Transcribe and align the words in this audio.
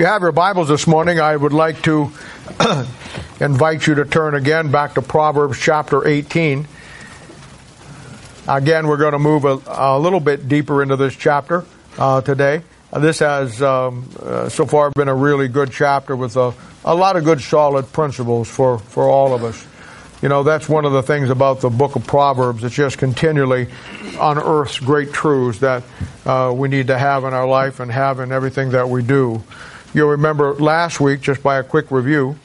you 0.00 0.06
have 0.06 0.22
your 0.22 0.32
Bibles 0.32 0.68
this 0.68 0.86
morning, 0.86 1.20
I 1.20 1.36
would 1.36 1.52
like 1.52 1.82
to 1.82 2.10
invite 3.40 3.86
you 3.86 3.96
to 3.96 4.06
turn 4.06 4.34
again 4.34 4.70
back 4.70 4.94
to 4.94 5.02
Proverbs 5.02 5.60
chapter 5.60 6.08
18. 6.08 6.66
Again, 8.48 8.88
we're 8.88 8.96
going 8.96 9.12
to 9.12 9.18
move 9.18 9.44
a, 9.44 9.60
a 9.66 9.98
little 9.98 10.18
bit 10.18 10.48
deeper 10.48 10.82
into 10.82 10.96
this 10.96 11.14
chapter 11.14 11.66
uh, 11.98 12.22
today. 12.22 12.62
Uh, 12.90 13.00
this 13.00 13.18
has 13.18 13.60
um, 13.60 14.08
uh, 14.22 14.48
so 14.48 14.64
far 14.64 14.90
been 14.92 15.08
a 15.08 15.14
really 15.14 15.48
good 15.48 15.70
chapter 15.70 16.16
with 16.16 16.34
a, 16.38 16.54
a 16.86 16.94
lot 16.94 17.16
of 17.16 17.24
good 17.24 17.42
solid 17.42 17.92
principles 17.92 18.48
for, 18.48 18.78
for 18.78 19.04
all 19.04 19.34
of 19.34 19.44
us. 19.44 19.66
You 20.22 20.30
know, 20.30 20.42
that's 20.42 20.66
one 20.66 20.86
of 20.86 20.92
the 20.92 21.02
things 21.02 21.28
about 21.28 21.60
the 21.60 21.68
book 21.68 21.96
of 21.96 22.06
Proverbs. 22.06 22.64
It 22.64 22.72
just 22.72 22.96
continually 22.96 23.68
unearths 24.18 24.78
great 24.78 25.12
truths 25.12 25.58
that 25.58 25.82
uh, 26.24 26.54
we 26.56 26.68
need 26.70 26.86
to 26.86 26.96
have 26.96 27.24
in 27.24 27.34
our 27.34 27.46
life 27.46 27.80
and 27.80 27.92
have 27.92 28.20
in 28.20 28.32
everything 28.32 28.70
that 28.70 28.88
we 28.88 29.02
do. 29.02 29.42
You'll 29.92 30.10
remember 30.10 30.54
last 30.54 31.00
week, 31.00 31.20
just 31.20 31.42
by 31.42 31.58
a 31.58 31.64
quick 31.64 31.90
review, 31.90 32.36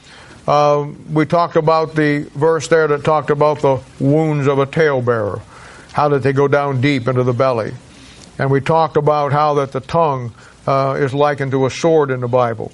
uh, 0.48 0.88
we 1.12 1.26
talked 1.26 1.56
about 1.56 1.94
the 1.94 2.28
verse 2.34 2.66
there 2.68 2.88
that 2.88 3.04
talked 3.04 3.30
about 3.30 3.60
the 3.60 3.80
wounds 4.00 4.48
of 4.48 4.58
a 4.58 4.66
talebearer, 4.66 5.40
how 5.92 6.08
that 6.08 6.22
they 6.22 6.32
go 6.32 6.48
down 6.48 6.80
deep 6.80 7.06
into 7.06 7.22
the 7.22 7.32
belly. 7.32 7.72
And 8.38 8.50
we 8.50 8.60
talked 8.60 8.96
about 8.96 9.32
how 9.32 9.54
that 9.54 9.72
the 9.72 9.80
tongue 9.80 10.34
uh, 10.66 10.96
is 10.98 11.14
likened 11.14 11.52
to 11.52 11.66
a 11.66 11.70
sword 11.70 12.10
in 12.10 12.20
the 12.20 12.28
Bible. 12.28 12.72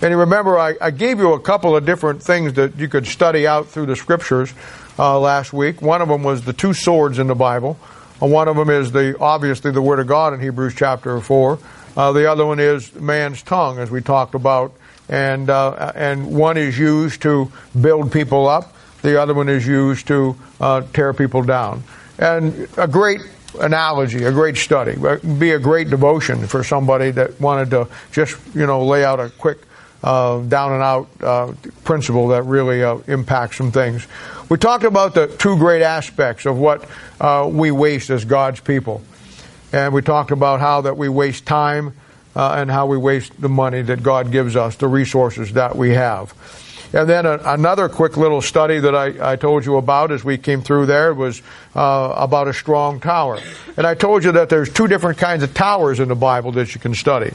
And 0.00 0.10
you 0.10 0.18
remember, 0.18 0.58
I, 0.58 0.74
I, 0.80 0.90
gave 0.90 1.18
you 1.18 1.32
a 1.32 1.40
couple 1.40 1.74
of 1.74 1.86
different 1.86 2.22
things 2.22 2.54
that 2.54 2.76
you 2.76 2.88
could 2.88 3.06
study 3.06 3.46
out 3.46 3.68
through 3.68 3.86
the 3.86 3.96
scriptures 3.96 4.52
uh, 4.98 5.18
last 5.18 5.52
week. 5.52 5.80
One 5.80 6.02
of 6.02 6.08
them 6.08 6.22
was 6.22 6.44
the 6.44 6.52
two 6.52 6.74
swords 6.74 7.18
in 7.18 7.28
the 7.28 7.34
Bible. 7.34 7.78
And 8.20 8.30
one 8.30 8.48
of 8.48 8.56
them 8.56 8.68
is 8.68 8.92
the 8.92 9.18
obviously 9.18 9.70
the 9.70 9.80
Word 9.80 9.98
of 9.98 10.06
God 10.06 10.34
in 10.34 10.40
Hebrews 10.40 10.74
chapter 10.74 11.18
four. 11.20 11.58
Uh, 11.96 12.12
the 12.12 12.30
other 12.30 12.44
one 12.44 12.60
is 12.60 12.94
man's 12.94 13.42
tongue, 13.42 13.78
as 13.78 13.90
we 13.90 14.00
talked 14.02 14.34
about, 14.34 14.72
and 15.08 15.48
uh, 15.48 15.92
and 15.94 16.26
one 16.36 16.56
is 16.56 16.78
used 16.78 17.22
to 17.22 17.50
build 17.80 18.12
people 18.12 18.46
up. 18.48 18.74
The 19.02 19.20
other 19.20 19.34
one 19.34 19.48
is 19.48 19.66
used 19.66 20.06
to 20.08 20.36
uh, 20.60 20.82
tear 20.92 21.12
people 21.14 21.42
down. 21.42 21.82
And 22.18 22.68
a 22.76 22.88
great 22.88 23.20
analogy, 23.60 24.24
a 24.24 24.32
great 24.32 24.56
study, 24.56 24.96
be 25.38 25.52
a 25.52 25.58
great 25.58 25.90
devotion 25.90 26.46
for 26.46 26.64
somebody 26.64 27.10
that 27.12 27.40
wanted 27.40 27.70
to 27.70 27.88
just 28.12 28.36
you 28.54 28.66
know 28.66 28.84
lay 28.84 29.04
out 29.04 29.20
a 29.20 29.30
quick 29.30 29.58
uh, 30.02 30.40
down 30.40 30.72
and 30.72 30.82
out 30.82 31.08
uh, 31.22 31.52
principle 31.84 32.28
that 32.28 32.42
really 32.42 32.82
uh, 32.82 32.98
impacts 33.06 33.56
some 33.56 33.72
things. 33.72 34.06
We 34.48 34.58
talked 34.58 34.84
about 34.84 35.14
the 35.14 35.26
two 35.26 35.56
great 35.56 35.82
aspects 35.82 36.46
of 36.46 36.58
what 36.58 36.88
uh, 37.20 37.48
we 37.50 37.70
waste 37.70 38.10
as 38.10 38.24
God's 38.24 38.60
people. 38.60 39.02
And 39.76 39.92
we 39.92 40.00
talked 40.00 40.30
about 40.30 40.60
how 40.60 40.80
that 40.80 40.96
we 40.96 41.10
waste 41.10 41.44
time 41.44 41.92
uh, 42.34 42.54
and 42.56 42.70
how 42.70 42.86
we 42.86 42.96
waste 42.96 43.38
the 43.38 43.50
money 43.50 43.82
that 43.82 44.02
God 44.02 44.32
gives 44.32 44.56
us, 44.56 44.76
the 44.76 44.88
resources 44.88 45.52
that 45.52 45.76
we 45.76 45.90
have. 45.90 46.32
And 46.94 47.06
then 47.06 47.26
a, 47.26 47.38
another 47.44 47.90
quick 47.90 48.16
little 48.16 48.40
study 48.40 48.78
that 48.78 48.94
I, 48.94 49.32
I, 49.32 49.36
told 49.36 49.66
you 49.66 49.76
about 49.76 50.12
as 50.12 50.24
we 50.24 50.38
came 50.38 50.62
through 50.62 50.86
there 50.86 51.12
was 51.12 51.42
uh, 51.74 52.14
about 52.16 52.48
a 52.48 52.54
strong 52.54 53.00
tower. 53.00 53.38
And 53.76 53.86
I 53.86 53.94
told 53.94 54.24
you 54.24 54.32
that 54.32 54.48
there's 54.48 54.72
two 54.72 54.86
different 54.86 55.18
kinds 55.18 55.42
of 55.42 55.52
towers 55.52 56.00
in 56.00 56.08
the 56.08 56.14
Bible 56.14 56.52
that 56.52 56.74
you 56.74 56.80
can 56.80 56.94
study. 56.94 57.34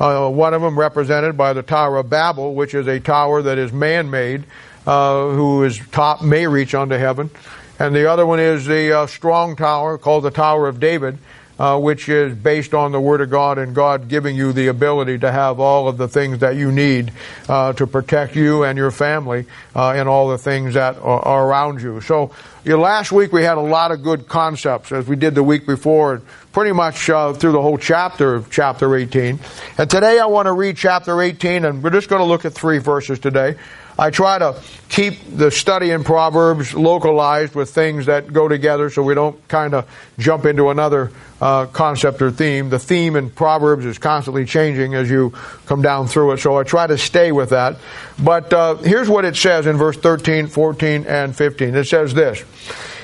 Uh, 0.00 0.28
one 0.28 0.54
of 0.54 0.62
them 0.62 0.76
represented 0.76 1.36
by 1.36 1.52
the 1.52 1.62
Tower 1.62 1.98
of 1.98 2.10
Babel, 2.10 2.56
which 2.56 2.74
is 2.74 2.88
a 2.88 2.98
tower 2.98 3.42
that 3.42 3.58
is 3.58 3.72
man-made, 3.72 4.42
uh, 4.88 5.28
whose 5.28 5.78
top 5.90 6.20
may 6.20 6.48
reach 6.48 6.74
unto 6.74 6.96
heaven. 6.96 7.30
And 7.78 7.94
the 7.94 8.10
other 8.10 8.26
one 8.26 8.40
is 8.40 8.66
the 8.66 8.92
uh, 8.92 9.06
strong 9.06 9.54
tower 9.54 9.98
called 9.98 10.24
the 10.24 10.32
Tower 10.32 10.66
of 10.66 10.80
David, 10.80 11.18
uh, 11.58 11.78
which 11.78 12.08
is 12.08 12.34
based 12.34 12.74
on 12.74 12.92
the 12.92 13.00
Word 13.00 13.20
of 13.20 13.30
God 13.30 13.58
and 13.58 13.74
God 13.74 14.08
giving 14.08 14.36
you 14.36 14.52
the 14.52 14.68
ability 14.68 15.18
to 15.18 15.32
have 15.32 15.58
all 15.60 15.88
of 15.88 15.96
the 15.96 16.08
things 16.08 16.40
that 16.40 16.56
you 16.56 16.70
need 16.70 17.12
uh, 17.48 17.72
to 17.74 17.86
protect 17.86 18.36
you 18.36 18.64
and 18.64 18.76
your 18.76 18.90
family 18.90 19.46
uh, 19.74 19.92
and 19.92 20.08
all 20.08 20.28
the 20.28 20.38
things 20.38 20.74
that 20.74 20.96
are, 20.98 21.46
around 21.46 21.80
you. 21.80 22.00
So, 22.00 22.32
you 22.64 22.72
know, 22.72 22.80
last 22.80 23.12
week 23.12 23.32
we 23.32 23.42
had 23.42 23.58
a 23.58 23.62
lot 23.62 23.90
of 23.90 24.02
good 24.02 24.28
concepts 24.28 24.92
as 24.92 25.06
we 25.06 25.16
did 25.16 25.34
the 25.34 25.42
week 25.42 25.66
before, 25.66 26.22
pretty 26.52 26.72
much 26.72 27.08
uh, 27.08 27.32
through 27.32 27.52
the 27.52 27.62
whole 27.62 27.78
chapter 27.78 28.34
of 28.34 28.50
chapter 28.50 28.94
18. 28.94 29.38
And 29.78 29.90
today 29.90 30.18
I 30.18 30.26
want 30.26 30.46
to 30.46 30.52
read 30.52 30.76
chapter 30.76 31.20
18, 31.20 31.64
and 31.64 31.82
we're 31.82 31.90
just 31.90 32.08
going 32.08 32.20
to 32.20 32.26
look 32.26 32.44
at 32.44 32.52
three 32.52 32.78
verses 32.78 33.18
today. 33.18 33.56
I 33.98 34.10
try 34.10 34.38
to 34.38 34.60
keep 34.90 35.14
the 35.36 35.50
study 35.50 35.90
in 35.90 36.04
Proverbs 36.04 36.74
localized 36.74 37.54
with 37.54 37.70
things 37.70 38.06
that 38.06 38.30
go 38.30 38.46
together 38.46 38.90
so 38.90 39.02
we 39.02 39.14
don't 39.14 39.46
kind 39.48 39.72
of 39.74 39.88
jump 40.18 40.44
into 40.44 40.68
another 40.68 41.12
uh, 41.40 41.66
concept 41.66 42.20
or 42.20 42.30
theme. 42.30 42.68
The 42.68 42.78
theme 42.78 43.16
in 43.16 43.30
Proverbs 43.30 43.86
is 43.86 43.96
constantly 43.96 44.44
changing 44.44 44.94
as 44.94 45.10
you 45.10 45.32
come 45.64 45.80
down 45.80 46.08
through 46.08 46.32
it, 46.32 46.38
so 46.38 46.58
I 46.58 46.64
try 46.64 46.86
to 46.86 46.98
stay 46.98 47.32
with 47.32 47.50
that. 47.50 47.76
But 48.22 48.52
uh, 48.52 48.74
here's 48.76 49.08
what 49.08 49.24
it 49.24 49.36
says 49.36 49.66
in 49.66 49.76
verse 49.78 49.96
13, 49.96 50.48
14, 50.48 51.06
and 51.06 51.34
15. 51.34 51.74
It 51.74 51.84
says 51.84 52.12
this 52.12 52.44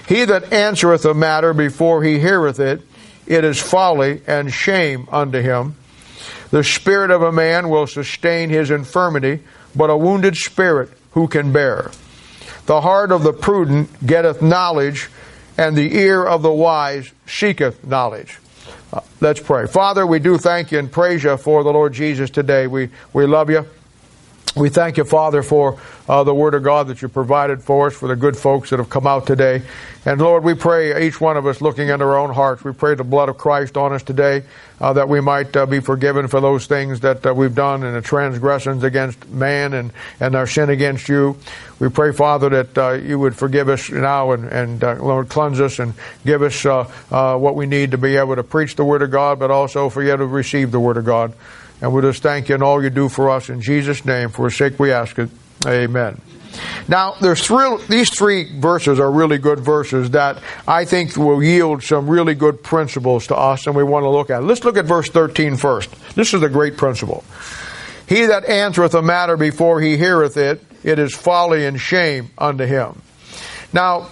He 0.07 0.27
that 0.27 0.53
answereth 0.53 1.07
a 1.07 1.15
matter 1.15 1.55
before 1.55 2.03
he 2.03 2.19
heareth 2.19 2.61
it, 2.61 2.83
it 3.27 3.45
is 3.45 3.59
folly 3.59 4.21
and 4.27 4.53
shame 4.53 5.09
unto 5.11 5.41
him. 5.41 5.77
The 6.51 6.65
spirit 6.65 7.11
of 7.11 7.23
a 7.23 7.33
man 7.33 7.71
will 7.71 7.87
sustain 7.87 8.51
his 8.51 8.71
infirmity 8.71 9.41
but 9.75 9.91
a 9.91 9.97
wounded 9.97 10.37
spirit 10.37 10.91
who 11.13 11.29
can 11.29 11.53
bear? 11.53 11.91
The 12.67 12.81
heart 12.81 13.11
of 13.13 13.23
the 13.23 13.33
prudent 13.33 14.07
getteth 14.07 14.41
knowledge, 14.41 15.09
and 15.59 15.77
the 15.77 15.97
ear 15.97 16.25
of 16.25 16.43
the 16.43 16.53
wise 16.53 17.11
seeketh 17.27 17.85
knowledge. 17.85 18.39
Uh, 18.93 19.01
let's 19.21 19.41
pray. 19.41 19.67
Father, 19.67 20.07
we 20.07 20.19
do 20.19 20.39
thank 20.39 20.71
you 20.71 20.79
and 20.79 20.91
praise 20.91 21.25
you 21.25 21.37
for 21.37 21.65
the 21.65 21.73
Lord 21.73 21.93
Jesus 21.93 22.31
today. 22.31 22.67
We, 22.67 22.91
we 23.13 23.27
love 23.27 23.51
you. 23.51 23.67
We 24.55 24.69
thank 24.69 24.99
you, 24.99 25.05
Father, 25.05 25.43
for 25.43 25.81
uh, 26.07 26.25
the 26.25 26.35
Word 26.35 26.53
of 26.53 26.63
God 26.63 26.89
that 26.89 27.01
you 27.01 27.09
provided 27.09 27.63
for 27.63 27.87
us, 27.87 27.95
for 27.95 28.07
the 28.07 28.17
good 28.17 28.37
folks 28.37 28.69
that 28.69 28.79
have 28.81 28.91
come 28.91 29.07
out 29.07 29.27
today. 29.27 29.63
And 30.05 30.21
Lord, 30.21 30.45
we 30.45 30.53
pray 30.53 31.07
each 31.07 31.19
one 31.23 31.39
of 31.39 31.47
us 31.47 31.63
looking 31.63 31.89
into 31.89 32.05
our 32.05 32.19
own 32.19 32.35
hearts, 32.35 32.63
we 32.63 32.73
pray 32.73 32.95
the 32.95 33.03
blood 33.03 33.31
of 33.31 33.39
Christ 33.39 33.79
on 33.79 33.95
us 33.95 34.03
today, 34.03 34.43
uh, 34.79 34.93
that 34.93 35.09
we 35.09 35.23
might 35.23 35.57
uh, 35.57 35.65
be 35.65 35.81
forgiven 35.81 36.29
for 36.29 36.43
those 36.43 36.67
things 36.67 37.01
that 37.01 37.25
uh, 37.25 37.33
we've 37.33 37.55
done 37.55 37.83
and 37.83 37.97
the 37.97 38.03
transgressions 38.03 38.85
against 38.85 39.27
man 39.31 39.73
and, 39.73 39.91
and 40.21 40.35
our 40.35 40.47
sin 40.47 40.69
against 40.69 41.09
you. 41.09 41.39
We 41.79 41.89
pray, 41.89 42.13
Father, 42.13 42.51
that 42.51 42.77
uh, 42.77 42.93
you 42.93 43.19
would 43.19 43.35
forgive 43.35 43.71
us 43.71 43.89
now 43.89 44.33
and, 44.33 44.45
and 44.45 44.85
uh, 44.85 44.97
Lord, 44.97 45.31
cleanse 45.31 45.61
us 45.61 45.79
and 45.79 45.95
give 46.27 46.43
us 46.43 46.63
what 47.09 47.55
we 47.55 47.65
need 47.65 47.93
to 47.93 47.99
be 47.99 48.17
able 48.17 48.37
to 48.37 48.45
preach 48.45 48.77
the 48.77 48.85
Word 48.85 49.01
of 49.01 49.11
God, 49.11 49.39
but 49.39 49.51
also 49.51 49.89
for 49.89 50.03
you 50.03 50.15
to 50.15 50.27
receive 50.27 50.73
the 50.73 50.81
Word 50.81 50.99
of 50.99 51.07
God. 51.07 51.33
And 51.83 51.93
we 51.93 52.01
just 52.01 52.23
thank 52.23 52.49
you 52.49 52.55
and 52.55 52.63
all 52.63 52.83
you 52.83 52.91
do 52.91 53.09
for 53.09 53.29
us 53.29 53.51
in 53.51 53.61
Jesus' 53.61 54.05
name. 54.05 54.31
For 54.31 54.45
his 54.45 54.57
sake 54.57 54.79
we 54.79 54.93
ask 54.93 55.19
it. 55.19 55.29
Amen. 55.67 56.21
Now, 56.89 57.15
there's 57.21 57.45
three, 57.45 57.77
these 57.89 58.11
three 58.17 58.45
verses 58.59 59.01
are 59.01 59.11
really 59.11 59.39
good 59.39 59.61
verses 59.61 60.11
that 60.11 60.43
I 60.67 60.85
think 60.85 61.17
will 61.17 61.43
yield 61.43 61.83
some 61.83 62.09
really 62.09 62.35
good 62.35 62.63
principles 62.63 63.27
to 63.29 63.37
us, 63.37 63.67
and 63.67 63.75
we 63.75 63.83
want 63.83 64.05
to 64.05 64.11
look 64.11 64.31
at. 64.31 64.45
Let's 64.45 64.65
look 64.65 64.77
at 64.77 64.85
verse 64.85 65.09
13 65.09 65.57
first. 65.57 65.91
This 66.15 66.35
is 66.35 66.43
a 66.43 66.49
great 66.49 66.77
principle. 66.77 67.25
He 68.07 68.27
that 68.27 68.45
answereth 68.45 68.95
a 68.95 69.03
matter 69.03 69.37
before 69.37 69.81
he 69.81 69.97
heareth 69.97 70.37
it, 70.37 70.63
it 70.85 70.99
is 70.99 71.15
folly 71.15 71.65
and 71.65 71.81
shame 71.81 72.31
unto 72.37 72.65
him. 72.65 73.01
Now, 73.73 74.09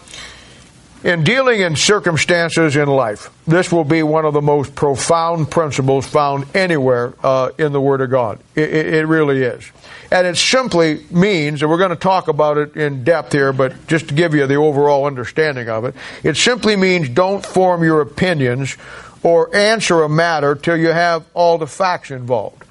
in 1.02 1.24
dealing 1.24 1.60
in 1.60 1.76
circumstances 1.76 2.76
in 2.76 2.88
life, 2.88 3.30
this 3.46 3.72
will 3.72 3.84
be 3.84 4.02
one 4.02 4.24
of 4.24 4.34
the 4.34 4.42
most 4.42 4.74
profound 4.74 5.50
principles 5.50 6.06
found 6.06 6.44
anywhere 6.54 7.14
uh, 7.22 7.50
in 7.58 7.72
the 7.72 7.80
Word 7.80 8.00
of 8.00 8.10
God. 8.10 8.38
It, 8.54 8.70
it, 8.70 8.94
it, 8.94 9.06
really 9.06 9.42
is. 9.42 9.70
And 10.10 10.26
it 10.26 10.36
simply 10.36 11.04
means, 11.10 11.62
and 11.62 11.70
we're 11.70 11.78
going 11.78 11.90
to 11.90 11.96
talk 11.96 12.28
about 12.28 12.58
it 12.58 12.76
in 12.76 13.04
depth 13.04 13.32
here, 13.32 13.52
but 13.52 13.86
just 13.86 14.08
to 14.08 14.14
give 14.14 14.34
you 14.34 14.46
the 14.46 14.56
overall 14.56 15.06
understanding 15.06 15.68
of 15.68 15.84
it, 15.84 15.94
it 16.22 16.36
simply 16.36 16.76
means 16.76 17.08
don't 17.08 17.44
form 17.44 17.82
your 17.82 18.00
opinions 18.00 18.76
or 19.22 19.54
answer 19.54 20.02
a 20.02 20.08
matter 20.08 20.54
till 20.54 20.76
you 20.76 20.88
have 20.88 21.24
all 21.34 21.58
the 21.58 21.66
facts 21.66 22.10
involved. 22.10 22.64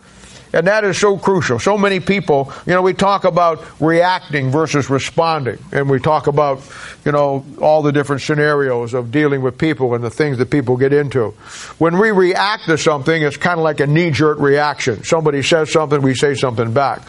And 0.52 0.66
that 0.68 0.84
is 0.84 0.98
so 0.98 1.18
crucial. 1.18 1.60
So 1.60 1.78
many 1.78 2.00
people, 2.00 2.52
you 2.66 2.74
know, 2.74 2.82
we 2.82 2.94
talk 2.94 3.24
about 3.24 3.64
reacting 3.80 4.50
versus 4.50 4.90
responding. 4.90 5.60
And 5.72 5.90
we 5.90 6.00
talk 6.00 6.28
about, 6.28 6.62
you 7.06 7.12
know, 7.12 7.46
all 7.62 7.82
the 7.84 7.92
different 7.92 8.24
scenarios 8.24 8.94
of 8.94 9.12
dealing 9.12 9.42
with 9.42 9.58
people 9.58 9.94
and 9.94 10.04
the 10.04 10.10
things 10.10 10.40
that 10.40 10.50
people 10.50 10.76
get 10.78 10.92
into. 10.92 11.32
When 11.78 12.00
we 12.00 12.12
react 12.12 12.66
to 12.66 12.78
something, 12.78 13.22
it's 13.22 13.38
kind 13.38 13.60
of 13.60 13.64
like 13.64 13.80
a 13.80 13.88
knee 13.88 14.12
jerk 14.12 14.40
reaction. 14.40 15.04
Somebody 15.04 15.44
says 15.44 15.72
something, 15.72 16.02
we 16.02 16.16
say 16.16 16.34
something 16.34 16.74
back. 16.74 17.02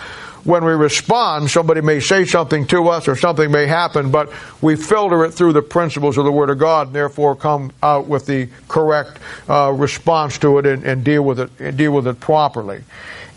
When 0.45 0.65
we 0.65 0.73
respond, 0.73 1.51
somebody 1.51 1.83
may 1.83 2.01
say 2.01 2.25
something 2.25 2.67
to 2.69 2.89
us 2.89 3.09
or 3.09 3.17
something 3.17 3.51
may 3.51 3.67
happen, 3.67 4.11
but 4.11 4.33
we 4.63 4.75
filter 4.75 5.25
it 5.27 5.33
through 5.33 5.53
the 5.53 5.63
principles 5.63 6.17
of 6.17 6.25
the 6.25 6.33
Word 6.33 6.49
of 6.49 6.59
God 6.59 6.89
and 6.89 6.97
therefore 6.97 7.37
come 7.37 7.73
out 7.83 8.07
with 8.07 8.25
the 8.25 8.49
correct 8.67 9.19
uh, 9.51 9.71
response 9.71 10.39
to 10.39 10.59
it 10.59 10.65
and, 10.65 10.85
and 10.85 11.05
deal 11.05 11.23
with 11.23 11.41
it 11.41 11.51
and 11.59 11.77
deal 11.77 11.93
with 11.93 12.07
it 12.07 12.21
properly. 12.21 12.83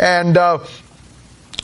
And, 0.03 0.35
uh, 0.35 0.59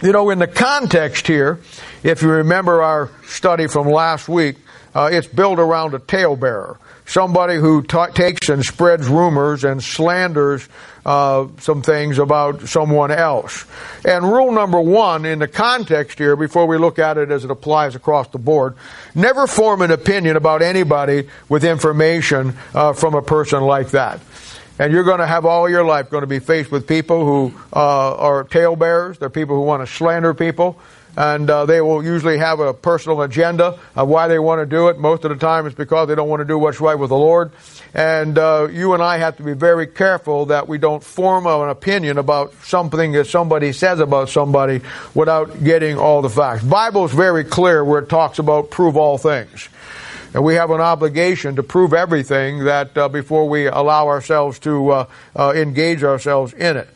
you 0.01 0.13
know, 0.13 0.29
in 0.29 0.39
the 0.39 0.47
context 0.47 1.27
here, 1.27 1.59
if 2.03 2.21
you 2.21 2.29
remember 2.29 2.81
our 2.81 3.11
study 3.27 3.67
from 3.67 3.89
last 3.89 4.29
week, 4.29 4.55
uh, 4.95 5.09
it's 5.11 5.27
built 5.27 5.59
around 5.59 5.93
a 5.93 5.99
talebearer. 5.99 6.77
Somebody 7.05 7.57
who 7.57 7.81
ta- 7.83 8.05
takes 8.05 8.47
and 8.47 8.63
spreads 8.63 9.09
rumors 9.09 9.65
and 9.65 9.83
slanders 9.83 10.69
uh, 11.05 11.47
some 11.59 11.81
things 11.81 12.17
about 12.17 12.61
someone 12.69 13.11
else. 13.11 13.65
And 14.05 14.23
rule 14.23 14.53
number 14.53 14.79
one 14.79 15.25
in 15.25 15.39
the 15.39 15.47
context 15.47 16.17
here, 16.17 16.37
before 16.37 16.65
we 16.65 16.77
look 16.77 16.97
at 16.97 17.17
it 17.17 17.31
as 17.31 17.43
it 17.43 17.51
applies 17.51 17.93
across 17.93 18.29
the 18.29 18.37
board, 18.37 18.75
never 19.15 19.47
form 19.47 19.81
an 19.81 19.91
opinion 19.91 20.37
about 20.37 20.61
anybody 20.61 21.27
with 21.49 21.65
information 21.65 22.55
uh, 22.73 22.93
from 22.93 23.15
a 23.15 23.21
person 23.21 23.63
like 23.63 23.89
that. 23.89 24.21
And 24.79 24.93
you're 24.93 25.03
going 25.03 25.19
to 25.19 25.27
have 25.27 25.45
all 25.45 25.69
your 25.69 25.83
life 25.83 26.09
going 26.09 26.21
to 26.21 26.27
be 26.27 26.39
faced 26.39 26.71
with 26.71 26.87
people 26.87 27.25
who 27.25 27.53
uh, 27.73 28.15
are 28.15 28.43
talebearers. 28.45 29.19
They're 29.19 29.29
people 29.29 29.55
who 29.55 29.63
want 29.63 29.85
to 29.85 29.93
slander 29.93 30.33
people 30.33 30.79
and 31.17 31.49
uh, 31.49 31.65
they 31.65 31.81
will 31.81 32.03
usually 32.03 32.37
have 32.37 32.59
a 32.59 32.73
personal 32.73 33.21
agenda 33.21 33.77
of 33.95 34.07
why 34.07 34.27
they 34.27 34.39
want 34.39 34.61
to 34.61 34.65
do 34.65 34.87
it. 34.87 34.97
Most 34.97 35.25
of 35.25 35.31
the 35.31 35.35
time, 35.35 35.65
it's 35.65 35.75
because 35.75 36.07
they 36.07 36.15
don't 36.15 36.29
want 36.29 36.39
to 36.39 36.45
do 36.45 36.57
what's 36.57 36.79
right 36.79 36.95
with 36.95 37.09
the 37.09 37.17
Lord. 37.17 37.51
And 37.93 38.37
uh, 38.37 38.69
you 38.71 38.93
and 38.93 39.01
I 39.03 39.17
have 39.17 39.37
to 39.37 39.43
be 39.43 39.53
very 39.53 39.87
careful 39.87 40.45
that 40.47 40.67
we 40.67 40.77
don't 40.77 41.03
form 41.03 41.47
an 41.47 41.69
opinion 41.69 42.17
about 42.17 42.53
something 42.63 43.11
that 43.13 43.25
somebody 43.25 43.73
says 43.73 43.99
about 43.99 44.29
somebody 44.29 44.81
without 45.13 45.63
getting 45.63 45.97
all 45.97 46.21
the 46.21 46.29
facts. 46.29 46.63
Bible 46.63 47.05
is 47.05 47.11
very 47.11 47.43
clear 47.43 47.83
where 47.83 48.01
it 48.01 48.09
talks 48.09 48.39
about 48.39 48.69
prove 48.69 48.95
all 48.95 49.17
things. 49.17 49.67
And 50.33 50.43
we 50.43 50.55
have 50.55 50.69
an 50.71 50.81
obligation 50.81 51.55
to 51.55 51.63
prove 51.63 51.93
everything 51.93 52.65
that 52.65 52.97
uh, 52.97 53.09
before 53.09 53.49
we 53.49 53.65
allow 53.65 54.07
ourselves 54.07 54.59
to 54.59 54.89
uh, 54.89 55.05
uh, 55.35 55.53
engage 55.55 56.03
ourselves 56.03 56.53
in 56.53 56.77
it. 56.77 56.89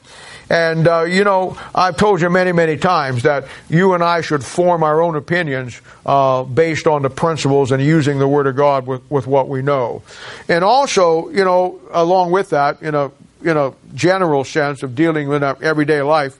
And, 0.49 0.87
uh, 0.87 1.03
you 1.03 1.23
know, 1.23 1.57
I've 1.73 1.97
told 1.97 2.21
you 2.21 2.29
many, 2.29 2.51
many 2.51 2.77
times 2.77 3.23
that 3.23 3.47
you 3.69 3.93
and 3.93 4.03
I 4.03 4.21
should 4.21 4.43
form 4.43 4.83
our 4.83 5.01
own 5.01 5.15
opinions 5.15 5.81
uh, 6.05 6.43
based 6.43 6.85
on 6.85 7.01
the 7.01 7.09
principles 7.09 7.71
and 7.71 7.81
using 7.81 8.19
the 8.19 8.27
Word 8.27 8.45
of 8.45 8.55
God 8.55 8.85
with, 8.85 9.09
with 9.09 9.25
what 9.25 9.47
we 9.49 9.61
know. 9.61 10.03
And 10.47 10.63
also, 10.63 11.29
you 11.29 11.43
know, 11.43 11.79
along 11.91 12.31
with 12.31 12.51
that, 12.51 12.81
in 12.83 12.93
a, 12.93 13.09
in 13.43 13.57
a 13.57 13.73
general 13.95 14.43
sense 14.43 14.83
of 14.83 14.95
dealing 14.95 15.27
with 15.27 15.43
our 15.43 15.57
everyday 15.63 16.01
life, 16.01 16.37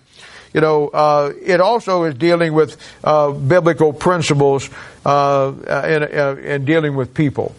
you 0.53 0.61
know, 0.61 0.88
uh, 0.89 1.33
it 1.41 1.59
also 1.59 2.03
is 2.03 2.15
dealing 2.15 2.53
with 2.53 2.77
uh, 3.03 3.31
biblical 3.31 3.91
principles 3.91 4.69
uh, 5.05 5.53
in, 5.88 6.03
uh, 6.03 6.35
in 6.41 6.65
dealing 6.65 6.95
with 6.95 7.13
people. 7.13 7.55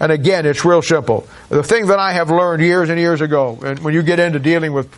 And 0.00 0.10
again, 0.10 0.46
it's 0.46 0.64
real 0.64 0.80
simple. 0.80 1.28
The 1.50 1.62
thing 1.62 1.88
that 1.88 1.98
I 1.98 2.12
have 2.12 2.30
learned 2.30 2.62
years 2.62 2.88
and 2.88 2.98
years 2.98 3.20
ago, 3.20 3.58
and 3.62 3.78
when 3.80 3.92
you 3.92 4.02
get 4.02 4.18
into 4.18 4.38
dealing 4.38 4.72
with 4.72 4.88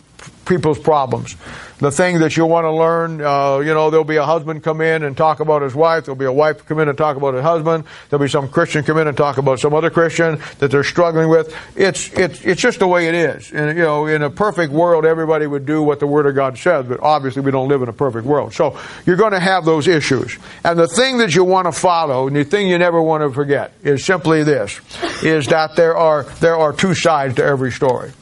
people's 0.45 0.79
problems. 0.79 1.35
The 1.79 1.91
thing 1.91 2.19
that 2.19 2.37
you 2.37 2.45
want 2.45 2.63
to 2.63 2.71
learn, 2.71 3.19
uh, 3.19 3.57
you 3.59 3.73
know, 3.73 3.89
there'll 3.89 4.05
be 4.05 4.15
a 4.15 4.25
husband 4.25 4.63
come 4.63 4.79
in 4.79 5.03
and 5.03 5.17
talk 5.17 5.41
about 5.41 5.61
his 5.61 5.75
wife. 5.75 6.05
There'll 6.05 6.15
be 6.15 6.25
a 6.25 6.31
wife 6.31 6.65
come 6.65 6.79
in 6.79 6.87
and 6.87 6.97
talk 6.97 7.17
about 7.17 7.33
her 7.33 7.41
husband. 7.41 7.83
There'll 8.09 8.23
be 8.23 8.29
some 8.29 8.47
Christian 8.47 8.83
come 8.83 8.97
in 8.99 9.07
and 9.07 9.17
talk 9.17 9.37
about 9.37 9.59
some 9.59 9.73
other 9.73 9.89
Christian 9.89 10.39
that 10.59 10.71
they're 10.71 10.85
struggling 10.85 11.27
with. 11.27 11.53
It's 11.75 12.09
it's 12.13 12.41
it's 12.45 12.61
just 12.61 12.79
the 12.79 12.87
way 12.87 13.07
it 13.07 13.15
is. 13.15 13.51
And 13.51 13.77
you 13.77 13.83
know, 13.83 14.05
in 14.05 14.21
a 14.21 14.29
perfect 14.29 14.71
world, 14.71 15.05
everybody 15.05 15.45
would 15.45 15.65
do 15.65 15.83
what 15.83 15.99
the 15.99 16.07
Word 16.07 16.25
of 16.25 16.35
God 16.35 16.57
says. 16.57 16.85
But 16.85 17.01
obviously, 17.01 17.41
we 17.41 17.51
don't 17.51 17.67
live 17.67 17.81
in 17.81 17.89
a 17.89 17.93
perfect 17.93 18.25
world. 18.25 18.53
So 18.53 18.79
you're 19.05 19.17
going 19.17 19.33
to 19.33 19.41
have 19.41 19.65
those 19.65 19.87
issues. 19.87 20.37
And 20.63 20.79
the 20.79 20.87
thing 20.87 21.17
that 21.17 21.35
you 21.35 21.43
want 21.43 21.65
to 21.65 21.73
follow, 21.73 22.27
and 22.27 22.35
the 22.35 22.45
thing 22.45 22.69
you 22.69 22.77
never 22.77 23.01
want 23.01 23.23
to 23.23 23.31
forget, 23.31 23.73
is 23.83 24.05
simply 24.05 24.43
this: 24.43 24.79
is 25.21 25.47
that 25.47 25.75
there 25.75 25.97
are 25.97 26.23
there 26.39 26.55
are 26.55 26.71
two 26.71 26.93
sides 26.93 27.35
to 27.35 27.43
every 27.43 27.71
story. 27.71 28.13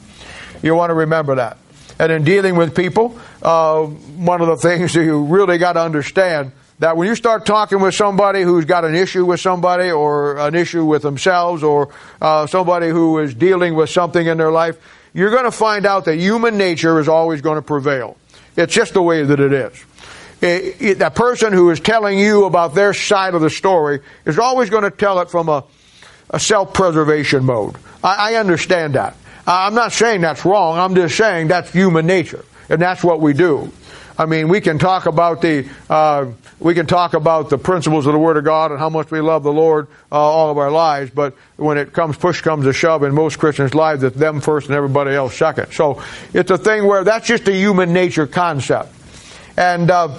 You 0.62 0.74
want 0.74 0.90
to 0.90 0.94
remember 0.94 1.36
that. 1.36 1.58
And 2.02 2.10
in 2.10 2.24
dealing 2.24 2.56
with 2.56 2.74
people, 2.74 3.16
uh, 3.42 3.84
one 3.84 4.40
of 4.40 4.48
the 4.48 4.56
things 4.56 4.92
you 4.96 5.22
really 5.22 5.56
got 5.56 5.74
to 5.74 5.82
understand 5.82 6.50
that 6.80 6.96
when 6.96 7.06
you 7.06 7.14
start 7.14 7.46
talking 7.46 7.80
with 7.80 7.94
somebody 7.94 8.42
who's 8.42 8.64
got 8.64 8.84
an 8.84 8.96
issue 8.96 9.24
with 9.24 9.38
somebody 9.38 9.88
or 9.88 10.36
an 10.38 10.56
issue 10.56 10.84
with 10.84 11.02
themselves 11.02 11.62
or 11.62 11.94
uh, 12.20 12.44
somebody 12.48 12.88
who 12.88 13.20
is 13.20 13.34
dealing 13.34 13.76
with 13.76 13.88
something 13.88 14.26
in 14.26 14.36
their 14.36 14.50
life, 14.50 14.76
you're 15.14 15.30
going 15.30 15.44
to 15.44 15.52
find 15.52 15.86
out 15.86 16.06
that 16.06 16.16
human 16.16 16.58
nature 16.58 16.98
is 16.98 17.06
always 17.06 17.40
going 17.40 17.54
to 17.54 17.62
prevail. 17.62 18.16
It's 18.56 18.74
just 18.74 18.94
the 18.94 19.02
way 19.02 19.22
that 19.22 19.38
it 19.38 19.52
is. 19.52 19.84
It, 20.40 20.82
it, 20.82 20.98
that 20.98 21.14
person 21.14 21.52
who 21.52 21.70
is 21.70 21.78
telling 21.78 22.18
you 22.18 22.46
about 22.46 22.74
their 22.74 22.94
side 22.94 23.34
of 23.34 23.42
the 23.42 23.50
story 23.50 24.00
is 24.24 24.40
always 24.40 24.70
going 24.70 24.82
to 24.82 24.90
tell 24.90 25.20
it 25.20 25.30
from 25.30 25.48
a, 25.48 25.62
a 26.30 26.40
self-preservation 26.40 27.44
mode. 27.44 27.76
I, 28.02 28.32
I 28.32 28.34
understand 28.40 28.96
that. 28.96 29.16
I'm 29.46 29.74
not 29.74 29.92
saying 29.92 30.20
that's 30.20 30.44
wrong. 30.44 30.78
I'm 30.78 30.94
just 30.94 31.16
saying 31.16 31.48
that's 31.48 31.72
human 31.72 32.06
nature, 32.06 32.44
and 32.68 32.80
that's 32.80 33.02
what 33.02 33.20
we 33.20 33.32
do. 33.32 33.72
I 34.16 34.26
mean, 34.26 34.48
we 34.48 34.60
can 34.60 34.78
talk 34.78 35.06
about 35.06 35.40
the 35.40 35.68
uh, 35.88 36.26
we 36.60 36.74
can 36.74 36.86
talk 36.86 37.14
about 37.14 37.50
the 37.50 37.58
principles 37.58 38.06
of 38.06 38.12
the 38.12 38.18
Word 38.18 38.36
of 38.36 38.44
God 38.44 38.70
and 38.70 38.78
how 38.78 38.88
much 38.88 39.10
we 39.10 39.20
love 39.20 39.42
the 39.42 39.52
Lord 39.52 39.88
uh, 40.12 40.16
all 40.16 40.50
of 40.50 40.58
our 40.58 40.70
lives, 40.70 41.10
but 41.10 41.34
when 41.56 41.76
it 41.78 41.92
comes 41.92 42.16
push 42.16 42.40
comes 42.40 42.66
to 42.66 42.72
shove 42.72 43.02
in 43.02 43.14
most 43.14 43.38
Christians' 43.38 43.74
lives, 43.74 44.02
it's 44.02 44.16
them 44.16 44.40
first 44.40 44.68
and 44.68 44.76
everybody 44.76 45.12
else 45.12 45.34
second. 45.34 45.72
So 45.72 46.02
it's 46.32 46.50
a 46.50 46.58
thing 46.58 46.86
where 46.86 47.04
that's 47.04 47.26
just 47.26 47.48
a 47.48 47.52
human 47.52 47.92
nature 47.92 48.26
concept, 48.26 48.94
and 49.56 49.90
uh, 49.90 50.16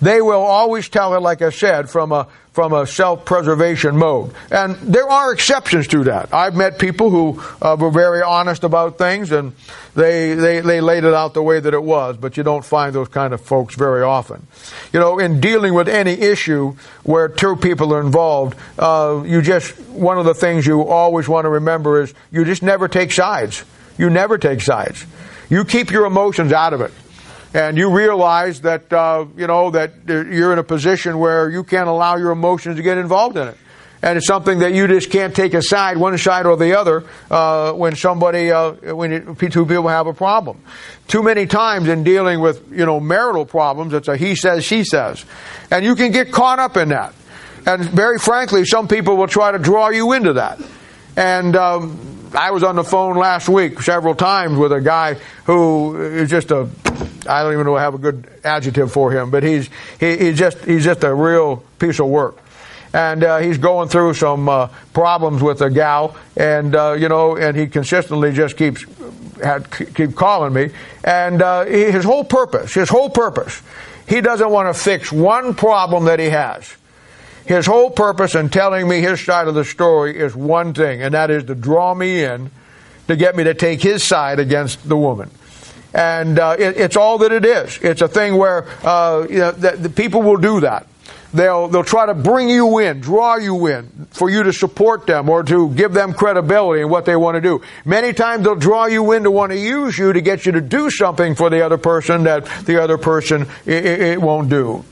they 0.00 0.20
will 0.20 0.42
always 0.42 0.88
tell 0.88 1.14
it, 1.14 1.20
like 1.20 1.42
I 1.42 1.50
said, 1.50 1.90
from 1.90 2.12
a 2.12 2.26
from 2.52 2.72
a 2.72 2.84
self-preservation 2.84 3.96
mode. 3.96 4.34
And 4.50 4.74
there 4.76 5.08
are 5.08 5.32
exceptions 5.32 5.86
to 5.88 6.04
that. 6.04 6.34
I've 6.34 6.56
met 6.56 6.78
people 6.78 7.08
who 7.08 7.42
uh, 7.62 7.76
were 7.78 7.90
very 7.90 8.22
honest 8.22 8.64
about 8.64 8.98
things 8.98 9.30
and 9.30 9.52
they, 9.94 10.34
they, 10.34 10.60
they 10.60 10.80
laid 10.80 11.04
it 11.04 11.14
out 11.14 11.32
the 11.32 11.42
way 11.42 11.60
that 11.60 11.72
it 11.72 11.82
was, 11.82 12.16
but 12.16 12.36
you 12.36 12.42
don't 12.42 12.64
find 12.64 12.92
those 12.92 13.08
kind 13.08 13.32
of 13.32 13.40
folks 13.40 13.76
very 13.76 14.02
often. 14.02 14.46
You 14.92 14.98
know, 14.98 15.20
in 15.20 15.40
dealing 15.40 15.74
with 15.74 15.88
any 15.88 16.12
issue 16.12 16.74
where 17.04 17.28
two 17.28 17.54
people 17.54 17.94
are 17.94 18.00
involved, 18.00 18.58
uh, 18.78 19.22
you 19.24 19.42
just, 19.42 19.78
one 19.88 20.18
of 20.18 20.24
the 20.24 20.34
things 20.34 20.66
you 20.66 20.82
always 20.82 21.28
want 21.28 21.44
to 21.44 21.50
remember 21.50 22.02
is 22.02 22.12
you 22.32 22.44
just 22.44 22.62
never 22.62 22.88
take 22.88 23.12
sides. 23.12 23.64
You 23.96 24.10
never 24.10 24.38
take 24.38 24.60
sides. 24.60 25.06
You 25.48 25.64
keep 25.64 25.90
your 25.92 26.04
emotions 26.04 26.52
out 26.52 26.72
of 26.72 26.80
it 26.80 26.92
and 27.52 27.76
you 27.76 27.90
realize 27.90 28.60
that 28.62 28.92
uh, 28.92 29.26
you 29.36 29.46
know 29.46 29.70
that 29.70 29.92
you're 30.06 30.52
in 30.52 30.58
a 30.58 30.64
position 30.64 31.18
where 31.18 31.50
you 31.50 31.64
can't 31.64 31.88
allow 31.88 32.16
your 32.16 32.30
emotions 32.30 32.76
to 32.76 32.82
get 32.82 32.98
involved 32.98 33.36
in 33.36 33.48
it 33.48 33.56
and 34.02 34.16
it's 34.16 34.26
something 34.26 34.60
that 34.60 34.72
you 34.72 34.86
just 34.86 35.10
can't 35.10 35.34
take 35.34 35.52
a 35.52 35.62
side, 35.62 35.98
one 35.98 36.16
side 36.16 36.46
or 36.46 36.56
the 36.56 36.78
other, 36.78 37.04
uh, 37.30 37.72
when 37.72 37.96
somebody, 37.96 38.50
uh, 38.50 38.94
when 38.94 39.36
two 39.36 39.66
people 39.66 39.88
have 39.88 40.06
a 40.06 40.14
problem. 40.14 40.60
Too 41.06 41.22
many 41.22 41.46
times 41.46 41.88
in 41.88 42.02
dealing 42.02 42.40
with, 42.40 42.72
you 42.72 42.86
know, 42.86 42.98
marital 42.98 43.44
problems, 43.44 43.92
it's 43.92 44.08
a 44.08 44.16
he 44.16 44.34
says, 44.34 44.64
she 44.64 44.84
says. 44.84 45.24
And 45.70 45.84
you 45.84 45.94
can 45.94 46.12
get 46.12 46.32
caught 46.32 46.58
up 46.58 46.76
in 46.78 46.88
that. 46.90 47.14
And 47.66 47.84
very 47.84 48.18
frankly, 48.18 48.64
some 48.64 48.88
people 48.88 49.18
will 49.18 49.26
try 49.26 49.52
to 49.52 49.58
draw 49.58 49.90
you 49.90 50.12
into 50.12 50.34
that. 50.34 50.58
And, 51.16 51.56
um, 51.56 52.10
I 52.32 52.52
was 52.52 52.62
on 52.62 52.76
the 52.76 52.84
phone 52.84 53.16
last 53.16 53.48
week 53.48 53.82
several 53.82 54.14
times 54.14 54.56
with 54.56 54.72
a 54.72 54.80
guy 54.80 55.14
who 55.46 56.00
is 56.00 56.30
just 56.30 56.52
a 56.52 56.68
I 57.28 57.42
don't 57.42 57.52
even 57.52 57.66
know 57.66 57.76
have 57.76 57.94
a 57.94 57.98
good 57.98 58.28
adjective 58.44 58.92
for 58.92 59.12
him, 59.12 59.30
but 59.30 59.42
he's 59.42 59.68
he, 59.98 60.16
he's 60.16 60.38
just 60.38 60.58
he's 60.64 60.84
just 60.84 61.02
a 61.04 61.12
real 61.12 61.64
piece 61.78 61.98
of 61.98 62.06
work. 62.06 62.38
And 62.92 63.22
uh, 63.22 63.38
he's 63.38 63.58
going 63.58 63.88
through 63.88 64.14
some 64.14 64.48
uh, 64.48 64.68
problems 64.92 65.42
with 65.42 65.60
a 65.62 65.70
gal, 65.70 66.16
and 66.36 66.74
uh, 66.74 66.92
you 66.92 67.08
know, 67.08 67.36
and 67.36 67.56
he 67.56 67.66
consistently 67.66 68.32
just 68.32 68.56
keeps 68.56 68.84
had, 69.42 69.70
keep 69.70 70.14
calling 70.16 70.52
me. 70.52 70.70
And 71.04 71.40
uh, 71.40 71.64
his 71.64 72.04
whole 72.04 72.24
purpose, 72.24 72.74
his 72.74 72.88
whole 72.88 73.10
purpose, 73.10 73.62
he 74.08 74.20
doesn't 74.20 74.50
want 74.50 74.74
to 74.74 74.80
fix 74.80 75.12
one 75.12 75.54
problem 75.54 76.04
that 76.06 76.18
he 76.18 76.30
has. 76.30 76.76
His 77.46 77.66
whole 77.66 77.90
purpose 77.90 78.34
in 78.34 78.48
telling 78.48 78.88
me 78.88 79.00
his 79.00 79.20
side 79.20 79.48
of 79.48 79.54
the 79.54 79.64
story 79.64 80.16
is 80.18 80.34
one 80.36 80.74
thing, 80.74 81.02
and 81.02 81.14
that 81.14 81.30
is 81.30 81.44
to 81.44 81.54
draw 81.54 81.94
me 81.94 82.22
in 82.22 82.50
to 83.08 83.16
get 83.16 83.34
me 83.36 83.44
to 83.44 83.54
take 83.54 83.82
his 83.82 84.04
side 84.04 84.38
against 84.38 84.88
the 84.88 84.96
woman. 84.96 85.30
And 85.92 86.38
uh, 86.38 86.56
it, 86.58 86.76
it's 86.76 86.96
all 86.96 87.18
that 87.18 87.32
it 87.32 87.44
is. 87.44 87.78
It's 87.82 88.02
a 88.02 88.08
thing 88.08 88.36
where 88.36 88.68
uh, 88.86 89.26
you 89.28 89.38
know, 89.38 89.50
the, 89.50 89.72
the 89.72 89.90
people 89.90 90.22
will 90.22 90.36
do 90.36 90.60
that. 90.60 90.86
They'll, 91.32 91.68
they'll 91.68 91.84
try 91.84 92.06
to 92.06 92.14
bring 92.14 92.48
you 92.48 92.78
in, 92.78 93.00
draw 93.00 93.36
you 93.36 93.66
in, 93.66 94.08
for 94.10 94.28
you 94.28 94.42
to 94.42 94.52
support 94.52 95.06
them 95.06 95.28
or 95.28 95.44
to 95.44 95.70
give 95.70 95.92
them 95.92 96.12
credibility 96.12 96.82
in 96.82 96.88
what 96.88 97.04
they 97.04 97.14
want 97.14 97.36
to 97.36 97.40
do. 97.40 97.62
Many 97.84 98.12
times 98.12 98.44
they'll 98.44 98.56
draw 98.56 98.86
you 98.86 99.12
in 99.12 99.22
to 99.22 99.30
want 99.30 99.52
to 99.52 99.58
use 99.58 99.96
you 99.96 100.12
to 100.12 100.20
get 100.20 100.44
you 100.44 100.52
to 100.52 100.60
do 100.60 100.90
something 100.90 101.36
for 101.36 101.48
the 101.48 101.64
other 101.64 101.78
person 101.78 102.24
that 102.24 102.46
the 102.64 102.82
other 102.82 102.98
person 102.98 103.46
it, 103.64 103.84
it 103.84 104.20
won't 104.20 104.48
do. 104.48 104.84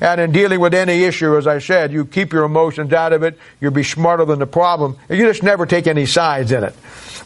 And 0.00 0.20
in 0.20 0.32
dealing 0.32 0.60
with 0.60 0.72
any 0.72 1.04
issue, 1.04 1.36
as 1.36 1.46
I 1.46 1.58
said, 1.58 1.92
you 1.92 2.06
keep 2.06 2.32
your 2.32 2.44
emotions 2.44 2.92
out 2.92 3.12
of 3.12 3.22
it, 3.22 3.38
you'll 3.60 3.70
be 3.70 3.82
smarter 3.82 4.24
than 4.24 4.38
the 4.38 4.46
problem, 4.46 4.96
and 5.08 5.18
you 5.18 5.26
just 5.26 5.42
never 5.42 5.66
take 5.66 5.86
any 5.86 6.06
sides 6.06 6.52
in 6.52 6.64
it. 6.64 6.74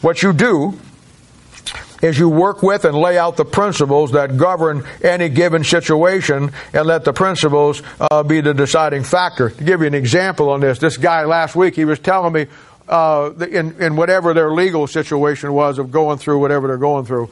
What 0.01 0.21
you 0.21 0.33
do 0.33 0.77
is 2.01 2.19
you 2.19 2.27
work 2.27 2.61
with 2.61 2.83
and 2.83 2.95
lay 2.95 3.17
out 3.17 3.37
the 3.37 3.45
principles 3.45 4.11
that 4.11 4.37
govern 4.37 4.85
any 5.01 5.29
given 5.29 5.63
situation 5.63 6.51
and 6.73 6.85
let 6.85 7.05
the 7.05 7.13
principles 7.13 7.81
uh, 7.99 8.23
be 8.23 8.41
the 8.41 8.53
deciding 8.53 9.03
factor. 9.03 9.49
To 9.49 9.63
give 9.63 9.81
you 9.81 9.87
an 9.87 9.93
example 9.93 10.49
on 10.49 10.59
this, 10.59 10.77
this 10.77 10.97
guy 10.97 11.23
last 11.23 11.55
week, 11.55 11.75
he 11.75 11.85
was 11.85 11.99
telling 11.99 12.33
me 12.33 12.47
uh, 12.87 13.31
in, 13.49 13.81
in 13.81 13.95
whatever 13.95 14.33
their 14.33 14.51
legal 14.51 14.85
situation 14.85 15.53
was 15.53 15.79
of 15.79 15.91
going 15.91 16.17
through 16.17 16.39
whatever 16.39 16.67
they're 16.67 16.77
going 16.77 17.05
through, 17.05 17.31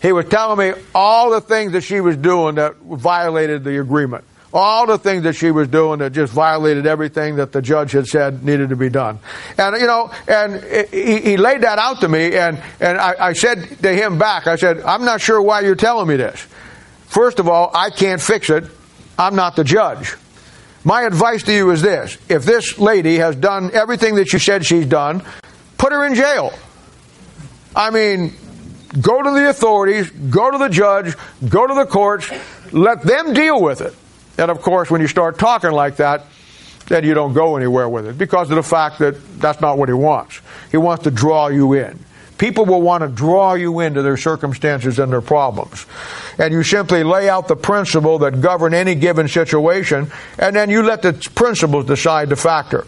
he 0.00 0.12
was 0.12 0.26
telling 0.26 0.58
me 0.58 0.80
all 0.94 1.30
the 1.30 1.40
things 1.40 1.72
that 1.72 1.82
she 1.82 2.00
was 2.00 2.16
doing 2.16 2.54
that 2.54 2.76
violated 2.76 3.64
the 3.64 3.80
agreement 3.80 4.24
all 4.54 4.86
the 4.86 4.98
things 4.98 5.24
that 5.24 5.34
she 5.34 5.50
was 5.50 5.66
doing 5.66 5.98
that 5.98 6.12
just 6.12 6.32
violated 6.32 6.86
everything 6.86 7.36
that 7.36 7.50
the 7.50 7.60
judge 7.60 7.90
had 7.90 8.06
said 8.06 8.44
needed 8.44 8.68
to 8.68 8.76
be 8.76 8.88
done. 8.88 9.18
And, 9.58 9.76
you 9.80 9.86
know, 9.88 10.12
and 10.28 10.62
he, 10.92 11.20
he 11.20 11.36
laid 11.36 11.62
that 11.62 11.80
out 11.80 12.00
to 12.02 12.08
me, 12.08 12.36
and, 12.36 12.62
and 12.80 12.96
I, 12.96 13.16
I 13.18 13.32
said 13.32 13.78
to 13.82 13.92
him 13.92 14.16
back, 14.16 14.46
I 14.46 14.54
said, 14.54 14.80
I'm 14.82 15.04
not 15.04 15.20
sure 15.20 15.42
why 15.42 15.62
you're 15.62 15.74
telling 15.74 16.06
me 16.06 16.16
this. 16.16 16.40
First 17.06 17.40
of 17.40 17.48
all, 17.48 17.72
I 17.74 17.90
can't 17.90 18.20
fix 18.20 18.48
it. 18.48 18.64
I'm 19.18 19.34
not 19.34 19.56
the 19.56 19.64
judge. 19.64 20.14
My 20.84 21.02
advice 21.02 21.42
to 21.44 21.52
you 21.52 21.70
is 21.70 21.82
this 21.82 22.16
if 22.28 22.44
this 22.44 22.78
lady 22.78 23.16
has 23.16 23.34
done 23.34 23.70
everything 23.72 24.16
that 24.16 24.32
you 24.32 24.38
said 24.38 24.64
she's 24.64 24.86
done, 24.86 25.22
put 25.78 25.92
her 25.92 26.04
in 26.04 26.14
jail. 26.14 26.52
I 27.74 27.90
mean, 27.90 28.34
go 29.00 29.20
to 29.20 29.30
the 29.30 29.48
authorities, 29.48 30.10
go 30.10 30.50
to 30.50 30.58
the 30.58 30.68
judge, 30.68 31.16
go 31.48 31.66
to 31.66 31.74
the 31.74 31.86
courts, 31.86 32.30
let 32.72 33.02
them 33.02 33.32
deal 33.32 33.60
with 33.60 33.80
it. 33.80 33.94
And 34.38 34.50
of 34.50 34.60
course, 34.62 34.90
when 34.90 35.00
you 35.00 35.08
start 35.08 35.38
talking 35.38 35.70
like 35.70 35.96
that, 35.96 36.24
then 36.86 37.04
you 37.04 37.14
don't 37.14 37.32
go 37.32 37.56
anywhere 37.56 37.88
with 37.88 38.06
it 38.06 38.18
because 38.18 38.50
of 38.50 38.56
the 38.56 38.62
fact 38.62 38.98
that 38.98 39.38
that's 39.38 39.60
not 39.60 39.78
what 39.78 39.88
he 39.88 39.94
wants. 39.94 40.40
He 40.70 40.76
wants 40.76 41.04
to 41.04 41.10
draw 41.10 41.48
you 41.48 41.72
in. 41.72 41.98
People 42.36 42.66
will 42.66 42.82
want 42.82 43.02
to 43.02 43.08
draw 43.08 43.54
you 43.54 43.80
into 43.80 44.02
their 44.02 44.16
circumstances 44.16 44.98
and 44.98 45.12
their 45.12 45.20
problems. 45.20 45.86
And 46.36 46.52
you 46.52 46.62
simply 46.64 47.04
lay 47.04 47.28
out 47.28 47.46
the 47.46 47.56
principle 47.56 48.18
that 48.18 48.40
govern 48.40 48.74
any 48.74 48.96
given 48.96 49.28
situation, 49.28 50.10
and 50.38 50.56
then 50.56 50.68
you 50.68 50.82
let 50.82 51.02
the 51.02 51.12
principles 51.34 51.86
decide 51.86 52.28
the 52.28 52.36
factor. 52.36 52.86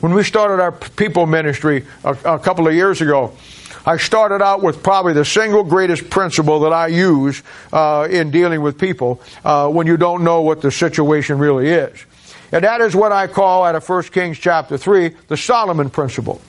When 0.00 0.12
we 0.12 0.22
started 0.24 0.60
our 0.60 0.72
people 0.72 1.26
ministry 1.26 1.86
a, 2.04 2.10
a 2.24 2.38
couple 2.38 2.68
of 2.68 2.74
years 2.74 3.00
ago, 3.00 3.32
I 3.84 3.96
started 3.96 4.42
out 4.42 4.62
with 4.62 4.82
probably 4.82 5.12
the 5.12 5.24
single 5.24 5.64
greatest 5.64 6.08
principle 6.08 6.60
that 6.60 6.72
I 6.72 6.86
use 6.86 7.42
uh, 7.72 8.06
in 8.10 8.30
dealing 8.30 8.62
with 8.62 8.78
people 8.78 9.20
uh, 9.44 9.68
when 9.68 9.86
you 9.86 9.96
don't 9.96 10.22
know 10.22 10.42
what 10.42 10.60
the 10.60 10.70
situation 10.70 11.38
really 11.38 11.68
is. 11.68 12.04
And 12.52 12.64
that 12.64 12.80
is 12.80 12.94
what 12.94 13.12
I 13.12 13.26
call 13.26 13.64
out 13.64 13.74
of 13.74 13.88
1 13.88 14.02
Kings 14.04 14.38
chapter 14.38 14.78
3, 14.78 15.16
the 15.28 15.36
Solomon 15.36 15.90
principle. 15.90 16.40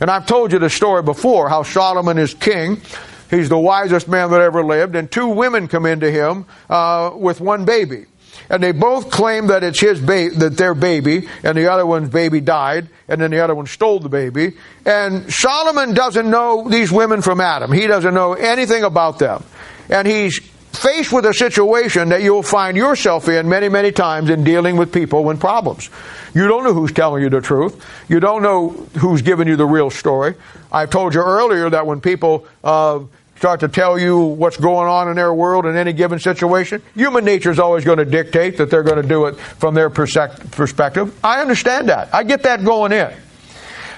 And 0.00 0.10
I've 0.10 0.24
told 0.24 0.52
you 0.52 0.58
the 0.58 0.70
story 0.70 1.02
before, 1.02 1.48
how 1.48 1.64
Solomon 1.64 2.16
is 2.16 2.32
king. 2.32 2.80
He's 3.28 3.48
the 3.48 3.58
wisest 3.58 4.08
man 4.08 4.30
that 4.30 4.40
ever 4.40 4.64
lived, 4.64 4.94
and 4.94 5.10
two 5.10 5.28
women 5.28 5.68
come 5.68 5.84
into 5.84 6.10
him 6.10 6.46
uh, 6.70 7.10
with 7.14 7.40
one 7.40 7.64
baby 7.64 8.06
and 8.50 8.62
they 8.62 8.72
both 8.72 9.10
claim 9.10 9.46
that 9.46 9.62
it's 9.62 9.80
his 9.80 10.00
baby, 10.00 10.34
that 10.34 10.56
their 10.56 10.74
baby, 10.74 11.28
and 11.44 11.56
the 11.56 11.72
other 11.72 11.86
one's 11.86 12.10
baby 12.10 12.40
died, 12.40 12.88
and 13.08 13.20
then 13.20 13.30
the 13.30 13.40
other 13.40 13.54
one 13.54 13.66
stole 13.66 14.00
the 14.00 14.08
baby. 14.08 14.54
And 14.84 15.32
Solomon 15.32 15.94
doesn't 15.94 16.28
know 16.28 16.68
these 16.68 16.90
women 16.90 17.22
from 17.22 17.40
Adam. 17.40 17.72
He 17.72 17.86
doesn't 17.86 18.12
know 18.12 18.34
anything 18.34 18.82
about 18.82 19.20
them. 19.20 19.44
And 19.88 20.06
he's 20.06 20.40
faced 20.72 21.12
with 21.12 21.26
a 21.26 21.34
situation 21.34 22.08
that 22.08 22.22
you'll 22.22 22.42
find 22.42 22.76
yourself 22.76 23.28
in 23.28 23.48
many, 23.48 23.68
many 23.68 23.92
times 23.92 24.30
in 24.30 24.42
dealing 24.44 24.76
with 24.76 24.92
people 24.92 25.30
and 25.30 25.40
problems. 25.40 25.88
You 26.34 26.48
don't 26.48 26.64
know 26.64 26.72
who's 26.74 26.92
telling 26.92 27.22
you 27.22 27.30
the 27.30 27.40
truth. 27.40 27.84
You 28.08 28.18
don't 28.18 28.42
know 28.42 28.70
who's 28.98 29.22
giving 29.22 29.46
you 29.46 29.56
the 29.56 29.66
real 29.66 29.90
story. 29.90 30.34
I've 30.72 30.90
told 30.90 31.14
you 31.14 31.20
earlier 31.20 31.70
that 31.70 31.86
when 31.86 32.00
people 32.00 32.46
uh, 32.62 33.00
start 33.40 33.60
to 33.60 33.68
tell 33.68 33.98
you 33.98 34.18
what's 34.18 34.58
going 34.58 34.86
on 34.86 35.08
in 35.08 35.16
their 35.16 35.32
world 35.32 35.64
in 35.64 35.74
any 35.74 35.94
given 35.94 36.18
situation. 36.18 36.82
Human 36.94 37.24
nature 37.24 37.50
is 37.50 37.58
always 37.58 37.86
going 37.86 37.96
to 37.96 38.04
dictate 38.04 38.58
that 38.58 38.68
they're 38.68 38.82
going 38.82 39.00
to 39.00 39.08
do 39.08 39.24
it 39.24 39.34
from 39.36 39.72
their 39.72 39.88
perspective. 39.88 41.18
I 41.24 41.40
understand 41.40 41.88
that. 41.88 42.14
I 42.14 42.22
get 42.22 42.42
that 42.42 42.62
going 42.62 42.92
in. 42.92 43.10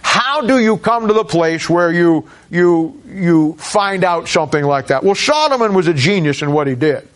How 0.00 0.42
do 0.42 0.60
you 0.60 0.76
come 0.76 1.08
to 1.08 1.12
the 1.12 1.24
place 1.24 1.68
where 1.68 1.92
you 1.92 2.28
you 2.50 3.02
you 3.08 3.54
find 3.54 4.04
out 4.04 4.28
something 4.28 4.62
like 4.62 4.86
that? 4.86 5.02
Well, 5.02 5.16
Solomon 5.16 5.74
was 5.74 5.88
a 5.88 5.94
genius 5.94 6.42
in 6.42 6.52
what 6.52 6.68
he 6.68 6.76
did. 6.76 7.08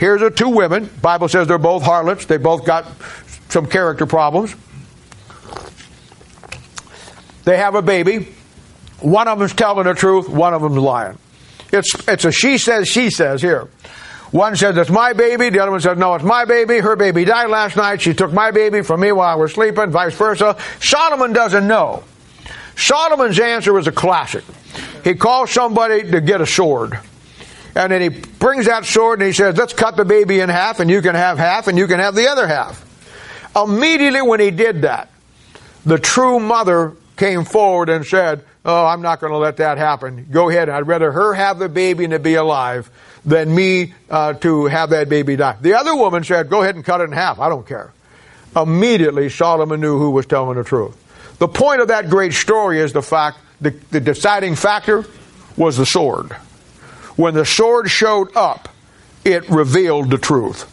Here's 0.00 0.22
the 0.22 0.30
two 0.30 0.48
women. 0.48 0.90
Bible 1.00 1.28
says 1.28 1.46
they're 1.46 1.56
both 1.56 1.84
harlots. 1.84 2.24
They 2.24 2.38
both 2.38 2.64
got 2.64 2.88
some 3.48 3.66
character 3.66 4.06
problems. 4.06 4.56
They 7.44 7.58
have 7.58 7.76
a 7.76 7.82
baby. 7.82 8.34
One 8.98 9.28
of 9.28 9.38
them's 9.38 9.54
telling 9.54 9.84
the 9.84 9.94
truth. 9.94 10.28
One 10.28 10.52
of 10.52 10.62
them's 10.62 10.76
lying. 10.76 11.16
It's, 11.72 11.94
it's 12.08 12.24
a 12.24 12.32
she 12.32 12.58
says, 12.58 12.88
she 12.88 13.10
says 13.10 13.42
here. 13.42 13.68
One 14.30 14.54
says 14.54 14.76
it's 14.76 14.90
my 14.90 15.12
baby. 15.12 15.50
The 15.50 15.60
other 15.60 15.72
one 15.72 15.80
says 15.80 15.98
no, 15.98 16.14
it's 16.14 16.24
my 16.24 16.44
baby. 16.44 16.78
Her 16.78 16.96
baby 16.96 17.24
died 17.24 17.50
last 17.50 17.76
night. 17.76 18.00
She 18.00 18.14
took 18.14 18.32
my 18.32 18.50
baby 18.50 18.82
from 18.82 19.00
me 19.00 19.12
while 19.12 19.28
I 19.28 19.34
was 19.34 19.52
sleeping, 19.52 19.90
vice 19.90 20.14
versa. 20.14 20.56
Solomon 20.80 21.32
doesn't 21.32 21.66
know. 21.66 22.04
Solomon's 22.76 23.38
answer 23.38 23.78
is 23.78 23.86
a 23.86 23.92
classic. 23.92 24.44
He 25.02 25.14
calls 25.14 25.50
somebody 25.50 26.10
to 26.12 26.20
get 26.20 26.40
a 26.40 26.46
sword. 26.46 26.98
And 27.74 27.92
then 27.92 28.00
he 28.00 28.08
brings 28.08 28.66
that 28.66 28.84
sword 28.84 29.20
and 29.20 29.26
he 29.26 29.32
says, 29.32 29.56
let's 29.56 29.72
cut 29.72 29.96
the 29.96 30.04
baby 30.04 30.40
in 30.40 30.48
half 30.48 30.80
and 30.80 30.90
you 30.90 31.02
can 31.02 31.14
have 31.14 31.38
half 31.38 31.68
and 31.68 31.78
you 31.78 31.86
can 31.86 32.00
have 32.00 32.14
the 32.14 32.28
other 32.28 32.46
half. 32.46 32.86
Immediately 33.54 34.22
when 34.22 34.40
he 34.40 34.50
did 34.50 34.82
that, 34.82 35.10
the 35.84 35.98
true 35.98 36.40
mother 36.40 36.94
came 37.16 37.44
forward 37.44 37.88
and 37.88 38.04
said, 38.04 38.44
Oh, 38.64 38.84
I'm 38.84 39.00
not 39.00 39.20
going 39.20 39.32
to 39.32 39.38
let 39.38 39.56
that 39.56 39.78
happen. 39.78 40.26
Go 40.30 40.50
ahead. 40.50 40.68
I'd 40.68 40.86
rather 40.86 41.10
her 41.12 41.32
have 41.32 41.58
the 41.58 41.68
baby 41.68 42.04
and 42.04 42.10
to 42.12 42.18
be 42.18 42.34
alive 42.34 42.90
than 43.24 43.54
me 43.54 43.94
uh, 44.10 44.34
to 44.34 44.66
have 44.66 44.90
that 44.90 45.08
baby 45.08 45.36
die. 45.36 45.56
The 45.60 45.74
other 45.74 45.94
woman 45.94 46.24
said, 46.24 46.50
Go 46.50 46.62
ahead 46.62 46.74
and 46.74 46.84
cut 46.84 47.00
it 47.00 47.04
in 47.04 47.12
half. 47.12 47.38
I 47.38 47.48
don't 47.48 47.66
care. 47.66 47.92
Immediately, 48.54 49.30
Solomon 49.30 49.80
knew 49.80 49.98
who 49.98 50.10
was 50.10 50.26
telling 50.26 50.56
the 50.56 50.64
truth. 50.64 50.96
The 51.38 51.48
point 51.48 51.80
of 51.80 51.88
that 51.88 52.10
great 52.10 52.34
story 52.34 52.80
is 52.80 52.92
the 52.92 53.02
fact 53.02 53.38
the, 53.60 53.70
the 53.90 54.00
deciding 54.00 54.56
factor 54.56 55.04
was 55.56 55.76
the 55.76 55.86
sword. 55.86 56.32
When 57.16 57.34
the 57.34 57.46
sword 57.46 57.90
showed 57.90 58.36
up, 58.36 58.68
it 59.24 59.48
revealed 59.48 60.10
the 60.10 60.18
truth. 60.18 60.66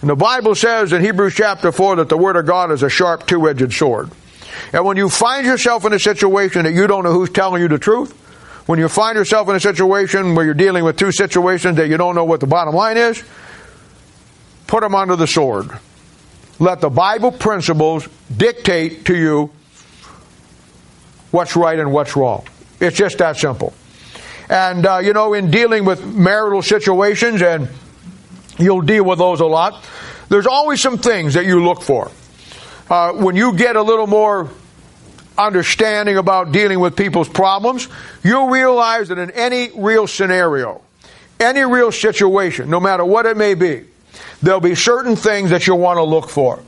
And 0.00 0.08
the 0.08 0.16
Bible 0.16 0.54
says 0.54 0.92
in 0.92 1.02
Hebrews 1.02 1.34
chapter 1.34 1.72
4 1.72 1.96
that 1.96 2.08
the 2.08 2.16
Word 2.16 2.36
of 2.36 2.46
God 2.46 2.70
is 2.70 2.82
a 2.82 2.88
sharp 2.88 3.26
two 3.26 3.48
edged 3.48 3.72
sword. 3.72 4.10
And 4.72 4.84
when 4.84 4.96
you 4.96 5.08
find 5.08 5.46
yourself 5.46 5.84
in 5.84 5.92
a 5.92 5.98
situation 5.98 6.64
that 6.64 6.72
you 6.72 6.86
don't 6.86 7.04
know 7.04 7.12
who's 7.12 7.30
telling 7.30 7.62
you 7.62 7.68
the 7.68 7.78
truth, 7.78 8.12
when 8.66 8.78
you 8.78 8.88
find 8.88 9.16
yourself 9.16 9.48
in 9.48 9.56
a 9.56 9.60
situation 9.60 10.34
where 10.34 10.44
you're 10.44 10.54
dealing 10.54 10.84
with 10.84 10.96
two 10.96 11.12
situations 11.12 11.76
that 11.76 11.88
you 11.88 11.96
don't 11.96 12.14
know 12.14 12.24
what 12.24 12.40
the 12.40 12.46
bottom 12.46 12.74
line 12.74 12.96
is, 12.96 13.22
put 14.66 14.82
them 14.82 14.94
under 14.94 15.16
the 15.16 15.26
sword. 15.26 15.70
Let 16.58 16.80
the 16.80 16.90
Bible 16.90 17.32
principles 17.32 18.08
dictate 18.34 19.06
to 19.06 19.16
you 19.16 19.50
what's 21.32 21.56
right 21.56 21.78
and 21.78 21.92
what's 21.92 22.14
wrong. 22.14 22.46
It's 22.78 22.96
just 22.96 23.18
that 23.18 23.36
simple. 23.36 23.72
And, 24.48 24.86
uh, 24.86 24.98
you 24.98 25.12
know, 25.12 25.34
in 25.34 25.50
dealing 25.50 25.84
with 25.84 26.04
marital 26.04 26.62
situations, 26.62 27.42
and 27.42 27.68
you'll 28.58 28.82
deal 28.82 29.04
with 29.04 29.18
those 29.18 29.40
a 29.40 29.46
lot, 29.46 29.84
there's 30.28 30.46
always 30.46 30.80
some 30.80 30.98
things 30.98 31.34
that 31.34 31.46
you 31.46 31.64
look 31.64 31.82
for 31.82 32.10
uh, 32.92 33.10
when 33.14 33.34
you 33.36 33.54
get 33.54 33.74
a 33.74 33.80
little 33.80 34.06
more 34.06 34.50
understanding 35.38 36.18
about 36.18 36.52
dealing 36.52 36.78
with 36.78 36.94
people's 36.94 37.26
problems, 37.26 37.88
you'll 38.22 38.48
realize 38.48 39.08
that 39.08 39.16
in 39.16 39.30
any 39.30 39.70
real 39.74 40.06
scenario, 40.06 40.82
any 41.40 41.62
real 41.62 41.90
situation, 41.90 42.68
no 42.68 42.78
matter 42.78 43.02
what 43.02 43.24
it 43.24 43.38
may 43.38 43.54
be, 43.54 43.84
there'll 44.42 44.60
be 44.60 44.74
certain 44.74 45.16
things 45.16 45.48
that 45.48 45.66
you'll 45.66 45.78
want 45.78 45.96
to 45.96 46.02
look 46.02 46.28
for. 46.28 46.62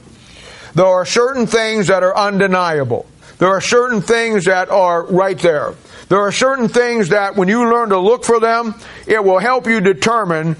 There 0.74 0.86
are 0.86 1.04
certain 1.04 1.46
things 1.46 1.88
that 1.88 2.02
are 2.02 2.16
undeniable. 2.16 3.04
There 3.36 3.50
are 3.50 3.60
certain 3.60 4.00
things 4.00 4.46
that 4.46 4.70
are 4.70 5.04
right 5.04 5.38
there. 5.38 5.74
There 6.08 6.20
are 6.20 6.32
certain 6.32 6.68
things 6.68 7.10
that 7.10 7.36
when 7.36 7.48
you 7.48 7.70
learn 7.70 7.90
to 7.90 7.98
look 7.98 8.24
for 8.24 8.40
them, 8.40 8.74
it 9.06 9.22
will 9.22 9.40
help 9.40 9.66
you 9.66 9.82
determine 9.82 10.56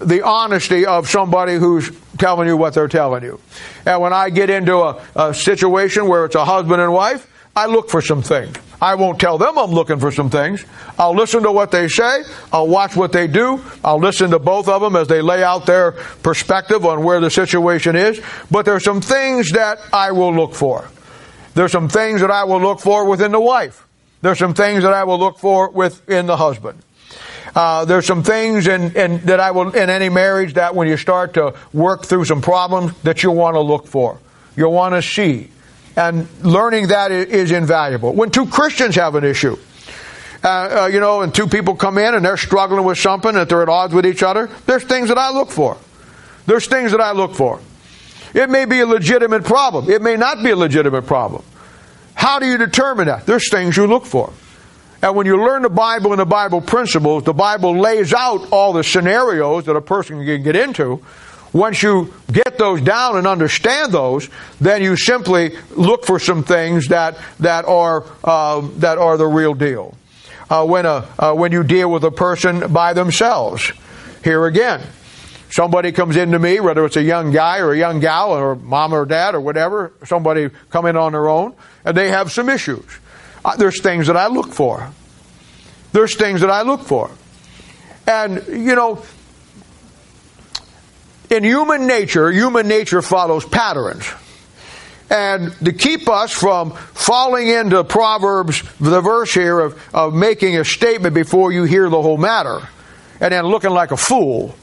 the 0.00 0.22
honesty 0.22 0.86
of 0.86 1.08
somebody 1.08 1.56
who's 1.56 1.90
telling 2.18 2.48
you 2.48 2.56
what 2.56 2.74
they're 2.74 2.88
telling 2.88 3.22
you. 3.22 3.40
And 3.86 4.00
when 4.00 4.12
I 4.12 4.30
get 4.30 4.50
into 4.50 4.76
a, 4.76 5.02
a, 5.14 5.34
situation 5.34 6.08
where 6.08 6.24
it's 6.24 6.34
a 6.34 6.44
husband 6.44 6.80
and 6.80 6.92
wife, 6.92 7.26
I 7.54 7.66
look 7.66 7.90
for 7.90 8.00
some 8.00 8.22
things. 8.22 8.56
I 8.80 8.94
won't 8.94 9.20
tell 9.20 9.36
them 9.36 9.58
I'm 9.58 9.72
looking 9.72 9.98
for 9.98 10.10
some 10.10 10.30
things. 10.30 10.64
I'll 10.98 11.14
listen 11.14 11.42
to 11.42 11.52
what 11.52 11.70
they 11.70 11.88
say. 11.88 12.22
I'll 12.52 12.68
watch 12.68 12.96
what 12.96 13.12
they 13.12 13.26
do. 13.26 13.62
I'll 13.84 13.98
listen 13.98 14.30
to 14.30 14.38
both 14.38 14.68
of 14.68 14.80
them 14.80 14.96
as 14.96 15.08
they 15.08 15.20
lay 15.20 15.42
out 15.42 15.66
their 15.66 15.92
perspective 15.92 16.86
on 16.86 17.04
where 17.04 17.20
the 17.20 17.30
situation 17.30 17.96
is. 17.96 18.22
But 18.50 18.64
there's 18.64 18.84
some 18.84 19.00
things 19.00 19.50
that 19.52 19.78
I 19.92 20.12
will 20.12 20.34
look 20.34 20.54
for. 20.54 20.88
There's 21.54 21.72
some 21.72 21.88
things 21.88 22.20
that 22.22 22.30
I 22.30 22.44
will 22.44 22.60
look 22.60 22.80
for 22.80 23.04
within 23.04 23.32
the 23.32 23.40
wife. 23.40 23.86
There's 24.22 24.38
some 24.38 24.54
things 24.54 24.82
that 24.82 24.92
I 24.92 25.04
will 25.04 25.18
look 25.18 25.38
for 25.38 25.70
within 25.70 26.26
the 26.26 26.36
husband. 26.36 26.80
Uh, 27.54 27.84
there's 27.84 28.06
some 28.06 28.22
things 28.22 28.66
in, 28.66 28.96
in, 28.96 29.18
that 29.26 29.40
I 29.40 29.50
will 29.50 29.74
in 29.74 29.90
any 29.90 30.08
marriage 30.08 30.54
that 30.54 30.74
when 30.74 30.88
you 30.88 30.96
start 30.96 31.34
to 31.34 31.54
work 31.72 32.04
through 32.04 32.24
some 32.24 32.40
problems 32.40 32.92
that 33.02 33.22
you'll 33.22 33.34
want 33.34 33.54
to 33.54 33.60
look 33.60 33.86
for, 33.86 34.18
you'll 34.56 34.72
want 34.72 34.94
to 34.94 35.02
see, 35.02 35.50
and 35.96 36.28
learning 36.44 36.88
that 36.88 37.10
is 37.10 37.50
invaluable. 37.50 38.12
When 38.12 38.30
two 38.30 38.46
Christians 38.46 38.94
have 38.96 39.16
an 39.16 39.24
issue, 39.24 39.56
uh, 40.42 40.48
uh, 40.84 40.86
you 40.86 41.00
know, 41.00 41.22
and 41.22 41.34
two 41.34 41.46
people 41.46 41.74
come 41.74 41.98
in 41.98 42.14
and 42.14 42.24
they're 42.24 42.36
struggling 42.36 42.84
with 42.84 42.98
something 42.98 43.34
that 43.34 43.48
they're 43.48 43.62
at 43.62 43.68
odds 43.68 43.92
with 43.92 44.06
each 44.06 44.22
other, 44.22 44.48
there's 44.66 44.84
things 44.84 45.08
that 45.08 45.18
I 45.18 45.30
look 45.30 45.50
for. 45.50 45.76
There's 46.46 46.66
things 46.66 46.92
that 46.92 47.00
I 47.00 47.12
look 47.12 47.34
for. 47.34 47.60
It 48.32 48.48
may 48.48 48.64
be 48.64 48.80
a 48.80 48.86
legitimate 48.86 49.44
problem. 49.44 49.90
It 49.90 50.02
may 50.02 50.16
not 50.16 50.42
be 50.42 50.50
a 50.50 50.56
legitimate 50.56 51.02
problem. 51.02 51.42
How 52.14 52.38
do 52.38 52.46
you 52.46 52.56
determine 52.58 53.06
that? 53.06 53.26
There's 53.26 53.50
things 53.50 53.76
you 53.76 53.86
look 53.86 54.06
for. 54.06 54.32
And 55.02 55.16
when 55.16 55.26
you 55.26 55.42
learn 55.42 55.62
the 55.62 55.70
Bible 55.70 56.12
and 56.12 56.20
the 56.20 56.26
Bible 56.26 56.60
principles, 56.60 57.24
the 57.24 57.32
Bible 57.32 57.78
lays 57.78 58.12
out 58.12 58.52
all 58.52 58.72
the 58.72 58.84
scenarios 58.84 59.64
that 59.64 59.74
a 59.74 59.80
person 59.80 60.24
can 60.24 60.42
get 60.42 60.56
into 60.56 61.02
Once 61.52 61.82
you 61.82 62.12
get 62.30 62.58
those 62.58 62.80
down 62.80 63.16
and 63.16 63.26
understand 63.26 63.92
those, 63.92 64.28
then 64.60 64.82
you 64.82 64.96
simply 64.96 65.56
look 65.70 66.04
for 66.04 66.18
some 66.18 66.44
things 66.44 66.88
that 66.88 67.18
that 67.40 67.64
are 67.64 68.04
uh, 68.22 68.60
that 68.76 68.98
are 68.98 69.16
the 69.16 69.26
real 69.26 69.54
deal. 69.54 69.94
Uh, 70.48 70.64
when 70.64 70.86
a 70.86 71.06
uh, 71.18 71.34
when 71.34 71.50
you 71.50 71.64
deal 71.64 71.90
with 71.90 72.04
a 72.04 72.10
person 72.10 72.72
by 72.72 72.92
themselves, 72.92 73.72
here 74.22 74.46
again, 74.46 74.80
somebody 75.50 75.90
comes 75.90 76.16
into 76.16 76.38
me, 76.38 76.60
whether 76.60 76.84
it's 76.84 76.96
a 76.96 77.02
young 77.02 77.32
guy 77.32 77.58
or 77.58 77.72
a 77.72 77.78
young 77.78 77.98
gal 77.98 78.30
or 78.30 78.54
mom 78.54 78.94
or 78.94 79.04
dad 79.04 79.34
or 79.34 79.40
whatever, 79.40 79.92
somebody 80.04 80.50
come 80.70 80.86
in 80.86 80.96
on 80.96 81.12
their 81.12 81.28
own, 81.28 81.52
and 81.84 81.96
they 81.96 82.10
have 82.10 82.30
some 82.30 82.48
issues. 82.48 82.84
Uh, 83.44 83.56
there's 83.56 83.80
things 83.80 84.06
that 84.06 84.16
I 84.16 84.28
look 84.28 84.52
for. 84.52 84.90
There's 85.92 86.14
things 86.14 86.40
that 86.42 86.50
I 86.50 86.62
look 86.62 86.82
for. 86.82 87.10
And, 88.06 88.44
you 88.48 88.74
know, 88.74 89.02
in 91.30 91.44
human 91.44 91.86
nature, 91.86 92.30
human 92.30 92.68
nature 92.68 93.02
follows 93.02 93.44
patterns. 93.44 94.04
And 95.08 95.52
to 95.64 95.72
keep 95.72 96.08
us 96.08 96.32
from 96.32 96.70
falling 96.72 97.48
into 97.48 97.82
Proverbs, 97.82 98.62
the 98.78 99.00
verse 99.00 99.34
here 99.34 99.58
of, 99.58 99.82
of 99.94 100.14
making 100.14 100.56
a 100.56 100.64
statement 100.64 101.14
before 101.14 101.50
you 101.50 101.64
hear 101.64 101.88
the 101.88 102.00
whole 102.00 102.18
matter, 102.18 102.60
and 103.20 103.32
then 103.32 103.44
looking 103.46 103.70
like 103.70 103.90
a 103.90 103.96
fool, 103.96 104.54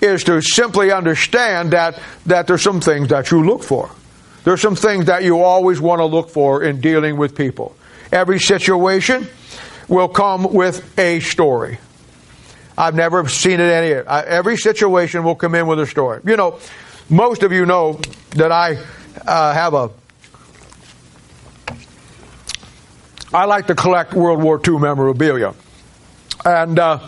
is 0.00 0.24
to 0.24 0.40
simply 0.40 0.90
understand 0.90 1.72
that, 1.72 2.00
that 2.26 2.46
there's 2.46 2.62
some 2.62 2.80
things 2.80 3.08
that 3.08 3.30
you 3.30 3.44
look 3.44 3.62
for. 3.62 3.90
There's 4.44 4.60
some 4.60 4.74
things 4.74 5.06
that 5.06 5.22
you 5.22 5.40
always 5.40 5.80
want 5.80 6.00
to 6.00 6.04
look 6.04 6.30
for 6.30 6.62
in 6.62 6.80
dealing 6.80 7.16
with 7.16 7.36
people. 7.36 7.76
Every 8.10 8.40
situation 8.40 9.28
will 9.88 10.08
come 10.08 10.52
with 10.52 10.98
a 10.98 11.20
story. 11.20 11.78
I've 12.76 12.94
never 12.94 13.28
seen 13.28 13.60
it 13.60 13.70
any. 13.70 13.92
Every 13.92 14.56
situation 14.56 15.24
will 15.24 15.34
come 15.34 15.54
in 15.54 15.66
with 15.66 15.78
a 15.78 15.86
story. 15.86 16.20
You 16.24 16.36
know, 16.36 16.58
most 17.08 17.42
of 17.42 17.52
you 17.52 17.66
know 17.66 18.00
that 18.30 18.50
I 18.50 18.78
uh, 19.26 19.52
have 19.52 19.74
a. 19.74 19.90
I 23.34 23.44
like 23.44 23.66
to 23.68 23.74
collect 23.74 24.12
World 24.14 24.42
War 24.42 24.60
II 24.66 24.78
memorabilia, 24.78 25.54
and 26.44 26.78
uh, 26.78 27.06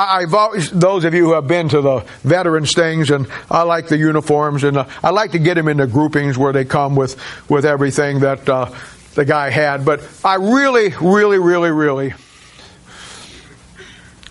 I've 0.00 0.34
always 0.34 0.70
those 0.70 1.04
of 1.04 1.14
you 1.14 1.24
who 1.26 1.32
have 1.34 1.46
been 1.46 1.68
to 1.70 1.80
the 1.80 2.00
veterans 2.22 2.72
things, 2.72 3.10
and 3.10 3.26
I 3.50 3.62
like 3.62 3.88
the 3.88 3.98
uniforms, 3.98 4.64
and 4.64 4.78
uh, 4.78 4.86
I 5.02 5.10
like 5.10 5.32
to 5.32 5.38
get 5.38 5.54
them 5.54 5.68
into 5.68 5.86
groupings 5.86 6.38
where 6.38 6.52
they 6.52 6.64
come 6.64 6.96
with 6.96 7.20
with 7.48 7.64
everything 7.64 8.20
that 8.20 8.48
uh, 8.48 8.70
the 9.14 9.24
guy 9.24 9.50
had. 9.50 9.84
But 9.84 10.06
I 10.24 10.36
really, 10.36 10.94
really, 11.00 11.38
really, 11.38 11.70
really 11.70 12.14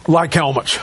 like 0.08 0.34
helmets, 0.34 0.80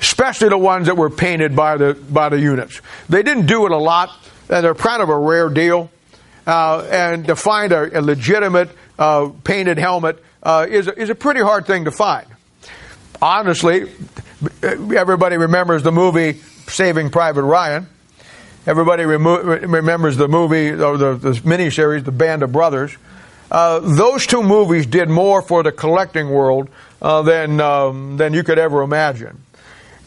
especially 0.00 0.48
the 0.48 0.58
ones 0.58 0.86
that 0.86 0.96
were 0.96 1.10
painted 1.10 1.54
by 1.54 1.76
the 1.76 1.94
by 1.94 2.28
the 2.28 2.40
units. 2.40 2.80
They 3.08 3.22
didn't 3.22 3.46
do 3.46 3.66
it 3.66 3.72
a 3.72 3.78
lot, 3.78 4.10
and 4.48 4.64
they're 4.64 4.74
kind 4.74 5.02
of 5.02 5.08
a 5.08 5.18
rare 5.18 5.48
deal. 5.48 5.90
Uh, 6.46 6.88
and 6.90 7.26
to 7.26 7.36
find 7.36 7.72
a, 7.72 7.98
a 7.98 8.00
legitimate 8.00 8.70
uh, 8.98 9.30
painted 9.44 9.78
helmet 9.78 10.22
uh, 10.42 10.66
is 10.68 10.88
is 10.88 11.10
a 11.10 11.14
pretty 11.14 11.40
hard 11.40 11.66
thing 11.66 11.84
to 11.84 11.90
find. 11.90 12.26
Honestly, 13.20 13.90
everybody 14.62 15.36
remembers 15.36 15.82
the 15.82 15.90
movie 15.90 16.34
Saving 16.68 17.10
Private 17.10 17.42
Ryan. 17.42 17.88
Everybody 18.66 19.04
remo- 19.04 19.42
remembers 19.42 20.16
the 20.16 20.28
movie 20.28 20.70
or 20.70 20.96
the, 20.96 21.14
the 21.14 21.32
miniseries 21.32 22.04
The 22.04 22.12
Band 22.12 22.42
of 22.42 22.52
Brothers. 22.52 22.96
Uh, 23.50 23.80
those 23.80 24.26
two 24.26 24.42
movies 24.42 24.86
did 24.86 25.08
more 25.08 25.42
for 25.42 25.62
the 25.62 25.72
collecting 25.72 26.28
world 26.28 26.68
uh, 27.00 27.22
than 27.22 27.60
um, 27.60 28.18
than 28.18 28.34
you 28.34 28.44
could 28.44 28.58
ever 28.58 28.82
imagine. 28.82 29.40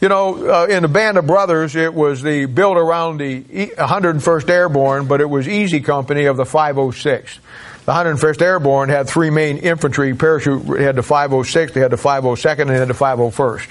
You 0.00 0.08
know, 0.08 0.48
uh, 0.48 0.66
in 0.66 0.82
the 0.82 0.88
Band 0.88 1.18
of 1.18 1.26
Brothers, 1.26 1.76
it 1.76 1.92
was 1.92 2.22
the 2.22 2.46
built 2.46 2.76
around 2.76 3.18
the 3.18 3.42
101st 3.42 4.48
Airborne, 4.48 5.06
but 5.06 5.20
it 5.20 5.28
was 5.28 5.48
Easy 5.48 5.80
Company 5.80 6.24
of 6.24 6.36
the 6.36 6.44
506. 6.44 7.38
The 7.84 7.92
101st 7.92 8.42
Airborne 8.42 8.88
had 8.88 9.08
three 9.08 9.30
main 9.30 9.58
infantry 9.58 10.14
parachute. 10.14 10.64
They 10.66 10.84
had 10.84 10.96
the 10.96 11.02
506, 11.02 11.72
they 11.72 11.80
had 11.80 11.90
the 11.90 11.96
502nd, 11.96 12.60
and 12.60 12.70
they 12.70 12.78
had 12.78 12.88
the 12.88 12.94
501st. 12.94 13.68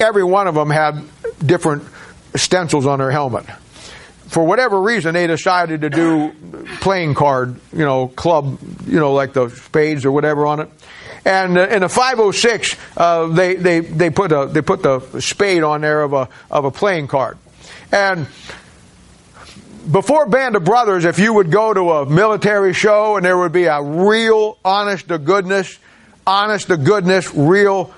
Every 0.00 0.24
one 0.24 0.46
of 0.46 0.54
them 0.54 0.70
had 0.70 1.04
different 1.44 1.84
stencils 2.34 2.86
on 2.86 2.98
their 2.98 3.10
helmet 3.10 3.46
for 4.34 4.44
whatever 4.44 4.82
reason, 4.82 5.14
they 5.14 5.28
decided 5.28 5.82
to 5.82 5.90
do 5.90 6.32
playing 6.80 7.14
card, 7.14 7.60
you 7.72 7.84
know, 7.84 8.08
club, 8.08 8.58
you 8.84 8.98
know, 8.98 9.12
like 9.12 9.32
the 9.32 9.48
spades 9.48 10.04
or 10.04 10.10
whatever 10.10 10.44
on 10.44 10.58
it. 10.58 10.68
And 11.24 11.56
uh, 11.56 11.68
in 11.68 11.80
the 11.82 11.88
506, 11.88 12.76
uh, 12.96 13.28
they, 13.28 13.54
they, 13.54 13.78
they 13.78 14.10
put 14.10 14.32
a, 14.32 14.46
they 14.46 14.60
put 14.60 14.82
the 14.82 15.20
spade 15.20 15.62
on 15.62 15.82
there 15.82 16.02
of 16.02 16.12
a, 16.14 16.28
of 16.50 16.64
a 16.64 16.72
playing 16.72 17.06
card. 17.06 17.38
And 17.92 18.26
before 19.90 20.26
Band 20.26 20.56
of 20.56 20.64
Brothers, 20.64 21.04
if 21.04 21.18
you 21.18 21.32
would 21.32 21.50
go 21.50 21.72
to 21.72 21.90
a 21.92 22.06
military 22.06 22.72
show 22.72 23.16
and 23.16 23.24
there 23.24 23.36
would 23.36 23.52
be 23.52 23.64
a 23.64 23.82
real 23.82 24.58
honest 24.64 25.08
to 25.08 25.18
goodness, 25.18 25.78
honest 26.26 26.68
to 26.68 26.76
goodness, 26.76 27.32
real 27.34 27.92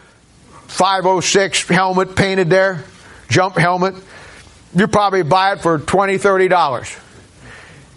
506 0.68 1.68
helmet 1.68 2.16
painted 2.16 2.50
there, 2.50 2.84
jump 3.28 3.56
helmet, 3.56 3.94
you 4.74 4.86
probably 4.86 5.22
buy 5.22 5.52
it 5.52 5.60
for 5.60 5.78
$20, 5.78 6.18
$30. 6.18 7.02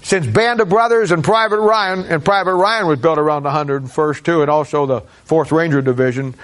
Since 0.01 0.27
Band 0.27 0.61
of 0.61 0.69
Brothers 0.69 1.11
and 1.11 1.23
Private 1.23 1.59
Ryan, 1.59 2.05
and 2.05 2.23
Private 2.23 2.55
Ryan 2.55 2.87
was 2.87 2.99
built 2.99 3.17
around 3.17 3.43
the 3.43 3.49
101st 3.49 4.23
too, 4.23 4.41
and 4.41 4.49
also 4.49 4.85
the 4.85 5.01
4th 5.27 5.51
Ranger 5.51 5.81
Division, 5.81 6.35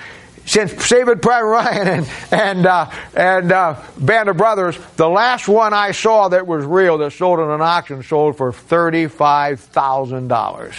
since 0.46 0.86
Saving 0.86 1.20
Private 1.20 1.48
Ryan 1.48 1.88
and 1.88 2.10
and 2.32 2.66
uh, 2.66 2.92
and 3.16 3.52
uh, 3.52 3.82
Band 3.98 4.30
of 4.30 4.38
Brothers, 4.38 4.78
the 4.96 5.10
last 5.10 5.48
one 5.48 5.74
I 5.74 5.92
saw 5.92 6.30
that 6.30 6.46
was 6.48 6.66
real 6.66 6.98
that 7.00 7.12
sold 7.12 7.40
in 7.40 7.50
an 7.50 7.62
auction 7.62 8.04
sold 8.04 8.38
for 8.38 8.52
thirty 8.52 9.08
five 9.08 9.60
thousand 9.60 10.28
dollars. 10.28 10.76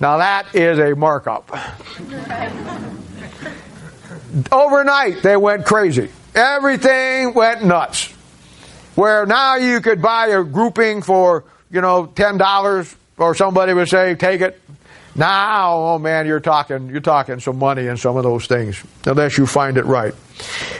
Now 0.00 0.16
that 0.18 0.54
is 0.54 0.78
a 0.78 0.96
markup. 0.96 1.50
Overnight 4.50 5.22
they 5.22 5.36
went 5.36 5.66
crazy. 5.66 6.10
Everything 6.34 7.34
went 7.34 7.64
nuts. 7.64 8.12
Where 8.94 9.26
now 9.26 9.56
you 9.56 9.80
could 9.80 10.02
buy 10.02 10.28
a 10.28 10.42
grouping 10.42 11.02
for, 11.02 11.44
you 11.70 11.80
know, 11.80 12.06
$10 12.06 12.94
or 13.18 13.34
somebody 13.34 13.74
would 13.74 13.88
say, 13.88 14.14
take 14.14 14.40
it. 14.40 14.60
Now, 15.14 15.74
oh 15.74 15.98
man, 15.98 16.26
you're 16.26 16.40
talking, 16.40 16.88
you're 16.88 17.00
talking 17.00 17.38
some 17.40 17.58
money 17.58 17.86
and 17.86 17.98
some 17.98 18.16
of 18.16 18.22
those 18.22 18.46
things, 18.46 18.82
unless 19.04 19.36
you 19.36 19.46
find 19.46 19.76
it 19.76 19.84
right. 19.84 20.14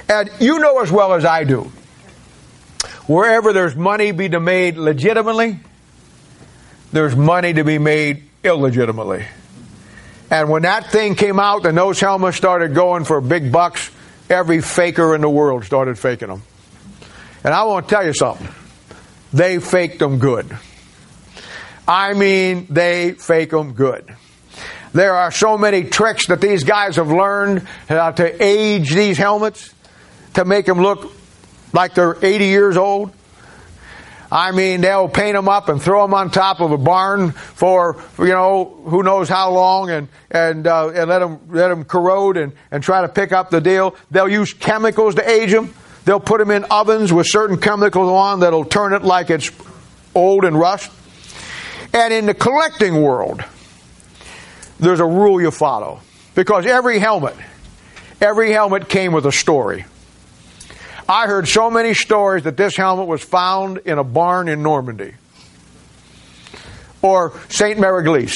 And 0.09 0.31
you 0.41 0.59
know 0.59 0.81
as 0.81 0.91
well 0.91 1.13
as 1.13 1.25
I 1.25 1.45
do, 1.45 1.71
wherever 3.07 3.53
there's 3.53 3.77
money 3.77 4.07
to 4.07 4.13
be 4.13 4.29
made 4.29 4.79
legitimately, 4.79 5.61
there's 6.93 7.15
money 7.15 7.53
to 7.53 7.65
be 7.65 7.79
made 7.79 8.25
illegitimately. 8.43 9.27
And 10.31 10.49
when 10.49 10.63
that 10.63 10.91
thing 10.91 11.15
came 11.15 11.39
out 11.39 11.67
and 11.67 11.77
those 11.77 12.01
helmets 12.01 12.39
started 12.39 12.75
going 12.75 13.05
for 13.05 13.21
big 13.21 13.53
bucks, 13.53 13.91
every 14.31 14.63
faker 14.63 15.15
in 15.15 15.21
the 15.21 15.29
world 15.29 15.65
started 15.65 15.99
faking 15.99 16.29
them. 16.29 16.43
And 17.45 17.53
I 17.53 17.65
want 17.65 17.87
to 17.87 17.95
tell 17.95 18.07
you 18.07 18.15
something. 18.15 18.49
They 19.35 19.59
faked 19.59 19.99
them 19.99 20.19
good. 20.19 20.57
I 21.87 22.15
mean, 22.15 22.67
they 22.71 23.13
fake 23.13 23.51
them 23.51 23.73
good. 23.73 24.15
There 24.93 25.15
are 25.15 25.31
so 25.31 25.57
many 25.57 25.85
tricks 25.85 26.27
that 26.27 26.41
these 26.41 26.65
guys 26.65 26.97
have 26.97 27.11
learned 27.11 27.67
uh, 27.89 28.13
to 28.13 28.43
age 28.43 28.95
these 28.95 29.17
helmets 29.17 29.73
to 30.35 30.45
make 30.45 30.67
them 30.67 30.81
look 30.81 31.13
like 31.73 31.95
they're 31.95 32.17
80 32.23 32.45
years 32.47 32.77
old. 32.77 33.13
I 34.31 34.51
mean, 34.53 34.81
they'll 34.81 35.11
paint 35.11 35.35
them 35.35 35.47
up 35.47 35.69
and 35.69 35.81
throw 35.81 36.03
them 36.03 36.15
on 36.15 36.31
top 36.31 36.61
of 36.61 36.73
a 36.73 36.79
barn 36.79 37.33
for, 37.33 38.03
you 38.19 38.29
know, 38.29 38.65
who 38.87 39.03
knows 39.03 39.29
how 39.29 39.51
long 39.51 39.91
and, 39.91 40.09
and, 40.31 40.67
uh, 40.67 40.89
and 40.89 41.11
let 41.11 41.19
them, 41.19 41.39
let 41.51 41.69
them 41.69 41.85
corrode 41.85 42.39
and, 42.39 42.55
and 42.71 42.83
try 42.83 43.03
to 43.03 43.09
pick 43.09 43.33
up 43.33 43.51
the 43.51 43.61
deal. 43.61 43.95
They'll 44.11 44.31
use 44.31 44.55
chemicals 44.55 45.17
to 45.17 45.29
age 45.29 45.51
them. 45.51 45.75
They'll 46.07 46.19
put 46.19 46.39
them 46.39 46.51
in 46.51 46.65
ovens 46.65 47.13
with 47.13 47.27
certain 47.29 47.59
chemicals 47.59 48.09
on 48.09 48.41
that'll 48.41 48.65
turn 48.65 48.95
it 48.95 49.03
like 49.03 49.29
it's 49.29 49.51
old 50.15 50.47
and 50.47 50.59
rust. 50.59 50.91
And 51.93 52.15
in 52.15 52.25
the 52.25 52.35
collecting 52.35 53.03
world, 53.03 53.45
there's 54.83 55.01
a 55.01 55.07
rule 55.07 55.41
you 55.41 55.51
follow. 55.51 56.01
Because 56.35 56.67
every 56.67 56.99
helmet, 56.99 57.37
every 58.21 58.53
helmet 58.53 58.89
came 58.89 59.13
with 59.13 59.27
a 59.27 59.33
story. 59.33 59.85
I 61.09 61.27
heard 61.27 61.47
so 61.49 61.71
many 61.71 61.95
stories 61.95 62.45
that 62.45 62.57
this 62.57 62.77
helmet 62.77 63.07
was 63.07 63.23
found 63.23 63.79
in 63.79 63.99
a 63.99 64.05
barn 64.05 64.49
in 64.49 64.63
Normandy. 64.63 65.15
Or 67.01 67.39
St. 67.49 67.79
Mary 67.79 68.29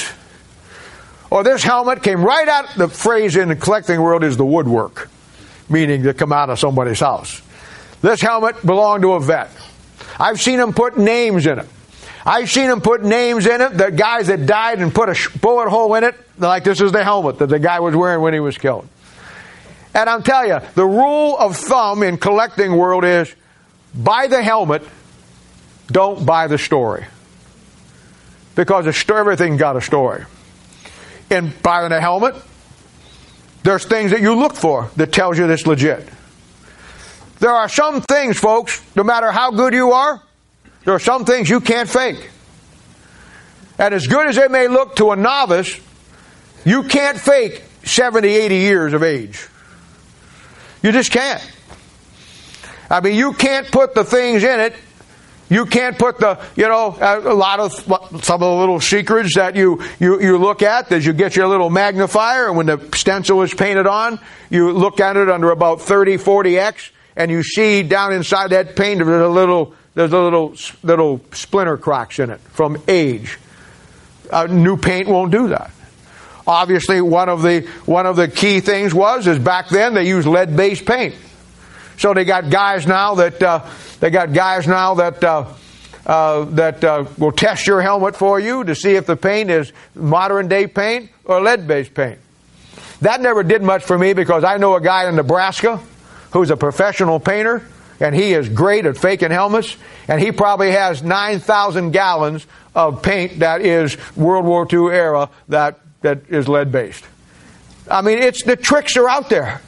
Or 1.30 1.44
this 1.44 1.62
helmet 1.62 2.02
came 2.02 2.22
right 2.22 2.48
out, 2.48 2.74
the 2.76 2.88
phrase 2.88 3.36
in 3.36 3.48
the 3.48 3.56
collecting 3.56 4.00
world 4.00 4.24
is 4.24 4.36
the 4.36 4.44
woodwork, 4.44 5.08
meaning 5.68 6.02
to 6.02 6.14
come 6.14 6.32
out 6.32 6.50
of 6.50 6.58
somebody's 6.58 7.00
house. 7.00 7.40
This 8.02 8.20
helmet 8.20 8.64
belonged 8.64 9.02
to 9.02 9.12
a 9.12 9.20
vet. 9.20 9.50
I've 10.18 10.40
seen 10.40 10.58
them 10.58 10.72
put 10.72 10.98
names 10.98 11.46
in 11.46 11.60
it. 11.60 11.68
I've 12.26 12.50
seen 12.50 12.68
them 12.68 12.80
put 12.80 13.04
names 13.04 13.46
in 13.46 13.60
it, 13.60 13.78
the 13.78 13.92
guys 13.92 14.26
that 14.26 14.46
died 14.46 14.80
and 14.80 14.92
put 14.92 15.08
a 15.08 15.38
bullet 15.38 15.70
hole 15.70 15.94
in 15.94 16.02
it, 16.02 16.16
like 16.38 16.64
this 16.64 16.80
is 16.80 16.90
the 16.90 17.04
helmet 17.04 17.38
that 17.38 17.46
the 17.46 17.60
guy 17.60 17.78
was 17.78 17.94
wearing 17.94 18.20
when 18.20 18.34
he 18.34 18.40
was 18.40 18.58
killed. 18.58 18.88
And 19.94 20.10
I'm 20.10 20.24
telling 20.24 20.48
you, 20.48 20.58
the 20.74 20.84
rule 20.84 21.38
of 21.38 21.56
thumb 21.56 22.02
in 22.02 22.18
collecting 22.18 22.76
world 22.76 23.04
is 23.04 23.32
buy 23.94 24.26
the 24.26 24.42
helmet, 24.42 24.82
don't 25.86 26.26
buy 26.26 26.48
the 26.48 26.58
story. 26.58 27.06
Because 28.56 28.88
everything 29.08 29.56
got 29.56 29.76
a 29.76 29.80
story. 29.80 30.24
In 31.30 31.52
buying 31.62 31.92
a 31.92 32.00
helmet, 32.00 32.34
there's 33.62 33.84
things 33.84 34.10
that 34.10 34.20
you 34.20 34.34
look 34.34 34.54
for 34.54 34.90
that 34.96 35.12
tells 35.12 35.38
you 35.38 35.46
this 35.46 35.64
legit. 35.64 36.08
There 37.38 37.52
are 37.52 37.68
some 37.68 38.00
things, 38.00 38.36
folks, 38.36 38.82
no 38.96 39.04
matter 39.04 39.30
how 39.30 39.52
good 39.52 39.74
you 39.74 39.92
are, 39.92 40.22
there 40.86 40.94
are 40.94 41.00
some 41.00 41.24
things 41.24 41.50
you 41.50 41.60
can't 41.60 41.88
fake. 41.88 42.30
And 43.76 43.92
as 43.92 44.06
good 44.06 44.28
as 44.28 44.36
they 44.36 44.46
may 44.46 44.68
look 44.68 44.96
to 44.96 45.10
a 45.10 45.16
novice, 45.16 45.78
you 46.64 46.84
can't 46.84 47.18
fake 47.18 47.62
70, 47.82 48.28
80 48.28 48.54
years 48.54 48.92
of 48.92 49.02
age. 49.02 49.48
You 50.82 50.92
just 50.92 51.10
can't. 51.10 51.42
I 52.88 53.00
mean, 53.00 53.16
you 53.16 53.32
can't 53.32 53.70
put 53.70 53.94
the 53.94 54.04
things 54.04 54.44
in 54.44 54.60
it. 54.60 54.74
You 55.48 55.66
can't 55.66 55.98
put 55.98 56.18
the, 56.18 56.40
you 56.54 56.68
know, 56.68 56.96
a 57.00 57.34
lot 57.34 57.58
of, 57.58 57.72
some 57.72 58.34
of 58.34 58.40
the 58.40 58.54
little 58.54 58.80
secrets 58.80 59.34
that 59.34 59.56
you, 59.56 59.82
you, 59.98 60.20
you 60.20 60.38
look 60.38 60.62
at 60.62 60.92
as 60.92 61.04
you 61.04 61.12
get 61.12 61.34
your 61.34 61.48
little 61.48 61.70
magnifier 61.70 62.46
and 62.46 62.56
when 62.56 62.66
the 62.66 62.78
stencil 62.94 63.42
is 63.42 63.52
painted 63.52 63.88
on, 63.88 64.20
you 64.50 64.72
look 64.72 65.00
at 65.00 65.16
it 65.16 65.28
under 65.28 65.50
about 65.50 65.80
30, 65.80 66.18
40x 66.18 66.90
and 67.16 67.30
you 67.30 67.42
see 67.42 67.82
down 67.82 68.12
inside 68.12 68.50
that 68.50 68.76
paint 68.76 69.04
there's 69.04 69.22
a 69.22 69.28
little, 69.28 69.74
there's 69.96 70.12
a 70.12 70.20
little, 70.20 70.54
little 70.82 71.22
splinter 71.32 71.78
cracks 71.78 72.18
in 72.18 72.28
it 72.28 72.38
from 72.52 72.76
age. 72.86 73.38
Uh, 74.30 74.46
new 74.46 74.76
paint 74.76 75.08
won't 75.08 75.32
do 75.32 75.48
that. 75.48 75.70
Obviously, 76.46 77.00
one 77.00 77.30
of 77.30 77.40
the 77.40 77.62
one 77.86 78.04
of 78.04 78.14
the 78.14 78.28
key 78.28 78.60
things 78.60 78.92
was 78.92 79.26
is 79.26 79.38
back 79.38 79.68
then 79.70 79.94
they 79.94 80.06
used 80.06 80.28
lead 80.28 80.54
based 80.54 80.84
paint. 80.84 81.14
So 81.96 82.12
they 82.12 82.26
got 82.26 82.50
guys 82.50 82.86
now 82.86 83.14
that 83.16 83.42
uh, 83.42 83.66
they 83.98 84.10
got 84.10 84.34
guys 84.34 84.68
now 84.68 84.94
that 84.96 85.24
uh, 85.24 85.46
uh, 86.04 86.44
that 86.44 86.84
uh, 86.84 87.06
will 87.16 87.32
test 87.32 87.66
your 87.66 87.80
helmet 87.80 88.16
for 88.16 88.38
you 88.38 88.64
to 88.64 88.74
see 88.74 88.96
if 88.96 89.06
the 89.06 89.16
paint 89.16 89.50
is 89.50 89.72
modern 89.94 90.46
day 90.46 90.66
paint 90.66 91.10
or 91.24 91.40
lead 91.40 91.66
based 91.66 91.94
paint. 91.94 92.18
That 93.00 93.22
never 93.22 93.42
did 93.42 93.62
much 93.62 93.82
for 93.82 93.98
me 93.98 94.12
because 94.12 94.44
I 94.44 94.58
know 94.58 94.76
a 94.76 94.80
guy 94.80 95.08
in 95.08 95.16
Nebraska 95.16 95.80
who's 96.32 96.50
a 96.50 96.56
professional 96.56 97.18
painter 97.18 97.66
and 98.00 98.14
he 98.14 98.32
is 98.32 98.48
great 98.48 98.86
at 98.86 98.96
faking 98.96 99.30
helmets 99.30 99.76
and 100.08 100.20
he 100.20 100.32
probably 100.32 100.72
has 100.72 101.02
9,000 101.02 101.90
gallons 101.92 102.46
of 102.74 103.02
paint 103.02 103.40
that 103.40 103.62
is 103.62 103.96
World 104.16 104.44
War 104.44 104.66
II 104.70 104.94
era 104.94 105.30
that 105.48 105.80
that 106.02 106.28
is 106.28 106.48
lead 106.48 106.70
based. 106.70 107.04
I 107.90 108.02
mean, 108.02 108.18
it's 108.18 108.42
the 108.42 108.56
tricks 108.56 108.96
are 108.96 109.08
out 109.08 109.28
there. 109.28 109.60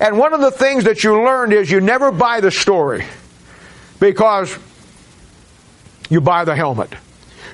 And 0.00 0.18
one 0.18 0.34
of 0.34 0.40
the 0.40 0.50
things 0.50 0.84
that 0.84 1.02
you 1.02 1.24
learned 1.24 1.52
is 1.52 1.70
you 1.70 1.80
never 1.80 2.12
buy 2.12 2.40
the 2.40 2.50
story 2.50 3.04
because 4.00 4.56
you 6.08 6.20
buy 6.20 6.44
the 6.44 6.54
helmet. 6.54 6.92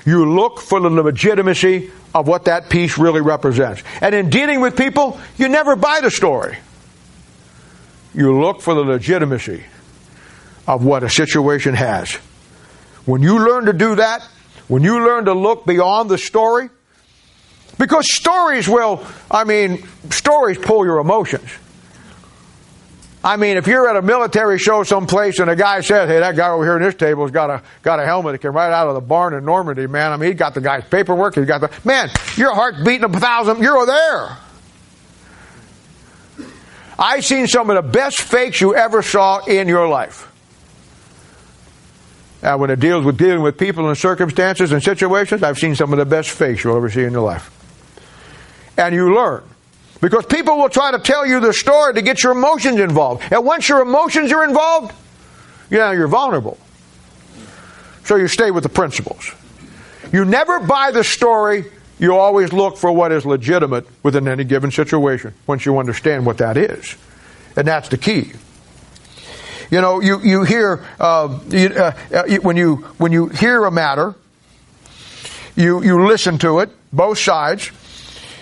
You 0.05 0.31
look 0.33 0.59
for 0.59 0.79
the 0.79 0.89
legitimacy 0.89 1.91
of 2.13 2.27
what 2.27 2.45
that 2.45 2.69
piece 2.69 2.97
really 2.97 3.21
represents. 3.21 3.83
And 4.01 4.13
in 4.13 4.29
dealing 4.29 4.61
with 4.61 4.77
people, 4.77 5.19
you 5.37 5.49
never 5.49 5.75
buy 5.75 5.99
the 6.01 6.11
story. 6.11 6.57
You 8.13 8.39
look 8.39 8.61
for 8.61 8.73
the 8.73 8.81
legitimacy 8.81 9.63
of 10.67 10.83
what 10.83 11.03
a 11.03 11.09
situation 11.09 11.73
has. 11.73 12.13
When 13.05 13.21
you 13.21 13.39
learn 13.39 13.65
to 13.65 13.73
do 13.73 13.95
that, 13.95 14.23
when 14.67 14.83
you 14.83 15.05
learn 15.05 15.25
to 15.25 15.33
look 15.33 15.65
beyond 15.65 16.09
the 16.09 16.17
story, 16.17 16.69
because 17.77 18.05
stories 18.15 18.67
will, 18.67 19.05
I 19.29 19.43
mean, 19.43 19.85
stories 20.09 20.57
pull 20.57 20.85
your 20.85 20.99
emotions. 20.99 21.49
I 23.23 23.37
mean, 23.37 23.57
if 23.57 23.65
you're 23.65 23.89
at 23.89 23.95
a 23.95 24.03
military 24.03 24.59
show 24.59 24.83
someplace 24.83 25.39
and 25.39 25.49
a 25.49 25.55
guy 25.55 25.81
says, 25.81 26.07
"Hey, 26.07 26.19
that 26.19 26.35
guy 26.35 26.49
over 26.49 26.63
here 26.63 26.77
in 26.77 26.83
this 26.83 26.93
table's 26.93 27.31
got 27.31 27.49
a 27.49 27.63
got 27.81 27.99
a 27.99 28.05
helmet 28.05 28.33
that 28.33 28.37
came 28.37 28.53
right 28.53 28.71
out 28.71 28.87
of 28.87 28.93
the 28.93 29.01
barn 29.01 29.33
in 29.33 29.43
Normandy, 29.43 29.87
man," 29.87 30.11
I 30.11 30.17
mean, 30.17 30.29
he 30.29 30.35
got 30.35 30.53
the 30.53 30.61
guy's 30.61 30.83
paperwork. 30.85 31.33
He 31.33 31.43
got 31.43 31.61
the 31.61 31.71
man. 31.83 32.11
Your 32.35 32.53
heart 32.53 32.75
beating 32.85 33.03
a 33.03 33.19
thousand. 33.19 33.63
You're 33.63 33.85
there. 33.87 34.37
I've 36.99 37.25
seen 37.25 37.47
some 37.47 37.71
of 37.71 37.75
the 37.75 37.89
best 37.89 38.21
fakes 38.21 38.61
you 38.61 38.75
ever 38.75 39.01
saw 39.01 39.43
in 39.45 39.67
your 39.67 39.87
life. 39.87 40.31
Now, 42.45 42.59
when 42.59 42.69
it 42.69 42.79
deals 42.79 43.03
with 43.03 43.17
dealing 43.17 43.41
with 43.41 43.57
people 43.57 43.87
and 43.87 43.97
circumstances 43.97 44.71
and 44.71 44.83
situations, 44.83 45.41
I've 45.41 45.57
seen 45.57 45.73
some 45.73 45.91
of 45.91 45.97
the 45.97 46.05
best 46.05 46.29
fakes 46.29 46.63
you'll 46.63 46.77
ever 46.77 46.91
see 46.91 47.01
in 47.01 47.11
your 47.11 47.23
life 47.23 47.49
and 48.77 48.93
you 48.93 49.15
learn. 49.15 49.43
Because 49.99 50.27
people 50.27 50.55
will 50.57 50.69
try 50.69 50.91
to 50.91 50.99
tell 50.99 51.25
you 51.25 51.39
the 51.39 51.53
story 51.53 51.95
to 51.95 52.03
get 52.03 52.21
your 52.21 52.33
emotions 52.33 52.79
involved. 52.79 53.23
And 53.31 53.43
once 53.43 53.67
your 53.67 53.81
emotions 53.81 54.31
are 54.31 54.43
involved, 54.43 54.93
yeah, 55.71 55.91
you're 55.91 56.07
vulnerable. 56.07 56.59
So 58.03 58.15
you 58.15 58.27
stay 58.27 58.51
with 58.51 58.61
the 58.61 58.69
principles. 58.69 59.31
You 60.13 60.23
never 60.23 60.59
buy 60.59 60.91
the 60.91 61.03
story, 61.03 61.65
you 61.97 62.15
always 62.15 62.53
look 62.53 62.77
for 62.77 62.91
what 62.91 63.11
is 63.11 63.25
legitimate 63.25 63.87
within 64.03 64.27
any 64.27 64.43
given 64.43 64.69
situation 64.69 65.33
once 65.47 65.65
you 65.65 65.79
understand 65.79 66.27
what 66.27 66.37
that 66.37 66.57
is. 66.57 66.95
And 67.55 67.67
that's 67.67 67.89
the 67.89 67.97
key. 67.97 68.33
You 69.71 69.81
know, 69.81 69.99
you, 70.01 70.19
you 70.21 70.43
hear, 70.43 70.85
uh, 70.99 71.39
you, 71.49 71.69
uh, 71.69 71.91
when, 72.41 72.57
you, 72.57 72.77
when 72.97 73.11
you 73.11 73.27
hear 73.27 73.65
a 73.65 73.71
matter, 73.71 74.15
you, 75.55 75.83
you 75.83 76.05
listen 76.05 76.37
to 76.39 76.59
it, 76.59 76.69
both 76.91 77.17
sides, 77.17 77.71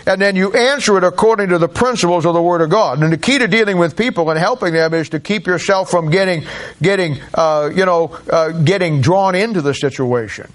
and 0.06 0.22
then 0.22 0.36
you 0.36 0.54
answer 0.54 0.98
it 0.98 1.04
according 1.04 1.50
to 1.50 1.58
the 1.58 1.70
principles 1.70 2.26
of 2.26 2.34
the 2.34 2.42
Word 2.42 2.62
of 2.62 2.70
God. 2.70 3.02
And 3.02 3.14
the 3.14 3.18
key 3.18 3.38
to 3.38 3.48
dealing 3.48 3.78
with 3.78 3.96
people 3.96 4.30
and 4.30 4.38
helping 4.38 4.74
them 4.74 4.94
is 4.94 5.10
to 5.10 5.20
keep 5.20 5.48
yourself 5.48 5.90
from 5.90 6.12
getting, 6.12 6.44
getting, 6.82 7.20
uh, 7.34 7.70
you 7.74 7.86
know, 7.86 8.18
uh, 8.30 8.50
getting 8.52 9.00
drawn 9.00 9.36
into 9.36 9.62
the 9.62 9.74
situation. 9.74 10.52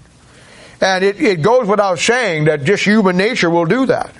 And 0.81 1.03
it, 1.03 1.19
it 1.19 1.41
goes 1.41 1.67
without 1.67 1.99
saying 1.99 2.45
that 2.45 2.63
just 2.63 2.85
human 2.85 3.17
nature 3.17 3.49
will 3.49 3.65
do 3.65 3.87
that. 3.87 4.13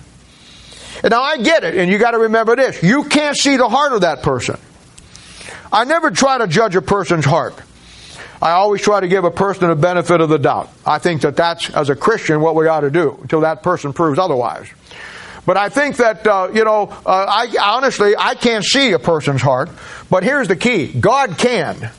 And 1.04 1.12
now 1.12 1.22
I 1.22 1.38
get 1.38 1.64
it, 1.64 1.78
and 1.78 1.90
you 1.90 1.98
got 1.98 2.12
to 2.12 2.20
remember 2.20 2.56
this: 2.58 2.84
you 2.84 3.06
can't 3.06 3.38
see 3.38 3.56
the 3.56 3.70
heart 3.70 3.94
of 3.94 4.02
that 4.02 4.22
person. 4.22 4.60
I 5.72 5.84
never 5.84 6.12
try 6.12 6.38
to 6.38 6.48
judge 6.48 6.76
a 6.76 6.82
person's 6.82 7.26
heart. 7.26 7.56
I 8.42 8.52
always 8.52 8.82
try 8.82 9.02
to 9.02 9.08
give 9.08 9.26
a 9.26 9.32
person 9.32 9.68
the 9.68 9.76
benefit 9.76 10.22
of 10.22 10.30
the 10.30 10.40
doubt. 10.40 10.70
I 10.86 10.98
think 10.98 11.22
that 11.22 11.36
that's, 11.36 11.70
as 11.72 11.90
a 11.90 11.96
Christian, 11.96 12.40
what 12.40 12.56
we 12.56 12.68
ought 12.68 12.82
to 12.82 12.90
do 12.90 13.18
until 13.22 13.42
that 13.42 13.64
person 13.64 13.92
proves 13.92 14.18
otherwise. 14.18 14.70
But 15.46 15.58
I 15.58 15.70
think 15.70 15.98
that, 15.98 16.26
uh, 16.26 16.50
you 16.54 16.64
know, 16.64 16.88
uh, 17.06 17.26
I 17.28 17.54
honestly, 17.62 18.16
I 18.18 18.36
can't 18.36 18.64
see 18.64 18.92
a 18.92 19.00
person's 19.00 19.42
heart. 19.42 19.70
But 20.10 20.24
here's 20.24 20.48
the 20.48 20.56
key 20.56 20.88
God 20.88 21.38
can. 21.38 21.92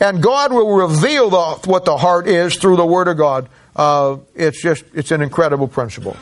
And 0.00 0.22
God 0.22 0.52
will 0.52 0.76
reveal 0.76 1.28
the, 1.28 1.68
what 1.68 1.84
the 1.84 1.96
heart 1.96 2.26
is 2.26 2.56
through 2.56 2.76
the 2.76 2.86
Word 2.86 3.08
of 3.08 3.18
God. 3.18 3.48
Uh, 3.76 4.18
it's 4.34 4.62
just, 4.62 4.84
it's 4.94 5.10
an 5.10 5.20
incredible 5.20 5.68
principle. 5.68 6.16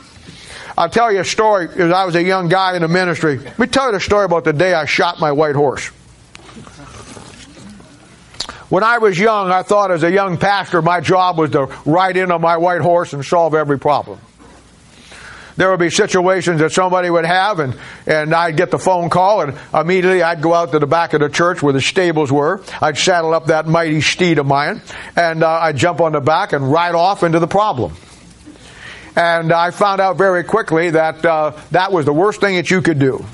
I'll 0.77 0.89
tell 0.89 1.11
you 1.11 1.19
a 1.19 1.25
story. 1.25 1.67
As 1.69 1.91
I 1.91 2.03
was 2.05 2.15
a 2.15 2.23
young 2.23 2.49
guy 2.49 2.75
in 2.75 2.81
the 2.81 2.87
ministry, 2.87 3.37
let 3.37 3.59
me 3.59 3.67
tell 3.67 3.85
you 3.87 3.93
the 3.93 3.99
story 3.99 4.25
about 4.25 4.43
the 4.43 4.53
day 4.53 4.73
I 4.73 4.85
shot 4.85 5.19
my 5.19 5.31
white 5.31 5.55
horse. 5.55 5.91
When 8.69 8.83
I 8.83 8.99
was 8.99 9.17
young, 9.17 9.51
I 9.51 9.63
thought 9.63 9.91
as 9.91 10.03
a 10.03 10.11
young 10.11 10.37
pastor, 10.37 10.81
my 10.81 11.01
job 11.01 11.37
was 11.37 11.51
to 11.51 11.65
ride 11.85 12.17
in 12.17 12.31
on 12.31 12.41
my 12.41 12.57
white 12.57 12.81
horse 12.81 13.13
and 13.13 13.25
solve 13.25 13.55
every 13.55 13.79
problem 13.79 14.19
there 15.59 15.69
would 15.69 15.79
be 15.79 15.89
situations 15.89 16.61
that 16.61 16.71
somebody 16.71 17.09
would 17.09 17.25
have, 17.25 17.59
and, 17.59 17.75
and 18.07 18.33
I'd 18.33 18.55
get 18.55 18.71
the 18.71 18.79
phone 18.79 19.09
call, 19.09 19.41
and 19.41 19.57
immediately 19.73 20.23
I'd 20.23 20.41
go 20.41 20.53
out 20.53 20.71
to 20.71 20.79
the 20.79 20.87
back 20.87 21.13
of 21.13 21.19
the 21.19 21.27
church 21.27 21.61
where 21.61 21.73
the 21.73 21.81
stables 21.81 22.31
were. 22.31 22.63
I'd 22.81 22.97
saddle 22.97 23.33
up 23.33 23.47
that 23.47 23.67
mighty 23.67 23.99
steed 23.99 24.39
of 24.39 24.45
mine, 24.45 24.81
and 25.17 25.43
uh, 25.43 25.49
I'd 25.49 25.75
jump 25.75 25.99
on 25.99 26.13
the 26.13 26.21
back 26.21 26.53
and 26.53 26.71
ride 26.71 26.95
off 26.95 27.23
into 27.23 27.39
the 27.39 27.47
problem. 27.47 27.93
And 29.17 29.51
I 29.51 29.71
found 29.71 29.99
out 29.99 30.15
very 30.15 30.45
quickly 30.45 30.91
that 30.91 31.25
uh, 31.25 31.51
that 31.71 31.91
was 31.91 32.05
the 32.05 32.13
worst 32.13 32.39
thing 32.39 32.55
that 32.55 32.71
you 32.71 32.81
could 32.81 32.97
do. 32.97 33.25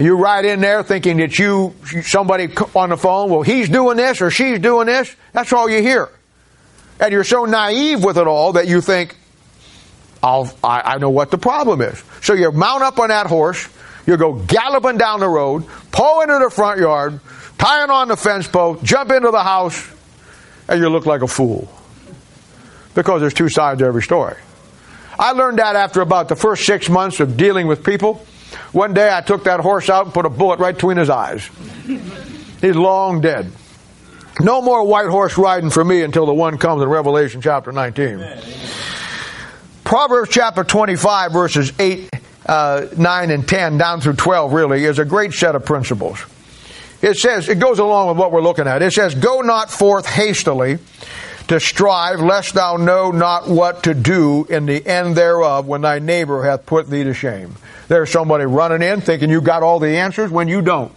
You 0.00 0.16
ride 0.16 0.46
in 0.46 0.60
there 0.60 0.82
thinking 0.82 1.18
that 1.18 1.38
you, 1.38 1.74
somebody 2.02 2.48
on 2.74 2.88
the 2.88 2.96
phone, 2.96 3.28
well, 3.28 3.42
he's 3.42 3.68
doing 3.68 3.98
this 3.98 4.22
or 4.22 4.30
she's 4.30 4.58
doing 4.58 4.86
this. 4.86 5.14
That's 5.32 5.52
all 5.52 5.68
you 5.68 5.82
hear. 5.82 6.08
And 6.98 7.12
you're 7.12 7.24
so 7.24 7.44
naive 7.44 8.02
with 8.02 8.16
it 8.16 8.26
all 8.26 8.54
that 8.54 8.66
you 8.66 8.80
think, 8.80 9.14
I'll, 10.22 10.50
I, 10.64 10.94
I 10.94 10.98
know 10.98 11.10
what 11.10 11.30
the 11.30 11.36
problem 11.36 11.82
is. 11.82 12.02
So 12.22 12.32
you 12.32 12.50
mount 12.50 12.82
up 12.82 12.98
on 12.98 13.08
that 13.08 13.26
horse, 13.26 13.68
you 14.06 14.16
go 14.16 14.32
galloping 14.32 14.96
down 14.96 15.20
the 15.20 15.28
road, 15.28 15.66
pull 15.92 16.22
into 16.22 16.38
the 16.38 16.50
front 16.50 16.80
yard, 16.80 17.20
tying 17.58 17.90
on 17.90 18.08
the 18.08 18.16
fence 18.16 18.48
post, 18.48 18.82
jump 18.82 19.10
into 19.10 19.30
the 19.30 19.42
house, 19.42 19.86
and 20.66 20.80
you 20.80 20.88
look 20.88 21.04
like 21.04 21.20
a 21.20 21.28
fool. 21.28 21.70
Because 22.94 23.20
there's 23.20 23.34
two 23.34 23.50
sides 23.50 23.80
to 23.80 23.84
every 23.84 24.02
story. 24.02 24.36
I 25.18 25.32
learned 25.32 25.58
that 25.58 25.76
after 25.76 26.00
about 26.00 26.28
the 26.28 26.36
first 26.36 26.64
six 26.64 26.88
months 26.88 27.20
of 27.20 27.36
dealing 27.36 27.66
with 27.66 27.84
people. 27.84 28.24
One 28.72 28.94
day 28.94 29.14
I 29.14 29.20
took 29.20 29.44
that 29.44 29.60
horse 29.60 29.88
out 29.88 30.06
and 30.06 30.14
put 30.14 30.26
a 30.26 30.30
bullet 30.30 30.58
right 30.58 30.74
between 30.74 30.96
his 30.96 31.10
eyes. 31.10 31.48
He's 32.60 32.76
long 32.76 33.20
dead. 33.20 33.50
No 34.40 34.62
more 34.62 34.84
white 34.86 35.08
horse 35.08 35.36
riding 35.36 35.70
for 35.70 35.84
me 35.84 36.02
until 36.02 36.26
the 36.26 36.34
one 36.34 36.58
comes 36.58 36.82
in 36.82 36.88
Revelation 36.88 37.40
chapter 37.40 37.72
19. 37.72 38.24
Proverbs 39.84 40.30
chapter 40.30 40.62
25, 40.62 41.32
verses 41.32 41.72
8, 41.78 42.08
uh, 42.46 42.86
9, 42.96 43.30
and 43.30 43.48
10, 43.48 43.76
down 43.76 44.00
through 44.00 44.14
12, 44.14 44.52
really, 44.52 44.84
is 44.84 44.98
a 44.98 45.04
great 45.04 45.32
set 45.32 45.54
of 45.54 45.64
principles. 45.64 46.24
it 47.02 47.16
says, 47.16 47.48
it 47.48 47.58
goes 47.58 47.78
along 47.80 48.08
with 48.08 48.16
what 48.16 48.30
we're 48.30 48.40
looking 48.40 48.68
at. 48.68 48.82
It 48.82 48.92
says, 48.92 49.14
Go 49.14 49.40
not 49.40 49.70
forth 49.70 50.06
hastily 50.06 50.78
to 51.48 51.60
strive, 51.60 52.20
lest 52.20 52.54
thou 52.54 52.76
know 52.76 53.10
not 53.10 53.48
what 53.48 53.84
to 53.84 53.94
do 53.94 54.44
in 54.48 54.66
the 54.66 54.86
end 54.86 55.16
thereof 55.16 55.66
when 55.66 55.80
thy 55.82 55.98
neighbor 55.98 56.44
hath 56.44 56.66
put 56.66 56.88
thee 56.88 57.04
to 57.04 57.14
shame. 57.14 57.54
There's 57.88 58.10
somebody 58.10 58.44
running 58.44 58.82
in 58.82 59.00
thinking 59.00 59.30
you 59.30 59.40
got 59.40 59.62
all 59.62 59.80
the 59.80 59.96
answers 59.96 60.30
when 60.30 60.48
you 60.48 60.62
don't. 60.62 60.96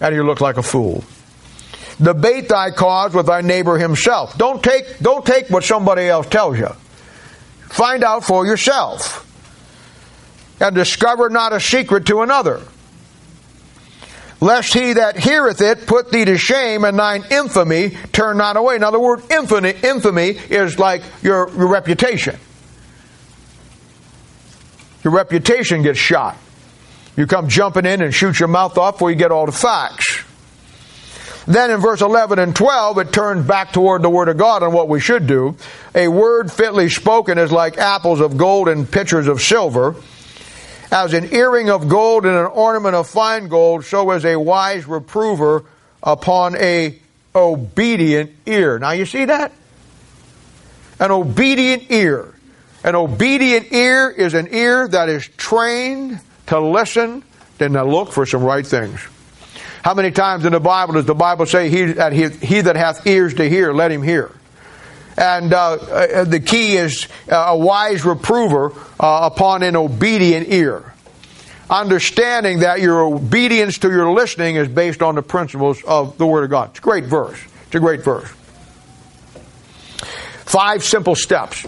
And 0.00 0.14
you 0.14 0.22
look 0.22 0.40
like 0.40 0.56
a 0.56 0.62
fool. 0.62 1.04
Debate 2.00 2.48
thy 2.48 2.70
cause 2.70 3.14
with 3.14 3.26
thy 3.26 3.40
neighbor 3.40 3.78
himself. 3.78 4.36
Don't 4.36 4.62
take, 4.62 4.98
don't 4.98 5.24
take 5.24 5.48
what 5.50 5.62
somebody 5.62 6.08
else 6.08 6.26
tells 6.26 6.58
you. 6.58 6.68
Find 7.68 8.02
out 8.02 8.24
for 8.24 8.46
yourself. 8.46 9.20
And 10.60 10.74
discover 10.74 11.28
not 11.28 11.52
a 11.52 11.60
secret 11.60 12.06
to 12.06 12.22
another 12.22 12.62
lest 14.40 14.74
he 14.74 14.94
that 14.94 15.18
heareth 15.18 15.60
it 15.60 15.86
put 15.86 16.10
thee 16.10 16.24
to 16.24 16.36
shame 16.36 16.84
and 16.84 16.98
thine 16.98 17.24
infamy 17.30 17.90
turn 18.12 18.38
not 18.38 18.56
away. 18.56 18.78
Now 18.78 18.90
the 18.90 19.00
word 19.00 19.22
infamy, 19.30 19.74
infamy 19.82 20.30
is 20.30 20.78
like 20.78 21.02
your, 21.22 21.50
your 21.56 21.68
reputation. 21.68 22.36
Your 25.02 25.12
reputation 25.12 25.82
gets 25.82 25.98
shot. 25.98 26.36
You 27.16 27.26
come 27.26 27.48
jumping 27.48 27.86
in 27.86 28.02
and 28.02 28.12
shoot 28.12 28.40
your 28.40 28.48
mouth 28.48 28.76
off 28.78 28.96
before 28.96 29.10
you 29.10 29.16
get 29.16 29.30
all 29.30 29.46
the 29.46 29.52
facts. 29.52 30.24
Then 31.46 31.70
in 31.70 31.80
verse 31.80 32.00
11 32.00 32.38
and 32.38 32.56
12, 32.56 32.98
it 32.98 33.12
turns 33.12 33.46
back 33.46 33.72
toward 33.72 34.02
the 34.02 34.08
Word 34.08 34.28
of 34.28 34.38
God 34.38 34.62
and 34.62 34.72
what 34.72 34.88
we 34.88 34.98
should 34.98 35.26
do. 35.26 35.56
A 35.94 36.08
word 36.08 36.50
fitly 36.50 36.88
spoken 36.88 37.36
is 37.36 37.52
like 37.52 37.76
apples 37.76 38.20
of 38.20 38.38
gold 38.38 38.68
and 38.68 38.90
pitchers 38.90 39.28
of 39.28 39.42
silver. 39.42 39.94
As 40.94 41.12
an 41.12 41.34
earring 41.34 41.70
of 41.70 41.88
gold 41.88 42.24
and 42.24 42.36
an 42.36 42.46
ornament 42.46 42.94
of 42.94 43.08
fine 43.08 43.48
gold, 43.48 43.84
so 43.84 44.12
is 44.12 44.24
a 44.24 44.36
wise 44.36 44.86
reprover 44.86 45.64
upon 46.04 46.54
a 46.54 46.96
obedient 47.34 48.30
ear. 48.46 48.78
Now 48.78 48.92
you 48.92 49.04
see 49.04 49.24
that? 49.24 49.50
An 51.00 51.10
obedient 51.10 51.90
ear. 51.90 52.32
An 52.84 52.94
obedient 52.94 53.72
ear 53.72 54.08
is 54.08 54.34
an 54.34 54.54
ear 54.54 54.86
that 54.86 55.08
is 55.08 55.26
trained 55.36 56.20
to 56.46 56.60
listen 56.60 57.24
and 57.58 57.74
to 57.74 57.82
look 57.82 58.12
for 58.12 58.24
some 58.24 58.44
right 58.44 58.64
things. 58.64 59.00
How 59.82 59.94
many 59.94 60.12
times 60.12 60.44
in 60.44 60.52
the 60.52 60.60
Bible 60.60 60.94
does 60.94 61.06
the 61.06 61.14
Bible 61.14 61.46
say, 61.46 61.70
He 61.70 61.86
that, 61.94 62.12
he, 62.12 62.28
he 62.28 62.60
that 62.60 62.76
hath 62.76 63.04
ears 63.04 63.34
to 63.34 63.48
hear, 63.48 63.72
let 63.72 63.90
him 63.90 64.04
hear? 64.04 64.30
And 65.16 65.52
uh, 65.52 65.72
uh, 65.74 66.24
the 66.24 66.40
key 66.40 66.76
is 66.76 67.06
uh, 67.30 67.36
a 67.48 67.56
wise 67.56 68.04
reprover 68.04 68.72
uh, 68.98 69.30
upon 69.32 69.62
an 69.62 69.76
obedient 69.76 70.48
ear. 70.48 70.92
Understanding 71.70 72.60
that 72.60 72.80
your 72.80 73.02
obedience 73.02 73.78
to 73.78 73.90
your 73.90 74.12
listening 74.12 74.56
is 74.56 74.68
based 74.68 75.02
on 75.02 75.14
the 75.14 75.22
principles 75.22 75.82
of 75.84 76.18
the 76.18 76.26
Word 76.26 76.44
of 76.44 76.50
God. 76.50 76.70
It's 76.70 76.78
a 76.78 76.82
great 76.82 77.04
verse. 77.04 77.40
It's 77.66 77.74
a 77.74 77.80
great 77.80 78.02
verse. 78.02 78.28
Five 80.44 80.84
simple 80.84 81.14
steps. 81.14 81.66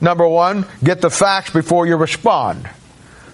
Number 0.00 0.26
one, 0.26 0.66
get 0.82 1.00
the 1.00 1.10
facts 1.10 1.50
before 1.50 1.86
you 1.86 1.96
respond. 1.96 2.68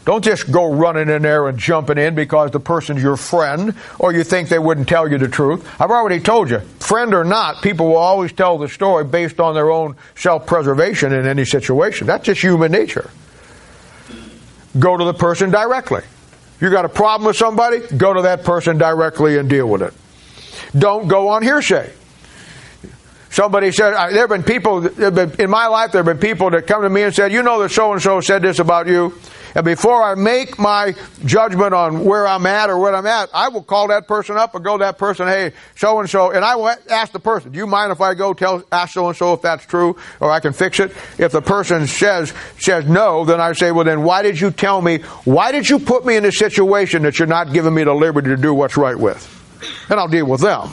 Don't 0.08 0.24
just 0.24 0.50
go 0.50 0.72
running 0.72 1.10
in 1.10 1.20
there 1.20 1.48
and 1.48 1.58
jumping 1.58 1.98
in 1.98 2.14
because 2.14 2.50
the 2.50 2.60
person's 2.60 3.02
your 3.02 3.18
friend 3.18 3.74
or 3.98 4.10
you 4.10 4.24
think 4.24 4.48
they 4.48 4.58
wouldn't 4.58 4.88
tell 4.88 5.06
you 5.06 5.18
the 5.18 5.28
truth. 5.28 5.68
I've 5.78 5.90
already 5.90 6.18
told 6.18 6.48
you, 6.48 6.60
friend 6.80 7.12
or 7.12 7.24
not, 7.24 7.60
people 7.60 7.88
will 7.88 7.98
always 7.98 8.32
tell 8.32 8.56
the 8.56 8.70
story 8.70 9.04
based 9.04 9.38
on 9.38 9.52
their 9.52 9.70
own 9.70 9.96
self 10.16 10.46
preservation 10.46 11.12
in 11.12 11.26
any 11.26 11.44
situation. 11.44 12.06
That's 12.06 12.24
just 12.24 12.40
human 12.40 12.72
nature. 12.72 13.10
Go 14.78 14.96
to 14.96 15.04
the 15.04 15.12
person 15.12 15.50
directly. 15.50 16.04
You 16.58 16.70
got 16.70 16.86
a 16.86 16.88
problem 16.88 17.26
with 17.26 17.36
somebody, 17.36 17.80
go 17.94 18.14
to 18.14 18.22
that 18.22 18.44
person 18.44 18.78
directly 18.78 19.36
and 19.36 19.46
deal 19.46 19.68
with 19.68 19.82
it. 19.82 19.92
Don't 20.80 21.08
go 21.08 21.28
on 21.28 21.42
hearsay. 21.42 21.92
Somebody 23.28 23.72
said, 23.72 23.90
there 23.90 24.26
have 24.26 24.30
been 24.30 24.42
people, 24.42 24.86
in 24.86 25.50
my 25.50 25.66
life, 25.66 25.92
there 25.92 26.02
have 26.02 26.18
been 26.18 26.30
people 26.30 26.48
that 26.52 26.66
come 26.66 26.80
to 26.80 26.88
me 26.88 27.02
and 27.02 27.14
said, 27.14 27.30
you 27.30 27.42
know 27.42 27.60
that 27.60 27.72
so 27.72 27.92
and 27.92 28.00
so 28.00 28.22
said 28.22 28.40
this 28.40 28.58
about 28.58 28.86
you. 28.86 29.12
And 29.58 29.64
before 29.64 30.04
I 30.04 30.14
make 30.14 30.56
my 30.56 30.94
judgment 31.24 31.74
on 31.74 32.04
where 32.04 32.28
I'm 32.28 32.46
at 32.46 32.70
or 32.70 32.78
what 32.78 32.94
I'm 32.94 33.08
at, 33.08 33.28
I 33.34 33.48
will 33.48 33.64
call 33.64 33.88
that 33.88 34.06
person 34.06 34.36
up 34.36 34.54
and 34.54 34.62
go 34.62 34.78
to 34.78 34.84
that 34.84 34.98
person, 34.98 35.26
hey, 35.26 35.50
so 35.74 35.98
and 35.98 36.08
so, 36.08 36.30
and 36.30 36.44
I 36.44 36.54
will 36.54 36.76
ask 36.88 37.10
the 37.10 37.18
person, 37.18 37.50
do 37.50 37.58
you 37.58 37.66
mind 37.66 37.90
if 37.90 38.00
I 38.00 38.14
go 38.14 38.32
tell, 38.34 38.62
ask 38.70 38.94
so 38.94 39.08
and 39.08 39.16
so 39.16 39.32
if 39.32 39.42
that's 39.42 39.66
true 39.66 39.98
or 40.20 40.30
I 40.30 40.38
can 40.38 40.52
fix 40.52 40.78
it? 40.78 40.92
If 41.18 41.32
the 41.32 41.42
person 41.42 41.88
says, 41.88 42.32
says 42.60 42.86
no, 42.86 43.24
then 43.24 43.40
I 43.40 43.52
say, 43.52 43.72
well 43.72 43.84
then 43.84 44.04
why 44.04 44.22
did 44.22 44.40
you 44.40 44.52
tell 44.52 44.80
me, 44.80 44.98
why 45.24 45.50
did 45.50 45.68
you 45.68 45.80
put 45.80 46.06
me 46.06 46.14
in 46.14 46.24
a 46.24 46.30
situation 46.30 47.02
that 47.02 47.18
you're 47.18 47.26
not 47.26 47.52
giving 47.52 47.74
me 47.74 47.82
the 47.82 47.94
liberty 47.94 48.28
to 48.28 48.36
do 48.36 48.54
what's 48.54 48.76
right 48.76 48.96
with? 48.96 49.26
And 49.90 49.98
I'll 49.98 50.06
deal 50.06 50.26
with 50.26 50.40
them. 50.40 50.70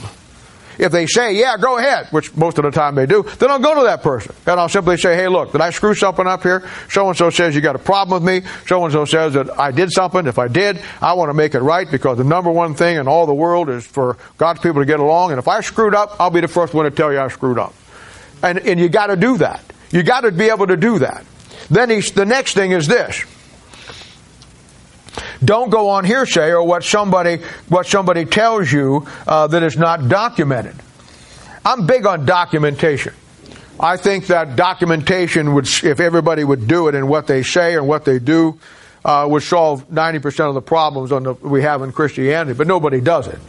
If 0.77 0.91
they 0.91 1.05
say, 1.05 1.35
yeah, 1.35 1.57
go 1.57 1.77
ahead, 1.77 2.07
which 2.11 2.35
most 2.35 2.57
of 2.57 2.63
the 2.63 2.71
time 2.71 2.95
they 2.95 3.05
do, 3.05 3.23
then 3.39 3.49
I'll 3.49 3.59
go 3.59 3.75
to 3.75 3.83
that 3.83 4.01
person. 4.03 4.35
And 4.45 4.59
I'll 4.59 4.69
simply 4.69 4.97
say, 4.97 5.15
hey, 5.15 5.27
look, 5.27 5.51
did 5.51 5.61
I 5.61 5.69
screw 5.69 5.93
something 5.93 6.27
up 6.27 6.43
here? 6.43 6.67
So 6.89 7.07
and 7.07 7.17
so 7.17 7.29
says 7.29 7.55
you 7.55 7.61
got 7.61 7.75
a 7.75 7.79
problem 7.79 8.23
with 8.23 8.43
me. 8.43 8.49
So 8.67 8.83
and 8.83 8.91
so 8.91 9.05
says 9.05 9.33
that 9.33 9.59
I 9.59 9.71
did 9.71 9.91
something. 9.91 10.25
If 10.27 10.39
I 10.39 10.47
did, 10.47 10.81
I 11.01 11.13
want 11.13 11.29
to 11.29 11.33
make 11.33 11.55
it 11.55 11.61
right 11.61 11.89
because 11.89 12.17
the 12.17 12.23
number 12.23 12.51
one 12.51 12.75
thing 12.75 12.97
in 12.97 13.07
all 13.07 13.25
the 13.25 13.33
world 13.33 13.69
is 13.69 13.85
for 13.85 14.17
God's 14.37 14.59
people 14.59 14.81
to 14.81 14.85
get 14.85 14.99
along. 14.99 15.31
And 15.31 15.39
if 15.39 15.47
I 15.47 15.61
screwed 15.61 15.95
up, 15.95 16.15
I'll 16.19 16.29
be 16.29 16.41
the 16.41 16.47
first 16.47 16.73
one 16.73 16.85
to 16.85 16.91
tell 16.91 17.11
you 17.11 17.19
I 17.19 17.27
screwed 17.29 17.59
up. 17.59 17.73
And, 18.43 18.59
and 18.59 18.79
you 18.79 18.89
got 18.89 19.07
to 19.07 19.15
do 19.15 19.37
that. 19.37 19.63
You 19.91 20.03
got 20.03 20.21
to 20.21 20.31
be 20.31 20.49
able 20.49 20.67
to 20.67 20.77
do 20.77 20.99
that. 20.99 21.25
Then 21.69 21.89
the 21.89 22.25
next 22.25 22.53
thing 22.53 22.71
is 22.71 22.87
this. 22.87 23.23
Don't 25.43 25.69
go 25.69 25.89
on 25.89 26.05
hearsay 26.05 26.49
or 26.51 26.63
what 26.63 26.83
somebody 26.83 27.37
what 27.67 27.87
somebody 27.87 28.25
tells 28.25 28.71
you 28.71 29.07
uh, 29.27 29.47
that 29.47 29.63
is 29.63 29.77
not 29.77 30.07
documented. 30.07 30.75
I'm 31.65 31.87
big 31.87 32.05
on 32.05 32.25
documentation. 32.25 33.13
I 33.79 33.97
think 33.97 34.27
that 34.27 34.55
documentation 34.55 35.53
would, 35.53 35.67
if 35.83 35.99
everybody 35.99 36.43
would 36.43 36.67
do 36.67 36.87
it 36.87 36.95
in 36.95 37.07
what 37.07 37.27
they 37.27 37.43
say 37.43 37.75
and 37.75 37.87
what 37.87 38.05
they 38.05 38.19
do, 38.19 38.57
uh, 39.03 39.27
would 39.29 39.43
solve 39.43 39.87
90% 39.89 40.47
of 40.47 40.55
the 40.55 40.61
problems 40.61 41.09
the, 41.09 41.33
we 41.47 41.61
have 41.63 41.81
in 41.81 41.91
Christianity. 41.91 42.57
But 42.57 42.67
nobody 42.67 43.01
does 43.01 43.27
it. 43.27 43.39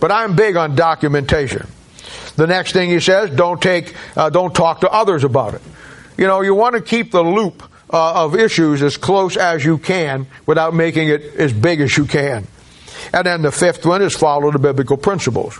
But 0.00 0.10
I'm 0.10 0.34
big 0.34 0.56
on 0.56 0.74
documentation. 0.74 1.66
The 2.36 2.46
next 2.46 2.72
thing 2.72 2.90
he 2.90 3.00
says, 3.00 3.30
don't 3.30 3.60
take, 3.62 3.94
uh, 4.16 4.30
don't 4.30 4.54
talk 4.54 4.80
to 4.80 4.90
others 4.90 5.24
about 5.24 5.54
it. 5.54 5.62
You 6.16 6.26
know, 6.26 6.40
you 6.40 6.54
want 6.54 6.74
to 6.74 6.82
keep 6.82 7.12
the 7.12 7.22
loop 7.22 7.62
uh, 7.92 8.24
of 8.24 8.34
issues 8.34 8.82
as 8.82 8.96
close 8.96 9.36
as 9.36 9.64
you 9.64 9.78
can 9.78 10.26
without 10.46 10.74
making 10.74 11.08
it 11.08 11.22
as 11.36 11.52
big 11.52 11.80
as 11.80 11.96
you 11.96 12.04
can. 12.04 12.46
And 13.12 13.26
then 13.26 13.42
the 13.42 13.52
fifth 13.52 13.84
one 13.84 14.02
is 14.02 14.14
follow 14.14 14.50
the 14.50 14.58
biblical 14.58 14.96
principles. 14.96 15.58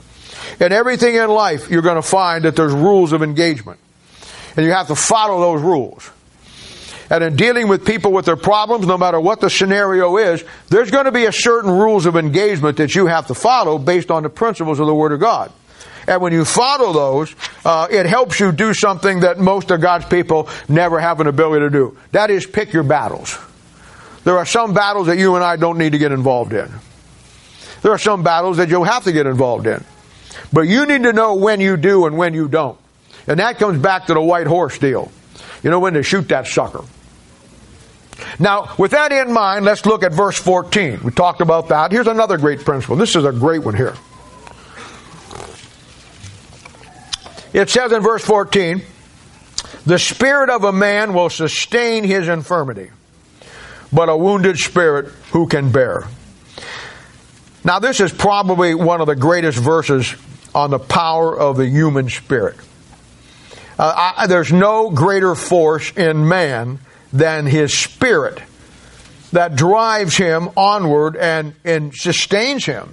In 0.61 0.73
everything 0.73 1.15
in 1.15 1.29
life, 1.29 1.71
you're 1.71 1.83
going 1.83 1.97
to 1.97 2.03
find 2.03 2.45
that 2.45 2.57
there's 2.57 2.73
rules 2.73 3.13
of 3.13 3.23
engagement. 3.23 3.79
And 4.57 4.67
you 4.67 4.73
have 4.73 4.89
to 4.89 4.95
follow 4.95 5.41
those 5.41 5.63
rules. 5.63 6.11
And 7.09 7.25
in 7.25 7.35
dealing 7.35 7.67
with 7.67 7.85
people 7.85 8.13
with 8.13 8.25
their 8.25 8.37
problems, 8.37 8.87
no 8.87 8.97
matter 8.97 9.19
what 9.19 9.41
the 9.41 9.51
scenario 9.51 10.17
is, 10.17 10.45
there's 10.69 10.93
going 10.93 11.07
to 11.07 11.13
be 11.13 11.25
a 11.25 11.33
certain 11.33 11.71
rules 11.71 12.07
of 12.07 12.17
engagement 12.17 12.77
that 12.77 12.95
you 12.95 13.07
have 13.07 13.27
to 13.27 13.35
follow 13.35 13.79
based 13.79 14.11
on 14.13 14.23
the 14.23 14.31
principles 14.31 14.79
of 14.79 14.87
the 14.87 14.95
Word 14.95 15.13
of 15.13 15.19
God. 15.19 15.53
And 16.07 16.21
when 16.21 16.33
you 16.33 16.45
follow 16.45 16.93
those, 16.93 17.35
uh, 17.65 17.89
it 17.91 18.07
helps 18.07 18.41
you 18.41 18.53
do 18.53 18.75
something 18.75 19.21
that 19.21 19.39
most 19.39 19.71
of 19.71 19.81
God's 19.81 20.07
people 20.07 20.49
never 20.69 20.99
have 20.99 21.21
an 21.21 21.27
ability 21.27 21.67
to 21.67 21.71
do. 21.71 21.97
That 22.13 22.31
is 22.31 22.47
pick 22.47 22.73
your 22.73 22.83
battles. 22.83 23.39
There 24.25 24.37
are 24.37 24.47
some 24.47 24.75
battles 24.75 25.07
that 25.07 25.19
you 25.19 25.35
and 25.35 25.45
I 25.45 25.57
don't 25.57 25.79
need 25.79 25.93
to 25.93 25.99
get 25.99 26.13
involved 26.13 26.53
in. 26.53 26.71
There 27.83 27.93
are 27.93 27.99
some 27.99 28.23
battles 28.23 28.59
that 28.59 28.69
you'll 28.69 28.85
have 28.85 29.05
to 29.05 29.13
get 29.13 29.27
involved 29.27 29.67
in. 29.67 29.83
But 30.53 30.63
you 30.63 30.87
need 30.87 31.03
to 31.05 31.13
know 31.13 31.37
when 31.37 31.61
you 31.61 31.77
do 31.77 32.07
and 32.07 32.17
when 32.17 32.35
you 32.35 32.49
don't. 32.49 32.79
And 33.27 33.39
that 33.41 33.59
comes 33.59 33.81
back 33.81 34.07
to 34.07 34.15
the 34.15 34.21
white 34.21 34.47
horse 34.47 34.79
deal. 34.79 35.11
You 35.63 35.71
know 35.71 35.81
when 35.81 35.95
to 35.95 36.03
shoot 36.03 36.29
that 36.29 36.47
sucker. 36.47 36.85
Now, 38.39 38.75
with 38.79 38.91
that 38.91 39.13
in 39.13 39.33
mind, 39.33 39.65
let's 39.65 39.87
look 39.87 40.03
at 40.03 40.13
verse 40.13 40.39
14. 40.39 41.01
We 41.03 41.11
talked 41.11 41.41
about 41.41 41.69
that. 41.69 41.93
Here's 41.93 42.07
another 42.07 42.37
great 42.37 42.61
principle. 42.61 42.97
This 42.97 43.17
is 43.17 43.25
a 43.25 43.33
great 43.33 43.63
one 43.63 43.75
here. 43.75 43.95
It 47.53 47.71
says 47.71 47.93
in 47.93 48.03
verse 48.03 48.25
14, 48.25 48.83
the 49.87 49.99
spirit 49.99 50.51
of 50.51 50.65
a 50.65 50.73
man 50.73 51.15
will 51.15 51.31
sustain 51.31 52.05
his 52.05 52.29
infirmity, 52.29 52.91
but 53.93 54.09
a 54.09 54.17
wounded 54.17 54.59
spirit 54.59 55.07
who 55.33 55.47
can 55.47 55.73
bear? 55.73 56.05
Now, 57.65 57.79
this 57.79 58.01
is 58.01 58.13
probably 58.13 58.75
one 58.75 59.01
of 59.01 59.07
the 59.07 59.17
greatest 59.17 59.59
verses 59.59 60.15
on 60.55 60.71
the 60.71 60.79
power 60.79 61.39
of 61.39 61.57
the 61.57 61.69
human 61.69 62.09
spirit. 62.09 62.57
Uh, 63.79 64.13
I, 64.17 64.27
there's 64.27 64.53
no 64.53 64.91
greater 64.91 65.35
force 65.35 65.91
in 65.93 66.27
man 66.29 66.79
than 67.13 67.47
his 67.47 67.77
spirit 67.77 68.41
that 69.33 69.57
drives 69.57 70.17
him 70.17 70.51
onward 70.57 71.17
and, 71.17 71.55
and 71.65 71.95
sustains 71.95 72.65
him. 72.65 72.93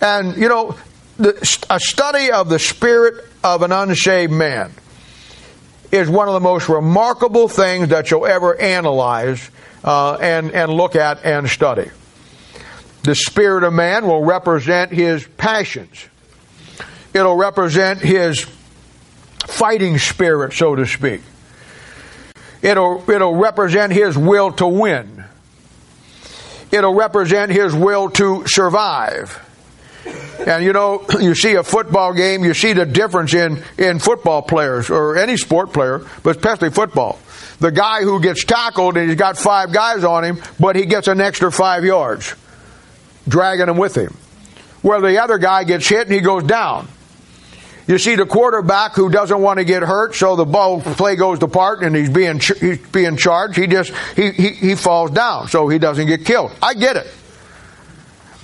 And, 0.00 0.36
you 0.36 0.48
know, 0.48 0.76
the, 1.18 1.64
a 1.70 1.80
study 1.80 2.30
of 2.30 2.48
the 2.48 2.58
spirit 2.58 3.24
of 3.54 3.62
an 3.62 3.70
unshaved 3.70 4.32
man 4.32 4.72
is 5.92 6.08
one 6.08 6.26
of 6.26 6.34
the 6.34 6.40
most 6.40 6.68
remarkable 6.68 7.46
things 7.46 7.88
that 7.90 8.10
you'll 8.10 8.26
ever 8.26 8.60
analyze 8.60 9.50
uh, 9.84 10.14
and, 10.16 10.50
and 10.50 10.72
look 10.72 10.96
at 10.96 11.24
and 11.24 11.48
study. 11.48 11.88
the 13.04 13.14
spirit 13.14 13.62
of 13.62 13.72
man 13.72 14.04
will 14.06 14.24
represent 14.24 14.90
his 14.90 15.24
passions. 15.36 16.06
It'll 17.14 17.36
represent 17.36 18.00
his 18.00 18.44
fighting 19.46 19.98
spirit, 19.98 20.52
so 20.52 20.74
to 20.74 20.84
speak. 20.86 21.20
It'll, 22.62 23.08
it'll 23.08 23.36
represent 23.36 23.92
his 23.92 24.18
will 24.18 24.50
to 24.54 24.66
win. 24.66 25.24
It'll 26.72 26.94
represent 26.94 27.52
his 27.52 27.72
will 27.72 28.10
to 28.10 28.42
survive. 28.46 29.40
And 30.46 30.64
you 30.64 30.72
know, 30.72 31.04
you 31.20 31.34
see 31.34 31.54
a 31.54 31.62
football 31.62 32.12
game, 32.12 32.44
you 32.44 32.54
see 32.54 32.72
the 32.72 32.86
difference 32.86 33.34
in, 33.34 33.62
in 33.78 33.98
football 33.98 34.42
players 34.42 34.90
or 34.90 35.16
any 35.16 35.36
sport 35.36 35.72
player, 35.72 36.06
but 36.22 36.36
especially 36.36 36.70
football. 36.70 37.18
The 37.58 37.72
guy 37.72 38.02
who 38.02 38.20
gets 38.20 38.44
tackled 38.44 38.96
and 38.96 39.08
he's 39.08 39.18
got 39.18 39.38
five 39.38 39.72
guys 39.72 40.04
on 40.04 40.24
him, 40.24 40.42
but 40.60 40.76
he 40.76 40.86
gets 40.86 41.08
an 41.08 41.20
extra 41.20 41.50
five 41.50 41.84
yards, 41.84 42.34
dragging 43.26 43.68
him 43.68 43.76
with 43.76 43.96
him. 43.96 44.16
Where 44.82 45.00
the 45.00 45.22
other 45.22 45.38
guy 45.38 45.64
gets 45.64 45.88
hit 45.88 46.06
and 46.06 46.12
he 46.12 46.20
goes 46.20 46.44
down. 46.44 46.88
You 47.86 47.98
see 47.98 48.16
the 48.16 48.26
quarterback 48.26 48.94
who 48.94 49.10
doesn't 49.10 49.40
want 49.40 49.58
to 49.58 49.64
get 49.64 49.82
hurt, 49.82 50.14
so 50.14 50.34
the 50.34 50.44
ball 50.44 50.80
play 50.80 51.14
goes 51.14 51.40
apart 51.40 51.82
and 51.82 51.94
he's 51.94 52.10
being 52.10 52.40
he's 52.40 52.78
being 52.88 53.16
charged. 53.16 53.56
He 53.56 53.68
just 53.68 53.92
he, 54.16 54.32
he 54.32 54.48
he 54.50 54.74
falls 54.74 55.12
down, 55.12 55.48
so 55.48 55.68
he 55.68 55.78
doesn't 55.78 56.06
get 56.06 56.24
killed. 56.24 56.50
I 56.60 56.74
get 56.74 56.96
it. 56.96 57.06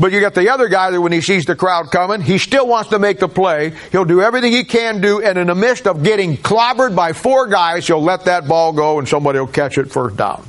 But 0.02 0.10
you 0.10 0.20
got 0.20 0.34
the 0.34 0.48
other 0.48 0.66
guy 0.66 0.90
that 0.90 1.00
when 1.00 1.12
he 1.12 1.20
sees 1.20 1.44
the 1.44 1.54
crowd 1.54 1.92
coming, 1.92 2.22
he 2.22 2.38
still 2.38 2.66
wants 2.66 2.90
to 2.90 2.98
make 2.98 3.20
the 3.20 3.28
play. 3.28 3.72
He'll 3.92 4.04
do 4.04 4.20
everything 4.20 4.50
he 4.50 4.64
can 4.64 5.00
do, 5.00 5.22
and 5.22 5.38
in 5.38 5.46
the 5.46 5.54
midst 5.54 5.86
of 5.86 6.02
getting 6.02 6.36
clobbered 6.36 6.96
by 6.96 7.12
four 7.12 7.46
guys, 7.46 7.86
he'll 7.86 8.02
let 8.02 8.24
that 8.24 8.48
ball 8.48 8.72
go 8.72 8.98
and 8.98 9.08
somebody 9.08 9.38
will 9.38 9.46
catch 9.46 9.78
it 9.78 9.92
first 9.92 10.16
down. 10.16 10.44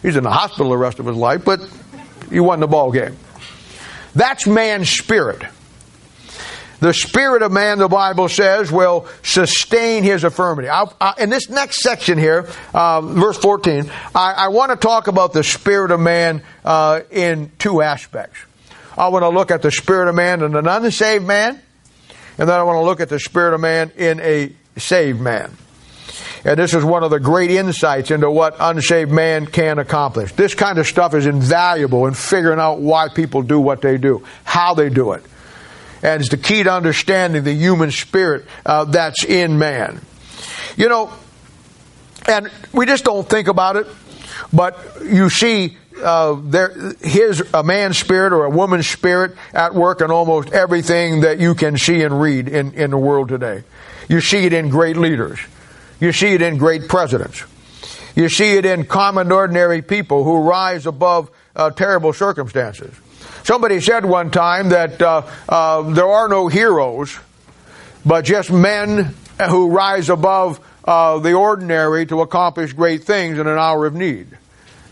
He's 0.00 0.16
in 0.16 0.24
the 0.24 0.30
hospital 0.30 0.70
the 0.70 0.78
rest 0.78 0.98
of 0.98 1.04
his 1.04 1.14
life, 1.14 1.44
but 1.44 1.60
you 2.30 2.42
won 2.42 2.60
the 2.60 2.66
ball 2.66 2.90
game. 2.90 3.18
That's 4.14 4.46
man's 4.46 4.88
spirit. 4.88 5.42
The 6.78 6.94
spirit 6.94 7.42
of 7.42 7.52
man, 7.52 7.76
the 7.76 7.86
Bible 7.86 8.30
says, 8.30 8.72
will 8.72 9.06
sustain 9.22 10.04
his 10.04 10.24
affirmity. 10.24 10.70
I, 10.70 11.22
in 11.22 11.28
this 11.28 11.50
next 11.50 11.82
section 11.82 12.16
here, 12.16 12.48
uh, 12.72 13.02
verse 13.02 13.36
14, 13.36 13.90
I, 14.14 14.32
I 14.32 14.48
want 14.48 14.70
to 14.70 14.76
talk 14.76 15.06
about 15.06 15.34
the 15.34 15.44
spirit 15.44 15.90
of 15.90 16.00
man 16.00 16.42
uh, 16.64 17.02
in 17.10 17.52
two 17.58 17.82
aspects. 17.82 18.40
I 18.96 19.08
want 19.08 19.22
to 19.22 19.28
look 19.28 19.50
at 19.50 19.62
the 19.62 19.70
spirit 19.70 20.08
of 20.08 20.14
man 20.14 20.42
in 20.42 20.54
an 20.56 20.66
unsaved 20.66 21.26
man, 21.26 21.60
and 22.38 22.48
then 22.48 22.58
I 22.58 22.62
want 22.62 22.76
to 22.76 22.82
look 22.82 23.00
at 23.00 23.08
the 23.08 23.20
spirit 23.20 23.54
of 23.54 23.60
man 23.60 23.92
in 23.96 24.20
a 24.20 24.52
saved 24.76 25.20
man. 25.20 25.56
And 26.44 26.58
this 26.58 26.72
is 26.72 26.82
one 26.82 27.02
of 27.02 27.10
the 27.10 27.20
great 27.20 27.50
insights 27.50 28.10
into 28.10 28.30
what 28.30 28.56
unsaved 28.58 29.10
man 29.10 29.46
can 29.46 29.78
accomplish. 29.78 30.32
This 30.32 30.54
kind 30.54 30.78
of 30.78 30.86
stuff 30.86 31.14
is 31.14 31.26
invaluable 31.26 32.06
in 32.06 32.14
figuring 32.14 32.58
out 32.58 32.80
why 32.80 33.08
people 33.08 33.42
do 33.42 33.60
what 33.60 33.82
they 33.82 33.98
do, 33.98 34.24
how 34.44 34.74
they 34.74 34.88
do 34.88 35.12
it 35.12 35.22
and 36.02 36.20
it's 36.20 36.30
the 36.30 36.36
key 36.36 36.62
to 36.62 36.72
understanding 36.72 37.44
the 37.44 37.52
human 37.52 37.90
spirit 37.90 38.46
uh, 38.64 38.84
that's 38.84 39.24
in 39.24 39.58
man. 39.58 40.00
You 40.76 40.88
know, 40.88 41.12
and 42.26 42.50
we 42.72 42.86
just 42.86 43.04
don't 43.04 43.28
think 43.28 43.48
about 43.48 43.76
it, 43.76 43.86
but 44.52 44.78
you 45.04 45.28
see 45.30 45.76
uh, 46.02 46.40
there, 46.42 46.94
his 47.00 47.42
a 47.52 47.62
man's 47.62 47.98
spirit 47.98 48.32
or 48.32 48.44
a 48.44 48.50
woman's 48.50 48.88
spirit 48.88 49.36
at 49.52 49.74
work 49.74 50.00
in 50.00 50.10
almost 50.10 50.50
everything 50.50 51.22
that 51.22 51.38
you 51.38 51.54
can 51.54 51.76
see 51.76 52.02
and 52.02 52.20
read 52.20 52.48
in, 52.48 52.72
in 52.74 52.90
the 52.90 52.98
world 52.98 53.28
today. 53.28 53.64
You 54.08 54.20
see 54.20 54.44
it 54.44 54.52
in 54.52 54.70
great 54.70 54.96
leaders. 54.96 55.38
You 56.00 56.12
see 56.12 56.32
it 56.34 56.42
in 56.42 56.58
great 56.58 56.88
presidents. 56.88 57.44
You 58.16 58.28
see 58.28 58.54
it 58.54 58.66
in 58.66 58.84
common, 58.84 59.30
ordinary 59.30 59.82
people 59.82 60.24
who 60.24 60.38
rise 60.38 60.86
above 60.86 61.30
uh, 61.54 61.70
terrible 61.70 62.12
circumstances. 62.12 62.94
Somebody 63.44 63.80
said 63.80 64.04
one 64.04 64.30
time 64.30 64.70
that 64.70 65.00
uh, 65.00 65.22
uh, 65.48 65.82
there 65.82 66.08
are 66.08 66.28
no 66.28 66.48
heroes, 66.48 67.18
but 68.04 68.24
just 68.24 68.50
men 68.50 69.14
who 69.48 69.70
rise 69.70 70.08
above 70.08 70.60
uh, 70.84 71.18
the 71.18 71.34
ordinary 71.34 72.06
to 72.06 72.20
accomplish 72.20 72.72
great 72.72 73.04
things 73.04 73.38
in 73.38 73.46
an 73.46 73.58
hour 73.58 73.86
of 73.86 73.94
need. 73.94 74.26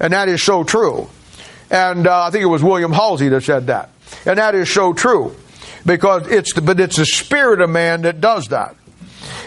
And 0.01 0.13
that 0.13 0.29
is 0.29 0.43
so 0.43 0.65
true. 0.65 1.09
And 1.71 2.07
uh, 2.07 2.25
I 2.25 2.31
think 2.31 2.43
it 2.43 2.47
was 2.47 2.63
William 2.63 2.93
Halsey 2.93 3.29
that 3.29 3.43
said 3.43 3.67
that. 3.67 3.91
And 4.25 4.39
that 4.39 4.55
is 4.55 4.71
so 4.71 4.93
true. 4.93 5.35
Because 5.85 6.27
it's 6.29 6.55
the, 6.55 6.63
but 6.63 6.81
it's 6.81 6.97
the 6.97 7.07
spirit 7.07 7.61
of 7.61 7.71
man 7.71 8.03
that 8.03 8.21
does 8.21 8.49
that. 8.49 8.77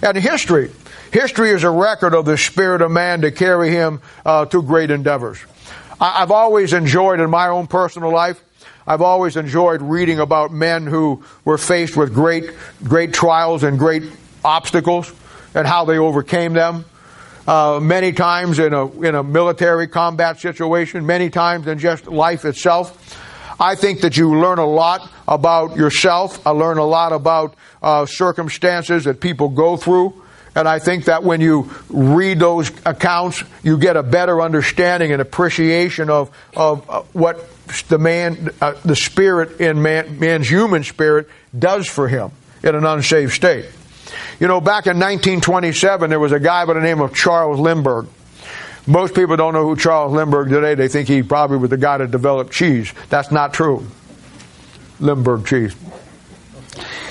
And 0.04 0.18
history, 0.18 0.72
history 1.12 1.50
is 1.52 1.64
a 1.64 1.70
record 1.70 2.14
of 2.14 2.26
the 2.26 2.38
spirit 2.38 2.82
of 2.82 2.92
man 2.92 3.22
to 3.22 3.32
carry 3.32 3.70
him 3.70 4.02
uh, 4.26 4.46
to 4.46 4.62
great 4.62 4.92
endeavors. 4.92 5.40
I, 6.00 6.24
I've 6.24 6.32
always 6.32 6.74
enjoyed 6.74 7.20
in 7.20 7.30
my 7.30 7.48
own 7.48 7.68
personal 7.68 8.12
life 8.12 8.42
I've 8.88 9.02
always 9.02 9.38
enjoyed 9.38 9.82
reading 9.82 10.20
about 10.20 10.52
men 10.52 10.88
who 10.88 11.24
were 11.46 11.58
faced 11.58 11.96
with 11.96 12.14
great, 12.14 12.52
great 12.84 13.14
trials 13.14 13.64
and 13.64 13.78
great 13.78 14.04
obstacles 14.44 15.14
and 15.54 15.68
how 15.68 15.86
they 15.86 15.98
overcame 15.98 16.54
them. 16.54 16.86
Uh, 17.52 17.82
many 17.82 18.14
times 18.14 18.60
in 18.60 18.74
a, 18.74 18.90
in 19.02 19.14
a 19.14 19.22
military 19.22 19.86
combat 19.86 20.40
situation, 20.40 21.06
many 21.06 21.30
times 21.30 21.68
in 21.68 21.78
just 21.78 22.08
life 22.08 22.46
itself. 22.46 23.20
I 23.60 23.76
think 23.76 24.00
that 24.04 24.16
you 24.16 24.40
learn 24.40 24.58
a 24.58 24.66
lot 24.66 25.12
about 25.28 25.76
yourself. 25.76 26.48
I 26.48 26.52
learn 26.52 26.78
a 26.78 26.86
lot 26.86 27.12
about 27.12 27.56
uh, 27.84 28.06
circumstances 28.06 29.04
that 29.04 29.20
people 29.20 29.50
go 29.50 29.76
through. 29.76 30.24
And 30.56 30.66
I 30.66 30.80
think 30.80 31.04
that 31.06 31.26
when 31.26 31.42
you 31.42 31.70
read 31.90 32.40
those 32.40 32.72
accounts, 32.86 33.44
you 33.64 33.78
get 33.78 33.98
a 33.98 34.04
better 34.04 34.42
understanding 34.42 35.12
and 35.12 35.22
appreciation 35.22 36.10
of, 36.10 36.32
of 36.56 36.90
uh, 36.90 37.02
what 37.12 37.50
the 37.90 37.98
man, 37.98 38.52
uh, 38.62 38.76
the 38.86 38.96
spirit 38.96 39.60
in 39.60 39.82
man, 39.82 40.20
man's 40.20 40.50
human 40.50 40.86
spirit 40.86 41.28
does 41.60 41.86
for 41.86 42.08
him 42.08 42.32
in 42.64 42.76
an 42.76 42.86
unsaved 42.86 43.34
state. 43.34 43.66
You 44.40 44.48
know, 44.48 44.60
back 44.60 44.88
in 44.88 44.98
1927, 44.98 46.10
there 46.10 46.20
was 46.20 46.32
a 46.32 46.40
guy 46.40 46.66
by 46.66 46.74
the 46.74 46.82
name 46.82 47.02
of 47.02 47.14
Charles 47.14 47.60
Lindbergh. 47.60 48.08
Most 48.88 49.14
people 49.14 49.36
don't 49.38 49.54
know 49.54 49.64
who 49.64 49.76
Charles 49.76 50.14
Lindbergh 50.14 50.50
today. 50.50 50.76
They 50.76 50.88
think 50.88 51.08
he 51.08 51.22
probably 51.22 51.58
was 51.58 51.70
the 51.70 51.78
guy 51.78 51.98
that 51.98 52.10
developed 52.10 52.52
cheese. 52.52 52.92
That's 53.10 53.32
not 53.32 53.54
true. 53.54 53.86
Lindbergh 55.00 55.46
cheese. 55.46 55.76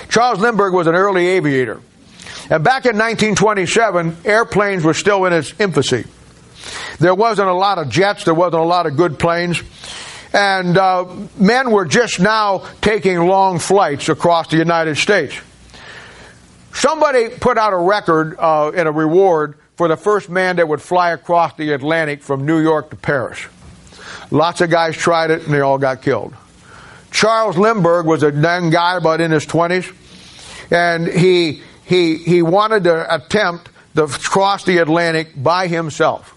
Charles 0.08 0.40
Lindbergh 0.40 0.74
was 0.74 0.88
an 0.88 0.94
early 0.94 1.26
aviator. 1.28 1.80
And 2.50 2.64
back 2.64 2.84
in 2.84 2.98
1927, 2.98 4.18
airplanes 4.24 4.82
were 4.82 4.94
still 4.94 5.24
in 5.26 5.32
its 5.32 5.54
infancy. 5.60 6.04
There 6.98 7.14
wasn't 7.14 7.48
a 7.48 7.54
lot 7.54 7.78
of 7.78 7.88
jets, 7.88 8.24
there 8.24 8.34
wasn't 8.34 8.62
a 8.62 8.66
lot 8.66 8.86
of 8.86 8.96
good 8.96 9.18
planes. 9.18 9.62
And 10.32 10.76
uh, 10.76 11.06
men 11.36 11.70
were 11.70 11.84
just 11.84 12.20
now 12.20 12.64
taking 12.80 13.18
long 13.18 13.58
flights 13.58 14.08
across 14.08 14.48
the 14.48 14.56
United 14.56 14.96
States. 14.96 15.36
Somebody 16.72 17.28
put 17.28 17.58
out 17.58 17.72
a 17.72 17.76
record 17.76 18.36
uh, 18.38 18.70
and 18.70 18.88
a 18.88 18.92
reward 18.92 19.56
for 19.76 19.88
the 19.88 19.96
first 19.96 20.28
man 20.28 20.56
that 20.56 20.68
would 20.68 20.82
fly 20.82 21.10
across 21.10 21.54
the 21.54 21.72
Atlantic 21.72 22.22
from 22.22 22.46
New 22.46 22.60
York 22.60 22.90
to 22.90 22.96
Paris. 22.96 23.40
Lots 24.30 24.60
of 24.60 24.70
guys 24.70 24.96
tried 24.96 25.30
it 25.30 25.44
and 25.44 25.52
they 25.52 25.60
all 25.60 25.78
got 25.78 26.02
killed. 26.02 26.34
Charles 27.10 27.56
Lindbergh 27.56 28.06
was 28.06 28.22
a 28.22 28.30
young 28.30 28.70
guy 28.70 28.96
about 28.96 29.20
in 29.20 29.30
his 29.30 29.46
20s 29.46 29.92
and 30.70 31.06
he 31.06 31.62
he, 31.90 32.18
he 32.18 32.40
wanted 32.40 32.84
to 32.84 33.12
attempt 33.12 33.68
to 33.96 34.06
cross 34.06 34.62
the 34.64 34.78
Atlantic 34.78 35.30
by 35.34 35.66
himself. 35.66 36.36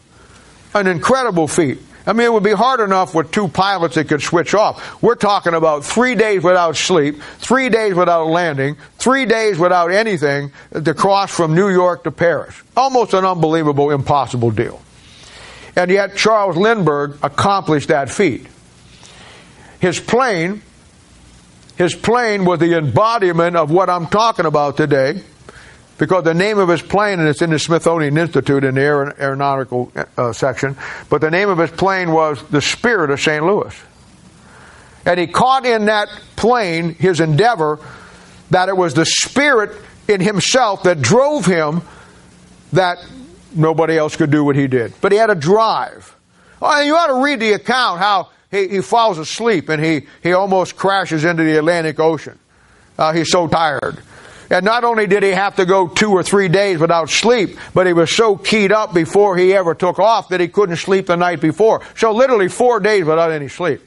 An 0.73 0.87
incredible 0.87 1.47
feat. 1.47 1.77
I 2.05 2.13
mean, 2.13 2.25
it 2.25 2.33
would 2.33 2.43
be 2.43 2.53
hard 2.53 2.81
enough 2.81 3.15
with 3.15 3.31
two 3.31 3.47
pilots 3.47 3.95
that 3.95 4.09
could 4.09 4.21
switch 4.21 4.53
off. 4.53 5.01
We're 5.01 5.15
talking 5.15 5.53
about 5.53 5.85
three 5.85 6.15
days 6.15 6.43
without 6.43 6.75
sleep, 6.75 7.21
three 7.37 7.69
days 7.69 7.95
without 7.95 8.27
landing, 8.27 8.75
three 8.97 9.25
days 9.25 9.57
without 9.57 9.91
anything 9.91 10.51
to 10.71 10.93
cross 10.93 11.33
from 11.33 11.55
New 11.55 11.69
York 11.69 12.03
to 12.03 12.11
Paris. 12.11 12.61
Almost 12.75 13.13
an 13.13 13.23
unbelievable, 13.23 13.91
impossible 13.91 14.51
deal. 14.51 14.81
And 15.75 15.89
yet 15.89 16.17
Charles 16.17 16.57
Lindbergh 16.57 17.17
accomplished 17.23 17.87
that 17.87 18.09
feat. 18.09 18.47
His 19.79 19.99
plane, 19.99 20.61
his 21.77 21.95
plane 21.95 22.45
was 22.45 22.59
the 22.59 22.77
embodiment 22.77 23.55
of 23.55 23.71
what 23.71 23.89
I'm 23.89 24.07
talking 24.07 24.45
about 24.45 24.77
today 24.77 25.23
because 25.97 26.23
the 26.23 26.33
name 26.33 26.57
of 26.57 26.69
his 26.69 26.81
plane, 26.81 27.19
and 27.19 27.27
it's 27.27 27.41
in 27.41 27.51
the 27.51 27.59
Smithsonian 27.59 28.17
Institute 28.17 28.63
in 28.63 28.75
the 28.75 28.81
aeronautical 28.81 29.91
uh, 30.17 30.33
section, 30.33 30.75
but 31.09 31.21
the 31.21 31.29
name 31.29 31.49
of 31.49 31.57
his 31.57 31.71
plane 31.71 32.11
was 32.11 32.41
the 32.49 32.61
Spirit 32.61 33.11
of 33.11 33.21
St. 33.21 33.43
Louis. 33.45 33.79
And 35.05 35.19
he 35.19 35.27
caught 35.27 35.65
in 35.65 35.85
that 35.85 36.07
plane 36.35 36.95
his 36.95 37.19
endeavor 37.19 37.79
that 38.49 38.69
it 38.69 38.77
was 38.77 38.93
the 38.93 39.05
Spirit 39.05 39.71
in 40.07 40.21
himself 40.21 40.83
that 40.83 41.01
drove 41.01 41.45
him 41.45 41.81
that 42.71 42.97
nobody 43.55 43.97
else 43.97 44.15
could 44.15 44.31
do 44.31 44.43
what 44.43 44.55
he 44.55 44.67
did. 44.67 44.93
But 45.01 45.11
he 45.11 45.17
had 45.17 45.29
a 45.29 45.35
drive. 45.35 46.15
Oh, 46.61 46.81
you 46.81 46.95
ought 46.95 47.07
to 47.07 47.23
read 47.23 47.39
the 47.39 47.53
account 47.53 47.99
how 47.99 48.29
he, 48.49 48.67
he 48.67 48.81
falls 48.81 49.17
asleep 49.17 49.69
and 49.69 49.83
he, 49.83 50.07
he 50.21 50.33
almost 50.33 50.75
crashes 50.75 51.25
into 51.25 51.43
the 51.43 51.57
Atlantic 51.57 51.99
Ocean. 51.99 52.39
Uh, 52.97 53.11
he's 53.13 53.31
so 53.31 53.47
tired. 53.47 54.01
And 54.49 54.65
not 54.65 54.83
only 54.83 55.07
did 55.07 55.23
he 55.23 55.29
have 55.29 55.55
to 55.55 55.65
go 55.65 55.87
two 55.87 56.11
or 56.11 56.23
three 56.23 56.47
days 56.47 56.79
without 56.79 57.09
sleep, 57.09 57.57
but 57.73 57.87
he 57.87 57.93
was 57.93 58.11
so 58.11 58.35
keyed 58.35 58.71
up 58.71 58.93
before 58.93 59.37
he 59.37 59.53
ever 59.53 59.73
took 59.73 59.99
off 59.99 60.29
that 60.29 60.39
he 60.39 60.47
couldn't 60.47 60.77
sleep 60.77 61.07
the 61.07 61.15
night 61.15 61.41
before. 61.41 61.81
So 61.95 62.11
literally 62.11 62.49
four 62.49 62.79
days 62.79 63.05
without 63.05 63.31
any 63.31 63.47
sleep. 63.47 63.81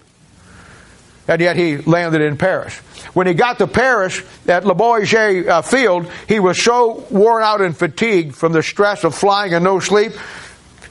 and 1.29 1.41
yet 1.41 1.57
he 1.57 1.79
landed 1.79 2.23
in 2.23 2.37
Paris. 2.37 2.75
When 3.15 3.27
he 3.27 3.35
got 3.35 3.59
to 3.59 3.67
Paris 3.67 4.23
at 4.47 4.65
Le 4.65 4.75
Bourget 4.75 5.49
uh, 5.49 5.63
Field, 5.63 6.11
he 6.29 6.39
was 6.39 6.63
so 6.63 7.07
worn 7.11 7.43
out 7.43 7.61
and 7.61 7.77
fatigued 7.77 8.35
from 8.35 8.53
the 8.53 8.63
stress 8.63 9.05
of 9.05 9.15
flying 9.15 9.55
and 9.55 9.65
no 9.65 9.81
sleep, 9.81 10.13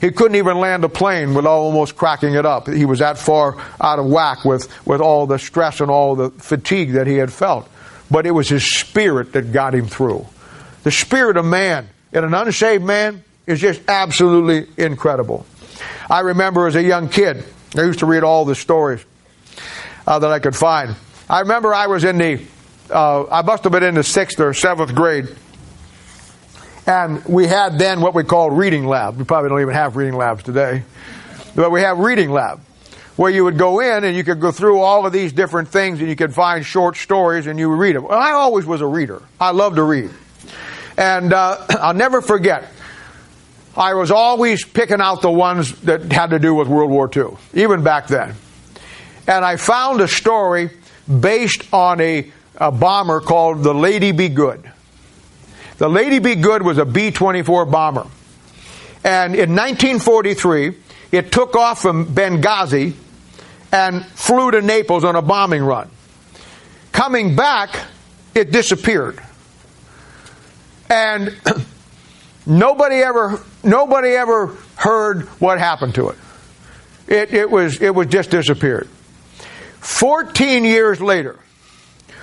he 0.00 0.10
couldn't 0.10 0.36
even 0.36 0.58
land 0.58 0.84
a 0.84 0.88
plane 0.88 1.34
without 1.34 1.52
almost 1.52 1.96
cracking 1.96 2.34
it 2.34 2.44
up. 2.44 2.68
He 2.68 2.84
was 2.84 2.98
that 2.98 3.16
far 3.16 3.56
out 3.80 3.98
of 3.98 4.06
whack 4.06 4.44
with, 4.44 4.70
with 4.86 5.00
all 5.00 5.26
the 5.26 5.38
stress 5.38 5.80
and 5.80 5.90
all 5.90 6.14
the 6.16 6.30
fatigue 6.30 6.92
that 6.92 7.06
he 7.06 7.14
had 7.14 7.32
felt. 7.32 7.68
But 8.10 8.26
it 8.26 8.30
was 8.30 8.48
his 8.48 8.78
spirit 8.78 9.32
that 9.32 9.52
got 9.52 9.74
him 9.74 9.86
through. 9.86 10.26
The 10.84 10.90
spirit 10.90 11.36
of 11.36 11.44
man 11.44 11.88
in 12.12 12.24
an 12.24 12.34
unsaved 12.34 12.84
man 12.84 13.24
is 13.46 13.60
just 13.60 13.82
absolutely 13.88 14.66
incredible. 14.82 15.46
I 16.08 16.20
remember 16.20 16.66
as 16.66 16.76
a 16.76 16.82
young 16.82 17.08
kid, 17.08 17.44
I 17.76 17.82
used 17.82 17.98
to 18.00 18.06
read 18.06 18.22
all 18.22 18.44
the 18.44 18.54
stories 18.54 19.04
uh, 20.06 20.18
that 20.18 20.30
I 20.30 20.38
could 20.38 20.56
find. 20.56 20.94
I 21.28 21.40
remember 21.40 21.74
I 21.74 21.88
was 21.88 22.04
in 22.04 22.18
the, 22.18 22.40
uh, 22.90 23.24
I 23.26 23.42
must 23.42 23.64
have 23.64 23.72
been 23.72 23.82
in 23.82 23.96
the 23.96 24.04
sixth 24.04 24.38
or 24.38 24.54
seventh 24.54 24.94
grade, 24.94 25.26
and 26.86 27.24
we 27.24 27.46
had 27.46 27.78
then 27.78 28.00
what 28.00 28.14
we 28.14 28.22
called 28.22 28.56
reading 28.56 28.86
lab. 28.86 29.16
We 29.16 29.24
probably 29.24 29.50
don't 29.50 29.60
even 29.60 29.74
have 29.74 29.96
reading 29.96 30.16
labs 30.16 30.44
today, 30.44 30.84
but 31.56 31.70
we 31.70 31.80
have 31.80 31.98
reading 31.98 32.30
lab 32.30 32.60
where 33.16 33.30
you 33.30 33.44
would 33.44 33.58
go 33.58 33.80
in 33.80 34.04
and 34.04 34.14
you 34.14 34.22
could 34.22 34.40
go 34.40 34.52
through 34.52 34.80
all 34.80 35.06
of 35.06 35.12
these 35.12 35.32
different 35.32 35.68
things 35.68 36.00
and 36.00 36.08
you 36.08 36.16
could 36.16 36.34
find 36.34 36.64
short 36.64 36.96
stories 36.96 37.46
and 37.46 37.58
you 37.58 37.68
would 37.70 37.78
read 37.78 37.96
them. 37.96 38.04
Well, 38.04 38.18
I 38.18 38.32
always 38.32 38.66
was 38.66 38.82
a 38.82 38.86
reader. 38.86 39.22
I 39.40 39.50
loved 39.50 39.76
to 39.76 39.82
read. 39.82 40.10
And 40.98 41.32
uh, 41.32 41.64
I'll 41.70 41.94
never 41.94 42.20
forget, 42.20 42.70
I 43.74 43.94
was 43.94 44.10
always 44.10 44.64
picking 44.64 45.00
out 45.00 45.22
the 45.22 45.30
ones 45.30 45.72
that 45.82 46.12
had 46.12 46.30
to 46.30 46.38
do 46.38 46.54
with 46.54 46.68
World 46.68 46.90
War 46.90 47.10
II, 47.14 47.36
even 47.54 47.82
back 47.82 48.06
then. 48.06 48.34
And 49.26 49.44
I 49.44 49.56
found 49.56 50.00
a 50.00 50.08
story 50.08 50.70
based 51.20 51.72
on 51.72 52.00
a, 52.00 52.30
a 52.56 52.70
bomber 52.70 53.20
called 53.20 53.62
the 53.62 53.74
Lady 53.74 54.12
Be 54.12 54.28
Good. 54.28 54.70
The 55.78 55.88
Lady 55.88 56.20
Be 56.20 56.36
Good 56.36 56.62
was 56.62 56.78
a 56.78 56.84
B 56.84 57.10
24 57.10 57.66
bomber. 57.66 58.06
And 59.04 59.34
in 59.34 59.54
1943, 59.54 60.74
it 61.12 61.30
took 61.32 61.54
off 61.54 61.80
from 61.80 62.06
Benghazi 62.06 62.94
and 63.72 64.04
flew 64.06 64.50
to 64.50 64.62
Naples 64.62 65.04
on 65.04 65.16
a 65.16 65.22
bombing 65.22 65.62
run. 65.62 65.90
Coming 66.92 67.36
back, 67.36 67.76
it 68.34 68.50
disappeared. 68.50 69.20
And 70.88 71.36
nobody 72.46 72.96
ever 72.96 73.40
nobody 73.62 74.10
ever 74.10 74.56
heard 74.76 75.22
what 75.40 75.58
happened 75.58 75.94
to 75.96 76.10
it. 76.10 76.18
It, 77.08 77.34
it 77.34 77.50
was 77.50 77.80
it 77.80 77.94
was 77.94 78.06
just 78.06 78.30
disappeared. 78.30 78.88
14 79.80 80.64
years 80.64 81.00
later, 81.00 81.38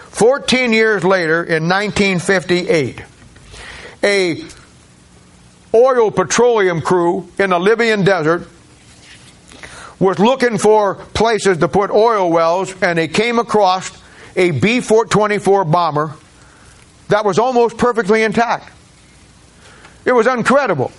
14 0.10 0.74
years 0.74 1.04
later 1.04 1.44
in 1.44 1.70
1958, 1.70 3.02
a 4.04 4.44
oil 5.74 6.12
petroleum 6.12 6.82
crew 6.82 7.30
in 7.39 7.50
the 7.50 7.60
Libyan 7.60 8.04
desert 8.04 8.48
was 10.04 10.20
looking 10.20 10.58
for 10.58 10.95
places 10.95 11.58
to 11.60 11.68
put 11.68 11.89
oil 11.89 12.30
wells 12.30 12.74
and 12.82 12.97
they 12.97 13.08
came 13.08 13.39
across 13.39 13.91
a 14.36 14.51
B 14.51 14.82
424 14.82 15.64
bomber 15.66 16.14
that 17.08 17.26
was 17.26 17.39
almost 17.39 17.78
perfectly 17.78 18.24
intact. 18.24 18.70
It 20.06 20.12
was 20.12 20.28
incredible. 20.28 20.91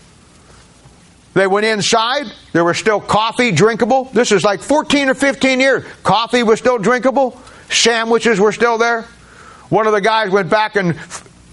They 1.35 1.47
went 1.47 1.67
inside. 1.67 2.27
There 2.53 2.65
was 2.65 2.79
still 2.79 3.01
coffee 3.01 3.51
drinkable. 3.51 4.05
This 4.05 4.31
is 4.33 4.45
like 4.45 4.61
14 4.61 5.11
or 5.11 5.15
15 5.15 5.61
years. 5.61 5.85
Coffee 6.03 6.43
was 6.43 6.59
still 6.59 6.79
drinkable. 6.79 7.41
Sandwiches 7.69 8.39
were 8.39 8.53
still 8.53 8.79
there. 8.79 9.03
One 9.69 9.87
of 9.87 9.93
the 9.93 10.01
guys 10.01 10.31
went 10.31 10.49
back 10.49 10.77
and 10.77 10.97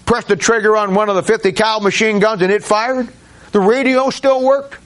pressed 0.06 0.28
the 0.28 0.36
trigger 0.36 0.76
on 0.76 0.94
one 0.94 1.08
of 1.08 1.16
the 1.16 1.22
50 1.22 1.52
cal 1.52 1.80
machine 1.80 2.20
guns 2.20 2.40
and 2.40 2.52
it 2.52 2.62
fired. 2.62 3.08
The 3.50 3.60
radio 3.60 4.10
still 4.10 4.42
worked. 4.42 4.81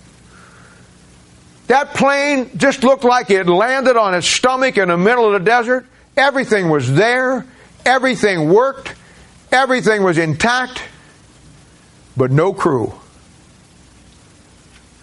That 1.66 1.94
plane 1.94 2.50
just 2.56 2.84
looked 2.84 3.04
like 3.04 3.30
it 3.30 3.46
landed 3.46 3.96
on 3.96 4.14
its 4.14 4.26
stomach 4.26 4.78
in 4.78 4.88
the 4.88 4.96
middle 4.96 5.26
of 5.26 5.32
the 5.32 5.44
desert. 5.44 5.86
Everything 6.16 6.68
was 6.68 6.92
there. 6.92 7.44
Everything 7.84 8.48
worked. 8.48 8.94
Everything 9.50 10.02
was 10.02 10.18
intact. 10.18 10.82
But 12.16 12.30
no 12.30 12.52
crew 12.52 12.94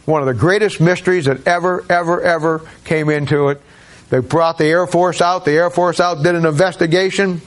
one 0.06 0.22
of 0.22 0.28
the 0.28 0.34
greatest 0.34 0.82
mysteries 0.82 1.26
that 1.26 1.48
ever, 1.48 1.86
ever, 1.90 2.22
ever 2.22 2.62
came 2.84 3.10
into 3.10 3.50
it. 3.50 3.62
They 4.10 4.20
brought 4.20 4.58
the 4.58 4.66
Air 4.66 4.86
Force 4.86 5.22
out. 5.22 5.46
The 5.46 5.52
Air 5.52 5.70
Force 5.70 6.00
out 6.00 6.24
did 6.24 6.36
an 6.36 6.46
investigation. 6.46 7.42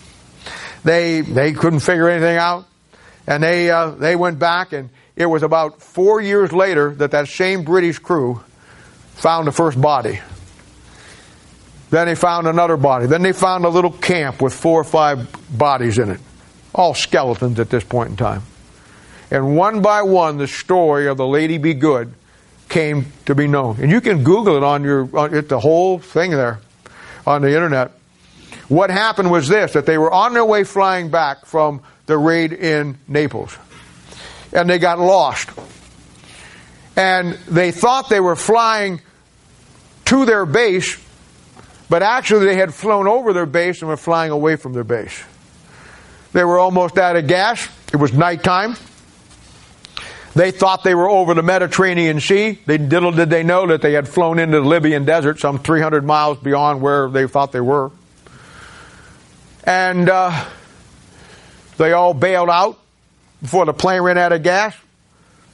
They 0.85 1.21
they 1.21 1.53
couldn't 1.53 1.81
figure 1.81 2.09
anything 2.09 2.37
out, 2.37 2.67
and 3.27 3.43
they 3.43 3.71
uh, 3.71 3.91
they 3.91 4.17
went 4.17 4.39
back, 4.39 4.73
and 4.73 4.89
it 5.17 5.27
was 5.27 5.43
about 5.43 5.83
four 5.83 6.21
years 6.21 6.53
later 6.53 6.95
that 6.95 7.11
that 7.11 7.29
same 7.29 7.64
British 7.64 7.99
crew 7.99 8.41
found 9.17 9.47
the 9.47 9.53
first 9.53 9.81
body. 9.81 10.21
Then 11.91 12.07
they 12.07 12.14
found 12.14 12.47
another 12.47 12.77
body. 12.77 13.07
Then 13.07 13.23
they 13.23 13.33
found 13.33 13.64
a 13.64 13.69
little 13.69 13.93
camp 13.93 14.43
with 14.43 14.53
four 14.53 14.81
or 14.81 14.85
five 14.85 15.29
bodies 15.51 15.99
in 15.99 16.11
it, 16.11 16.21
all 16.75 16.95
skeletons 16.95 17.61
at 17.61 17.71
this 17.71 17.85
point 17.85 18.11
in 18.11 18.17
time. 18.17 18.43
And 19.31 19.57
one 19.57 19.83
by 19.83 20.03
one, 20.03 20.37
the 20.37 20.49
story 20.49 21.09
of 21.09 21.17
the 21.17 21.27
Lady 21.27 21.59
Be 21.59 21.75
Good 21.75 22.12
came 22.69 23.07
to 23.27 23.35
be 23.35 23.47
known. 23.47 23.81
And 23.81 23.91
you 23.91 24.01
can 24.01 24.25
Google 24.25 24.57
it 24.57 24.62
on 24.62 24.83
your, 24.85 25.09
on 25.17 25.35
it, 25.35 25.49
the 25.49 25.61
whole 25.61 25.99
thing 25.99 26.33
there 26.33 26.61
on 27.27 27.43
the 27.43 27.49
internet. 27.49 27.93
What 28.69 28.91
happened 28.91 29.31
was 29.31 29.49
this 29.49 29.73
that 29.75 29.87
they 29.87 29.99
were 29.99 30.12
on 30.12 30.35
their 30.35 30.45
way 30.45 30.64
flying 30.64 31.11
back 31.11 31.47
from 31.47 31.83
the 32.07 32.19
raid 32.19 32.53
in 32.53 32.99
Naples. 33.07 33.57
And 34.53 34.69
they 34.69 34.79
got 34.79 34.99
lost. 34.99 35.51
And 36.97 37.35
they 37.49 37.73
thought 37.73 38.09
they 38.09 38.21
were 38.21 38.37
flying 38.37 39.01
to 40.07 40.25
their 40.25 40.47
base, 40.47 40.99
but 41.89 42.03
actually 42.03 42.47
they 42.47 42.57
had 42.57 42.75
flown 42.75 43.07
over 43.07 43.33
their 43.33 43.47
base 43.47 43.83
and 43.83 43.89
were 43.89 43.97
flying 43.97 44.31
away 44.31 44.57
from 44.57 44.73
their 44.73 44.85
base. 44.85 45.23
They 46.33 46.45
were 46.45 46.59
almost 46.59 46.99
out 46.99 47.17
of 47.17 47.27
gas. 47.27 47.69
It 47.93 47.97
was 47.97 48.13
nighttime. 48.13 48.77
They 50.35 50.51
thought 50.51 50.85
they 50.85 50.95
were 50.95 51.09
over 51.09 51.33
the 51.33 51.43
Mediterranean 51.43 52.21
Sea. 52.21 52.59
They, 52.67 52.77
little 52.77 53.11
did 53.11 53.31
they 53.31 53.43
know 53.43 53.69
that 53.69 53.81
they 53.81 53.95
had 53.95 54.07
flown 54.07 54.39
into 54.39 54.61
the 54.61 54.67
Libyan 54.67 55.07
desert, 55.07 55.41
some 55.41 55.59
300 55.59 56.05
miles 56.05 56.37
beyond 56.39 56.83
where 56.83 57.09
they 57.09 57.27
thought 57.27 57.53
they 57.53 57.61
were. 57.61 57.91
And 59.65 60.11
uh, 60.11 60.45
they 61.79 61.93
all 61.93 62.13
bailed 62.13 62.51
out 62.51 62.79
before 63.41 63.65
the 63.65 63.73
plane 63.73 64.03
ran 64.03 64.19
out 64.19 64.33
of 64.33 64.43
gas. 64.43 64.77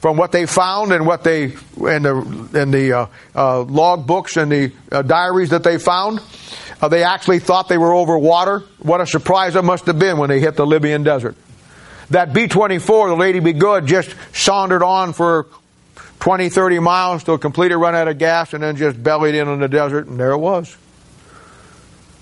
From 0.03 0.17
what 0.17 0.33
they 0.33 0.45
found 0.45 0.91
and 0.91 1.05
what 1.05 1.23
they 1.23 1.43
in 1.43 2.03
the 2.03 2.49
in 2.55 2.71
the 2.71 2.91
uh, 2.91 3.07
uh, 3.33 3.61
log 3.61 4.05
books 4.05 4.35
and 4.35 4.51
the 4.51 4.73
uh, 4.91 5.01
diaries 5.01 5.51
that 5.51 5.63
they 5.63 5.77
found, 5.77 6.19
uh, 6.81 6.89
they 6.89 7.05
actually 7.05 7.39
thought 7.39 7.69
they 7.69 7.77
were 7.77 7.93
over 7.93 8.17
water. 8.17 8.65
What 8.79 8.99
a 8.99 9.07
surprise 9.07 9.55
it 9.55 9.63
must 9.63 9.85
have 9.85 9.97
been 9.97 10.17
when 10.17 10.27
they 10.27 10.41
hit 10.41 10.57
the 10.57 10.65
Libyan 10.65 11.03
desert. 11.03 11.37
That 12.09 12.33
B-24, 12.33 13.11
the 13.11 13.15
Lady 13.15 13.39
Be 13.39 13.53
Good, 13.53 13.85
just 13.85 14.13
sauntered 14.33 14.83
on 14.83 15.13
for 15.13 15.47
20, 16.19 16.49
30 16.49 16.79
miles 16.79 17.23
till 17.23 17.37
completely 17.37 17.77
run 17.77 17.95
out 17.95 18.09
of 18.09 18.17
gas 18.17 18.53
and 18.53 18.61
then 18.61 18.75
just 18.75 19.01
bellied 19.01 19.35
in 19.35 19.47
on 19.47 19.61
the 19.61 19.69
desert, 19.69 20.07
and 20.07 20.19
there 20.19 20.31
it 20.31 20.37
was. 20.37 20.75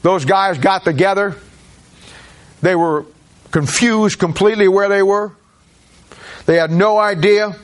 Those 0.04 0.24
guys 0.24 0.60
got 0.60 0.84
together. 0.84 1.36
They 2.62 2.76
were 2.76 3.08
confused 3.50 4.20
completely 4.20 4.68
where 4.68 4.88
they 4.88 5.02
were. 5.02 5.32
They 6.46 6.58
had 6.58 6.70
no 6.70 7.00
idea. 7.00 7.56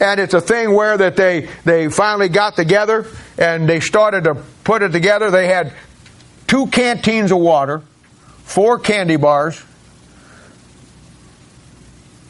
And 0.00 0.20
it's 0.20 0.34
a 0.34 0.40
thing 0.40 0.72
where 0.74 0.96
that 0.96 1.16
they, 1.16 1.48
they 1.64 1.88
finally 1.88 2.28
got 2.28 2.54
together 2.56 3.06
and 3.36 3.68
they 3.68 3.80
started 3.80 4.24
to 4.24 4.36
put 4.64 4.82
it 4.82 4.90
together. 4.90 5.30
They 5.30 5.48
had 5.48 5.72
two 6.46 6.68
canteens 6.68 7.32
of 7.32 7.38
water, 7.38 7.82
four 8.44 8.78
candy 8.78 9.16
bars, 9.16 9.62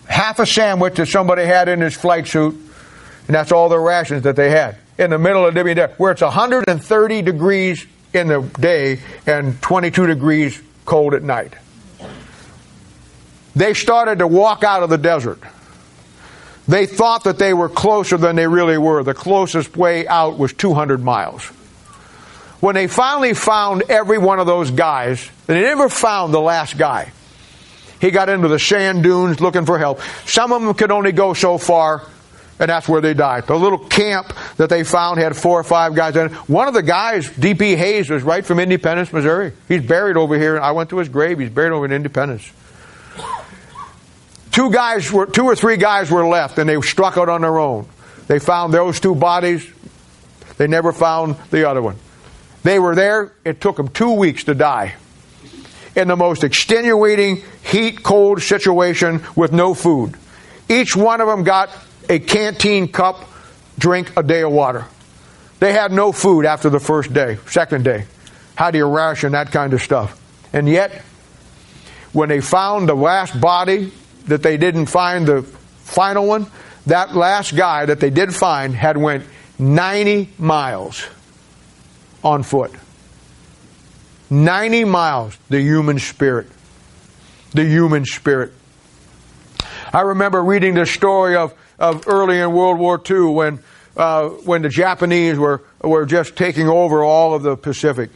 half 0.06 0.38
a 0.38 0.46
sandwich 0.46 0.96
that 0.96 1.06
somebody 1.06 1.44
had 1.44 1.68
in 1.68 1.80
his 1.80 1.94
flight 1.94 2.26
suit, 2.26 2.54
and 3.26 3.34
that's 3.34 3.52
all 3.52 3.68
the 3.68 3.78
rations 3.78 4.22
that 4.22 4.36
they 4.36 4.50
had 4.50 4.76
in 4.98 5.10
the 5.10 5.18
middle 5.18 5.46
of 5.46 5.54
Libya, 5.54 5.74
Desert, 5.74 5.98
where 5.98 6.12
it's 6.12 6.22
130 6.22 7.22
degrees 7.22 7.86
in 8.12 8.26
the 8.26 8.40
day 8.58 9.00
and 9.26 9.60
22 9.62 10.06
degrees 10.06 10.60
cold 10.84 11.14
at 11.14 11.22
night. 11.22 11.54
They 13.54 13.74
started 13.74 14.18
to 14.20 14.26
walk 14.26 14.64
out 14.64 14.82
of 14.82 14.90
the 14.90 14.98
desert. 14.98 15.40
They 16.68 16.84
thought 16.86 17.24
that 17.24 17.38
they 17.38 17.54
were 17.54 17.70
closer 17.70 18.18
than 18.18 18.36
they 18.36 18.46
really 18.46 18.76
were. 18.76 19.02
The 19.02 19.14
closest 19.14 19.76
way 19.76 20.06
out 20.06 20.38
was 20.38 20.52
200 20.52 21.02
miles. 21.02 21.46
When 22.60 22.74
they 22.74 22.88
finally 22.88 23.34
found 23.34 23.84
every 23.88 24.18
one 24.18 24.38
of 24.38 24.46
those 24.46 24.70
guys, 24.70 25.26
they 25.46 25.62
never 25.62 25.88
found 25.88 26.34
the 26.34 26.40
last 26.40 26.76
guy. 26.76 27.12
He 28.00 28.10
got 28.10 28.28
into 28.28 28.48
the 28.48 28.58
sand 28.58 29.02
dunes 29.02 29.40
looking 29.40 29.64
for 29.64 29.78
help. 29.78 30.00
Some 30.26 30.52
of 30.52 30.62
them 30.62 30.74
could 30.74 30.90
only 30.90 31.12
go 31.12 31.34
so 31.34 31.56
far 31.58 32.06
And 32.60 32.68
that's 32.68 32.88
where 32.88 33.00
they 33.00 33.14
died. 33.14 33.46
The 33.46 33.56
little 33.56 33.78
camp 33.78 34.32
that 34.56 34.68
they 34.68 34.82
found 34.82 35.20
had 35.20 35.36
four 35.36 35.60
or 35.60 35.64
five 35.64 35.94
guys 35.94 36.16
in 36.16 36.26
it. 36.26 36.32
One 36.48 36.66
of 36.66 36.74
the 36.74 36.82
guys, 36.82 37.30
D.P. 37.30 37.76
Hays, 37.76 38.10
was 38.10 38.22
right 38.24 38.44
from 38.44 38.58
Independence, 38.58 39.12
Missouri. 39.12 39.52
He's 39.68 39.82
buried 39.82 40.16
over 40.16 40.36
here. 40.36 40.58
I 40.58 40.72
went 40.72 40.90
to 40.90 40.98
his 40.98 41.08
grave. 41.08 41.38
He's 41.38 41.50
buried 41.50 41.72
over 41.72 41.84
in 41.84 41.92
Independence. 41.92 42.50
Two 44.50 44.70
guys 44.70 45.10
were, 45.12 45.26
two 45.26 45.44
or 45.44 45.56
three 45.56 45.76
guys 45.76 46.10
were 46.10 46.26
left, 46.26 46.58
and 46.58 46.68
they 46.68 46.80
struck 46.80 47.16
out 47.16 47.28
on 47.28 47.42
their 47.42 47.58
own. 47.58 47.88
They 48.26 48.38
found 48.38 48.74
those 48.74 49.00
two 49.00 49.14
bodies. 49.14 49.66
They 50.56 50.66
never 50.66 50.92
found 50.92 51.36
the 51.50 51.68
other 51.68 51.80
one. 51.80 51.96
They 52.62 52.78
were 52.78 52.94
there. 52.94 53.32
It 53.44 53.60
took 53.60 53.76
them 53.76 53.88
two 53.88 54.12
weeks 54.12 54.44
to 54.44 54.54
die 54.54 54.94
in 55.94 56.08
the 56.08 56.16
most 56.16 56.44
extenuating 56.44 57.42
heat, 57.62 58.02
cold 58.02 58.42
situation 58.42 59.24
with 59.34 59.52
no 59.52 59.74
food. 59.74 60.14
Each 60.68 60.94
one 60.94 61.20
of 61.20 61.28
them 61.28 61.44
got 61.44 61.70
a 62.08 62.18
canteen 62.18 62.88
cup 62.88 63.24
drink 63.78 64.12
a 64.16 64.22
day 64.22 64.42
of 64.42 64.52
water. 64.52 64.84
They 65.60 65.72
had 65.72 65.92
no 65.92 66.12
food 66.12 66.44
after 66.44 66.70
the 66.70 66.80
first 66.80 67.12
day, 67.12 67.38
second 67.46 67.84
day. 67.84 68.04
How 68.54 68.70
do 68.70 68.78
you 68.78 68.86
ration 68.86 69.32
that 69.32 69.50
kind 69.50 69.72
of 69.72 69.82
stuff? 69.82 70.20
And 70.52 70.68
yet, 70.68 71.02
when 72.12 72.28
they 72.28 72.40
found 72.40 72.88
the 72.88 72.94
last 72.94 73.38
body 73.40 73.92
that 74.28 74.42
they 74.42 74.56
didn't 74.56 74.86
find 74.86 75.26
the 75.26 75.42
final 75.42 76.26
one, 76.26 76.46
that 76.86 77.14
last 77.14 77.56
guy 77.56 77.86
that 77.86 78.00
they 78.00 78.10
did 78.10 78.34
find 78.34 78.74
had 78.74 78.96
went 78.96 79.24
90 79.58 80.30
miles 80.38 81.04
on 82.22 82.42
foot. 82.42 82.72
90 84.30 84.84
miles, 84.84 85.36
the 85.48 85.60
human 85.60 85.98
spirit. 85.98 86.46
The 87.52 87.64
human 87.64 88.04
spirit. 88.04 88.52
I 89.92 90.02
remember 90.02 90.42
reading 90.42 90.74
the 90.74 90.86
story 90.86 91.36
of, 91.36 91.54
of 91.78 92.06
early 92.06 92.38
in 92.38 92.52
World 92.52 92.78
War 92.78 93.00
II 93.08 93.32
when, 93.32 93.60
uh, 93.96 94.28
when 94.28 94.62
the 94.62 94.68
Japanese 94.68 95.38
were, 95.38 95.62
were 95.82 96.04
just 96.04 96.36
taking 96.36 96.68
over 96.68 97.02
all 97.02 97.34
of 97.34 97.42
the 97.42 97.56
Pacific. 97.56 98.10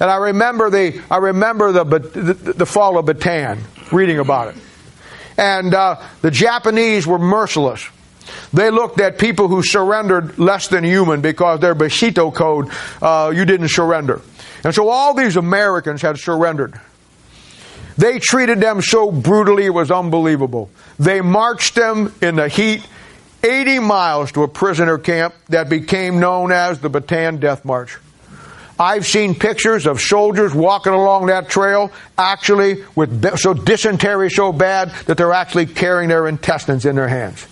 And 0.00 0.08
I 0.08 0.16
remember 0.16 0.70
the, 0.70 1.02
I 1.10 1.16
remember 1.16 1.72
the, 1.72 1.84
the, 1.84 2.52
the 2.52 2.66
fall 2.66 2.98
of 2.98 3.06
Bataan, 3.06 3.58
reading 3.92 4.20
about 4.20 4.54
it. 4.54 4.62
And 5.38 5.72
uh, 5.72 6.02
the 6.20 6.30
Japanese 6.30 7.06
were 7.06 7.18
merciless. 7.18 7.86
They 8.52 8.70
looked 8.70 9.00
at 9.00 9.18
people 9.18 9.48
who 9.48 9.62
surrendered 9.62 10.38
less 10.38 10.68
than 10.68 10.84
human 10.84 11.20
because 11.20 11.60
their 11.60 11.74
Bushido 11.74 12.30
code, 12.30 12.70
uh, 13.00 13.32
you 13.34 13.44
didn't 13.44 13.68
surrender. 13.68 14.20
And 14.64 14.74
so 14.74 14.88
all 14.88 15.14
these 15.14 15.36
Americans 15.36 16.02
had 16.02 16.18
surrendered. 16.18 16.78
They 17.96 18.18
treated 18.18 18.60
them 18.60 18.80
so 18.80 19.10
brutally, 19.10 19.66
it 19.66 19.70
was 19.70 19.90
unbelievable. 19.90 20.70
They 20.98 21.20
marched 21.20 21.74
them 21.74 22.12
in 22.20 22.36
the 22.36 22.48
heat 22.48 22.86
80 23.42 23.78
miles 23.78 24.32
to 24.32 24.42
a 24.42 24.48
prisoner 24.48 24.98
camp 24.98 25.34
that 25.48 25.68
became 25.68 26.20
known 26.20 26.52
as 26.52 26.80
the 26.80 26.90
Bataan 26.90 27.40
Death 27.40 27.64
March. 27.64 27.98
I've 28.78 29.06
seen 29.06 29.34
pictures 29.34 29.86
of 29.86 30.00
soldiers 30.00 30.54
walking 30.54 30.92
along 30.92 31.26
that 31.26 31.48
trail 31.48 31.90
actually 32.16 32.84
with 32.94 33.38
so 33.38 33.52
dysentery 33.52 34.30
so 34.30 34.52
bad 34.52 34.90
that 35.06 35.16
they're 35.16 35.32
actually 35.32 35.66
carrying 35.66 36.08
their 36.08 36.28
intestines 36.28 36.86
in 36.86 36.94
their 36.94 37.08
hands. 37.08 37.46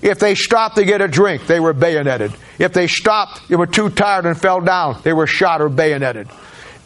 If 0.00 0.20
they 0.20 0.34
stopped 0.34 0.76
to 0.76 0.84
get 0.84 1.00
a 1.00 1.08
drink, 1.08 1.46
they 1.46 1.60
were 1.60 1.72
bayoneted. 1.74 2.32
If 2.58 2.72
they 2.72 2.86
stopped, 2.86 3.48
they 3.48 3.56
were 3.56 3.66
too 3.66 3.90
tired 3.90 4.26
and 4.26 4.40
fell 4.40 4.60
down, 4.60 5.00
they 5.02 5.12
were 5.12 5.26
shot 5.26 5.60
or 5.60 5.68
bayoneted. 5.68 6.28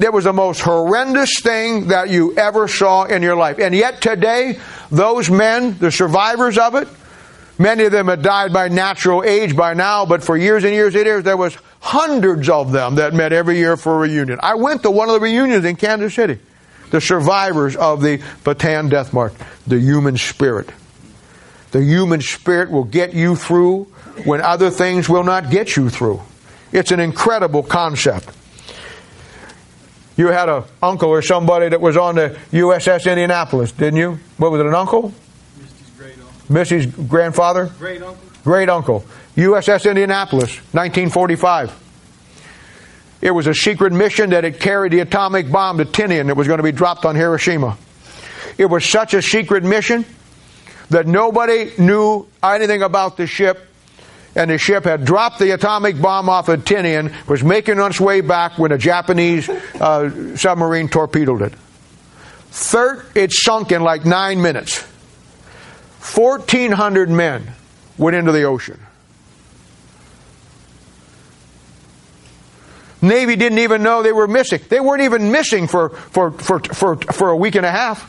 It 0.00 0.12
was 0.12 0.24
the 0.24 0.32
most 0.32 0.60
horrendous 0.60 1.40
thing 1.40 1.88
that 1.88 2.10
you 2.10 2.36
ever 2.36 2.66
saw 2.66 3.04
in 3.04 3.22
your 3.22 3.36
life. 3.36 3.58
And 3.58 3.74
yet 3.74 4.00
today, 4.00 4.58
those 4.90 5.30
men, 5.30 5.78
the 5.78 5.92
survivors 5.92 6.58
of 6.58 6.74
it, 6.74 6.88
many 7.58 7.84
of 7.84 7.92
them 7.92 8.08
had 8.08 8.22
died 8.22 8.52
by 8.52 8.68
natural 8.68 9.22
age 9.24 9.56
by 9.56 9.74
now, 9.74 10.06
but 10.06 10.22
for 10.22 10.36
years 10.36 10.64
and 10.64 10.72
years 10.72 10.94
and 10.94 11.04
years, 11.04 11.24
there 11.24 11.36
was 11.36 11.56
hundreds 11.80 12.48
of 12.48 12.72
them 12.72 12.96
that 12.96 13.14
met 13.14 13.32
every 13.32 13.58
year 13.58 13.76
for 13.76 13.96
a 13.96 13.98
reunion. 13.98 14.38
I 14.42 14.54
went 14.54 14.82
to 14.82 14.90
one 14.90 15.08
of 15.08 15.14
the 15.14 15.20
reunions 15.20 15.64
in 15.64 15.76
Kansas 15.76 16.14
City. 16.14 16.38
The 16.90 17.00
survivors 17.00 17.74
of 17.74 18.02
the 18.02 18.18
Bataan 18.44 18.90
Death 18.90 19.12
March, 19.12 19.32
the 19.66 19.80
human 19.80 20.16
spirit. 20.16 20.70
The 21.70 21.82
human 21.82 22.20
spirit 22.20 22.70
will 22.70 22.84
get 22.84 23.14
you 23.14 23.34
through 23.34 23.84
when 24.24 24.42
other 24.42 24.70
things 24.70 25.08
will 25.08 25.24
not 25.24 25.50
get 25.50 25.74
you 25.74 25.88
through. 25.88 26.20
It's 26.70 26.90
an 26.90 27.00
incredible 27.00 27.62
concept. 27.62 28.30
You 30.16 30.28
had 30.28 30.48
an 30.48 30.64
uncle 30.82 31.08
or 31.08 31.22
somebody 31.22 31.70
that 31.70 31.80
was 31.80 31.96
on 31.96 32.16
the 32.16 32.38
USS 32.52 33.08
Indianapolis, 33.08 33.72
didn't 33.72 33.96
you? 33.96 34.18
What 34.36 34.52
was 34.52 34.60
it, 34.60 34.66
an 34.66 34.74
uncle? 34.74 35.14
Misty's 36.52 36.86
great 36.86 36.94
uncle. 36.94 37.02
Missy's 37.02 37.08
grandfather? 37.08 37.66
Great 37.78 38.02
uncle. 38.02 38.28
Great 38.44 38.68
uncle. 38.68 39.04
USS 39.36 39.88
Indianapolis, 39.88 40.56
1945. 40.72 41.80
It 43.20 43.30
was 43.30 43.46
a 43.46 43.54
secret 43.54 43.92
mission 43.92 44.30
that 44.30 44.44
had 44.44 44.58
carried 44.58 44.92
the 44.92 45.00
atomic 45.00 45.50
bomb 45.50 45.78
to 45.78 45.84
Tinian 45.84 46.26
that 46.26 46.36
was 46.36 46.48
going 46.48 46.58
to 46.58 46.64
be 46.64 46.72
dropped 46.72 47.04
on 47.04 47.14
Hiroshima. 47.14 47.78
It 48.58 48.66
was 48.66 48.84
such 48.84 49.14
a 49.14 49.22
secret 49.22 49.64
mission 49.64 50.04
that 50.90 51.06
nobody 51.06 51.72
knew 51.78 52.26
anything 52.42 52.82
about 52.82 53.16
the 53.16 53.26
ship 53.26 53.68
and 54.34 54.50
the 54.50 54.58
ship 54.58 54.84
had 54.84 55.04
dropped 55.04 55.38
the 55.38 55.50
atomic 55.52 56.00
bomb 56.00 56.28
off 56.28 56.48
of 56.48 56.64
Tinian, 56.64 57.12
was 57.28 57.44
making 57.44 57.78
its 57.78 58.00
way 58.00 58.22
back 58.22 58.58
when 58.58 58.72
a 58.72 58.78
Japanese 58.78 59.48
uh, 59.48 60.36
submarine 60.36 60.88
torpedoed 60.88 61.42
it. 61.42 61.52
Third, 62.50 63.04
it 63.14 63.32
sunk 63.32 63.72
in 63.72 63.82
like 63.82 64.04
nine 64.04 64.40
minutes. 64.40 64.86
1,400 66.02 67.08
men 67.08 67.52
went 67.96 68.16
into 68.16 68.32
the 68.32 68.42
ocean. 68.42 68.80
Navy 73.00 73.36
didn't 73.36 73.58
even 73.58 73.82
know 73.82 74.02
they 74.02 74.12
were 74.12 74.28
missing. 74.28 74.60
They 74.68 74.80
weren't 74.80 75.02
even 75.02 75.32
missing 75.32 75.66
for, 75.66 75.90
for, 75.90 76.30
for, 76.32 76.60
for, 76.60 76.96
for 76.96 77.30
a 77.30 77.36
week 77.36 77.54
and 77.56 77.66
a 77.66 77.70
half. 77.70 78.08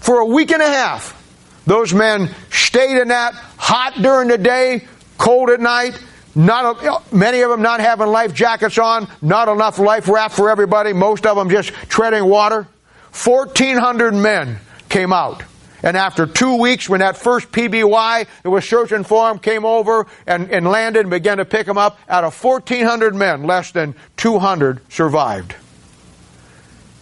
For 0.00 0.18
a 0.20 0.26
week 0.26 0.50
and 0.50 0.62
a 0.62 0.66
half. 0.66 1.18
Those 1.66 1.94
men 1.94 2.34
stayed 2.50 3.00
in 3.00 3.08
that 3.08 3.34
hot 3.34 3.94
during 4.00 4.28
the 4.28 4.38
day, 4.38 4.86
cold 5.18 5.50
at 5.50 5.60
night. 5.60 5.98
Not 6.34 7.12
many 7.12 7.42
of 7.42 7.50
them 7.50 7.60
not 7.60 7.80
having 7.80 8.08
life 8.08 8.32
jackets 8.32 8.78
on, 8.78 9.06
not 9.20 9.48
enough 9.48 9.78
life 9.78 10.08
raft 10.08 10.34
for 10.34 10.48
everybody. 10.48 10.94
Most 10.94 11.26
of 11.26 11.36
them 11.36 11.50
just 11.50 11.70
treading 11.88 12.24
water. 12.24 12.66
Fourteen 13.10 13.76
hundred 13.76 14.14
men 14.14 14.58
came 14.88 15.12
out, 15.12 15.42
and 15.82 15.96
after 15.96 16.26
two 16.26 16.56
weeks, 16.60 16.88
when 16.88 17.00
that 17.00 17.16
first 17.16 17.50
PBY 17.52 18.26
that 18.42 18.50
was 18.50 18.68
searching 18.68 19.04
for 19.04 19.28
them 19.28 19.38
came 19.38 19.64
over 19.64 20.06
and, 20.26 20.50
and 20.50 20.66
landed 20.66 21.00
and 21.00 21.10
began 21.10 21.38
to 21.38 21.44
pick 21.44 21.66
them 21.66 21.78
up, 21.78 21.98
out 22.08 22.24
of 22.24 22.34
fourteen 22.34 22.84
hundred 22.84 23.14
men, 23.14 23.44
less 23.44 23.72
than 23.72 23.94
two 24.16 24.38
hundred 24.38 24.80
survived. 24.92 25.54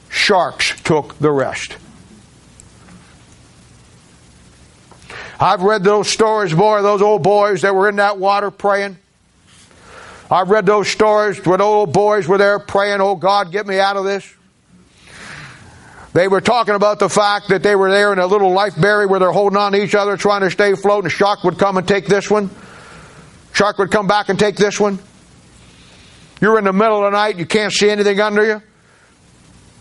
Sharks 0.09 0.81
took 0.83 1.19
the 1.19 1.31
rest. 1.31 1.77
I've 5.39 5.63
read 5.63 5.85
those 5.85 6.09
stories, 6.09 6.53
boy, 6.53 6.83
those 6.83 7.01
old 7.01 7.23
boys 7.23 7.63
that 7.63 7.75
were 7.75 7.89
in 7.89 7.97
that 7.97 8.19
water 8.19 8.51
praying. 8.51 8.99
I've 10.31 10.51
read 10.51 10.67
those 10.67 10.89
stories 10.89 11.45
where 11.45 11.61
old 11.63 11.93
boys 11.93 12.29
were 12.29 12.39
there 12.39 12.59
praying, 12.59 13.01
oh 13.01 13.17
God, 13.17 13.51
get 13.51 13.67
me 13.67 13.81
out 13.81 13.97
of 13.97 14.05
this. 14.05 14.33
They 16.13 16.27
were 16.27 16.41
talking 16.41 16.75
about 16.75 16.99
the 16.99 17.09
fact 17.09 17.49
that 17.49 17.63
they 17.63 17.77
were 17.77 17.91
there 17.91 18.13
in 18.13 18.19
a 18.19 18.27
little 18.27 18.53
life 18.53 18.75
berry 18.81 19.07
where 19.07 19.21
they're 19.21 19.31
holding 19.31 19.57
on 19.57 19.73
to 19.73 19.83
each 19.83 19.95
other, 19.95 20.17
trying 20.17 20.41
to 20.41 20.51
stay 20.51 20.73
afloat, 20.73 21.05
and 21.05 21.07
a 21.07 21.11
shark 21.11 21.45
would 21.45 21.59
come 21.59 21.77
and 21.77 21.87
take 21.87 22.07
this 22.07 22.29
one. 22.29 22.51
Shark 23.53 23.79
would 23.79 23.91
come 23.91 24.07
back 24.07 24.29
and 24.29 24.39
take 24.39 24.57
this 24.57 24.81
one. 24.81 24.99
You're 26.41 26.59
in 26.59 26.65
the 26.65 26.73
middle 26.73 27.05
of 27.05 27.13
the 27.13 27.17
night, 27.17 27.37
you 27.37 27.47
can't 27.47 27.73
see 27.73 27.91
anything 27.91 28.21
under 28.21 28.45
you. 28.45 28.63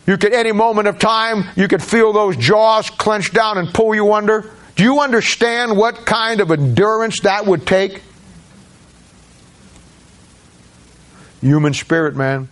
You 0.06 0.18
could, 0.18 0.34
any 0.34 0.52
moment 0.52 0.88
of 0.88 1.00
time, 1.00 1.46
you 1.56 1.68
could 1.68 1.84
feel 1.84 2.14
those 2.14 2.36
jaws 2.36 2.90
clench 2.90 3.32
down 3.32 3.58
and 3.58 3.74
pull 3.74 3.96
you 3.96 4.14
under. 4.14 4.52
Do 4.76 4.84
you 4.84 5.00
understand 5.00 5.78
what 5.78 6.06
kind 6.06 6.42
of 6.42 6.52
endurance 6.52 7.22
that 7.22 7.46
would 7.46 7.66
take? 7.66 8.02
Human 11.42 11.74
spirit, 11.74 12.16
man. 12.16 12.50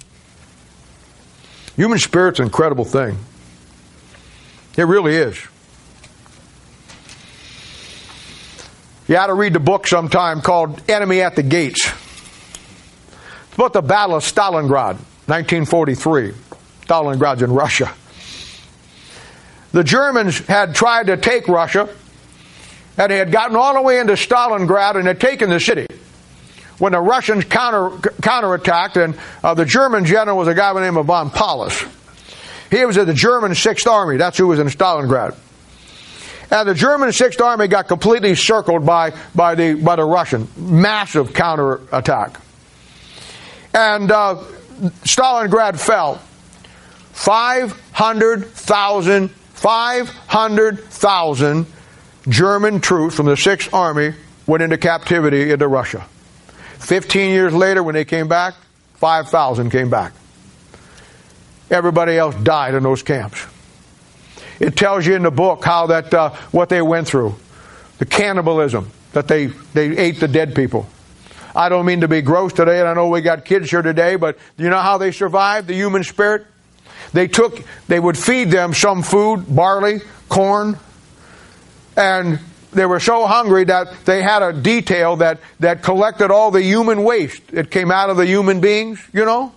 Human 1.75 1.99
spirit's 1.99 2.39
an 2.39 2.45
incredible 2.45 2.85
thing. 2.85 3.17
It 4.77 4.83
really 4.83 5.15
is. 5.15 5.37
You 9.07 9.17
ought 9.17 9.27
to 9.27 9.33
read 9.33 9.53
the 9.53 9.59
book 9.59 9.87
sometime 9.87 10.41
called 10.41 10.81
Enemy 10.89 11.21
at 11.21 11.35
the 11.35 11.43
Gates. 11.43 11.89
It's 13.47 13.55
about 13.55 13.73
the 13.73 13.81
Battle 13.81 14.17
of 14.17 14.23
Stalingrad, 14.23 14.97
1943. 15.25 16.33
Stalingrad's 16.85 17.41
in 17.41 17.51
Russia. 17.51 17.91
The 19.71 19.83
Germans 19.83 20.39
had 20.39 20.75
tried 20.75 21.07
to 21.07 21.17
take 21.17 21.47
Russia 21.47 21.89
and 22.97 23.11
they 23.11 23.17
had 23.17 23.31
gotten 23.31 23.55
all 23.55 23.73
the 23.73 23.81
way 23.81 23.99
into 23.99 24.13
Stalingrad 24.13 24.95
and 24.95 25.07
had 25.07 25.19
taken 25.19 25.49
the 25.49 25.59
city. 25.59 25.87
When 26.79 26.91
the 26.91 26.99
Russians 27.01 27.45
counter 27.45 27.89
counterattacked, 28.21 29.03
and 29.03 29.17
uh, 29.43 29.53
the 29.53 29.65
German 29.65 30.05
general 30.05 30.37
was 30.37 30.47
a 30.47 30.53
guy 30.53 30.73
by 30.73 30.81
the 30.81 30.85
name 30.85 30.97
of 30.97 31.07
von 31.07 31.31
Paulus. 31.31 31.83
He 32.69 32.85
was 32.85 32.97
in 32.97 33.07
the 33.07 33.13
German 33.13 33.55
Sixth 33.55 33.87
Army. 33.87 34.17
That's 34.17 34.37
who 34.37 34.47
was 34.47 34.59
in 34.59 34.67
Stalingrad. 34.67 35.37
And 36.49 36.69
the 36.69 36.73
German 36.73 37.11
Sixth 37.11 37.41
Army 37.41 37.67
got 37.67 37.87
completely 37.87 38.35
circled 38.35 38.85
by, 38.85 39.13
by, 39.35 39.55
the, 39.55 39.73
by 39.73 39.97
the 39.97 40.05
Russian. 40.05 40.47
Massive 40.55 41.33
counterattack. 41.33 42.39
And 43.73 44.11
uh, 44.11 44.43
Stalingrad 45.03 45.79
fell. 45.79 46.21
500,000 47.13 49.31
500,000 49.57 51.65
German 52.29 52.79
troops 52.79 53.15
from 53.15 53.25
the 53.25 53.35
Sixth 53.35 53.73
Army 53.73 54.13
went 54.45 54.61
into 54.61 54.77
captivity 54.77 55.51
into 55.51 55.67
Russia. 55.67 56.05
15 56.77 57.31
years 57.31 57.55
later, 57.55 57.81
when 57.81 57.95
they 57.95 58.05
came 58.05 58.27
back, 58.27 58.53
5,000 58.95 59.71
came 59.71 59.89
back. 59.89 60.13
Everybody 61.69 62.17
else 62.17 62.35
died 62.35 62.75
in 62.75 62.83
those 62.83 63.03
camps. 63.03 63.45
It 64.59 64.75
tells 64.75 65.05
you 65.05 65.15
in 65.15 65.23
the 65.23 65.31
book 65.31 65.63
how 65.63 65.87
that 65.87 66.13
uh, 66.13 66.29
what 66.51 66.69
they 66.69 66.81
went 66.81 67.07
through, 67.07 67.35
the 67.99 68.05
cannibalism 68.05 68.89
that 69.13 69.27
they 69.27 69.47
they 69.47 69.97
ate 69.97 70.19
the 70.19 70.27
dead 70.27 70.55
people. 70.55 70.87
I 71.55 71.69
don't 71.69 71.85
mean 71.85 72.01
to 72.01 72.07
be 72.07 72.21
gross 72.21 72.53
today, 72.53 72.79
and 72.79 72.87
I 72.87 72.93
know 72.93 73.07
we 73.07 73.21
got 73.21 73.43
kids 73.43 73.69
here 73.71 73.81
today, 73.81 74.15
but 74.15 74.37
you 74.57 74.69
know 74.69 74.79
how 74.79 74.99
they 74.99 75.11
survived 75.11 75.67
the 75.67 75.73
human 75.73 76.03
spirit? 76.03 76.45
They 77.13 77.27
took, 77.27 77.63
they 77.87 77.99
would 77.99 78.17
feed 78.17 78.51
them 78.51 78.75
some 78.75 79.01
food, 79.01 79.43
barley, 79.47 80.01
corn, 80.29 80.77
and 81.95 82.39
they 82.71 82.85
were 82.85 82.99
so 82.99 83.25
hungry 83.25 83.63
that 83.63 84.05
they 84.05 84.21
had 84.21 84.43
a 84.43 84.53
detail 84.53 85.15
that, 85.15 85.39
that 85.59 85.81
collected 85.81 86.29
all 86.29 86.51
the 86.51 86.61
human 86.61 87.03
waste. 87.03 87.41
It 87.51 87.71
came 87.71 87.91
out 87.91 88.11
of 88.11 88.17
the 88.17 88.25
human 88.27 88.61
beings, 88.61 89.03
you 89.11 89.25
know? 89.25 89.51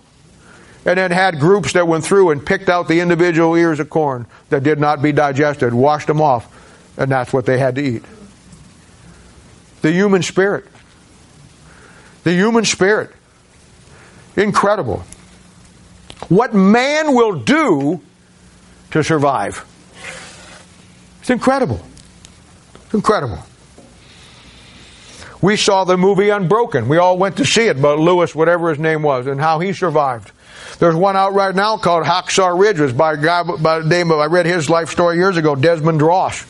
And 0.85 0.97
then 0.97 1.11
had 1.11 1.39
groups 1.39 1.73
that 1.73 1.87
went 1.87 2.03
through 2.03 2.31
and 2.31 2.43
picked 2.43 2.69
out 2.69 2.87
the 2.87 3.01
individual 3.01 3.55
ears 3.55 3.79
of 3.79 3.89
corn 3.89 4.25
that 4.49 4.63
did 4.63 4.79
not 4.79 5.01
be 5.01 5.11
digested, 5.11 5.73
washed 5.73 6.07
them 6.07 6.21
off, 6.21 6.47
and 6.97 7.11
that's 7.11 7.31
what 7.31 7.45
they 7.45 7.59
had 7.59 7.75
to 7.75 7.81
eat. 7.83 8.03
The 9.81 9.91
human 9.91 10.23
spirit. 10.23 10.65
The 12.23 12.33
human 12.33 12.65
spirit. 12.65 13.11
Incredible. 14.35 15.03
What 16.29 16.53
man 16.53 17.13
will 17.13 17.39
do 17.39 18.01
to 18.91 19.03
survive. 19.03 19.65
It's 21.21 21.29
incredible. 21.29 21.81
Incredible. 22.93 23.39
We 25.41 25.57
saw 25.57 25.83
the 25.85 25.97
movie 25.97 26.29
Unbroken. 26.29 26.87
We 26.87 26.97
all 26.97 27.17
went 27.17 27.37
to 27.37 27.45
see 27.45 27.65
it, 27.65 27.81
but 27.81 27.97
Lewis, 27.97 28.35
whatever 28.35 28.69
his 28.69 28.79
name 28.79 29.01
was, 29.01 29.27
and 29.27 29.39
how 29.39 29.59
he 29.59 29.73
survived. 29.73 30.31
There's 30.79 30.95
one 30.95 31.15
out 31.15 31.33
right 31.33 31.53
now 31.53 31.77
called 31.77 32.05
Hacksaw 32.05 32.59
Ridge. 32.59 32.79
It 32.79 32.83
was 32.83 32.93
by 32.93 33.13
a 33.13 33.17
guy 33.17 33.43
by 33.43 33.79
the 33.79 33.87
name 33.87 34.11
of, 34.11 34.19
I 34.19 34.25
read 34.25 34.45
his 34.45 34.69
life 34.69 34.89
story 34.89 35.17
years 35.17 35.37
ago, 35.37 35.55
Desmond 35.55 35.99
Doss, 35.99 36.41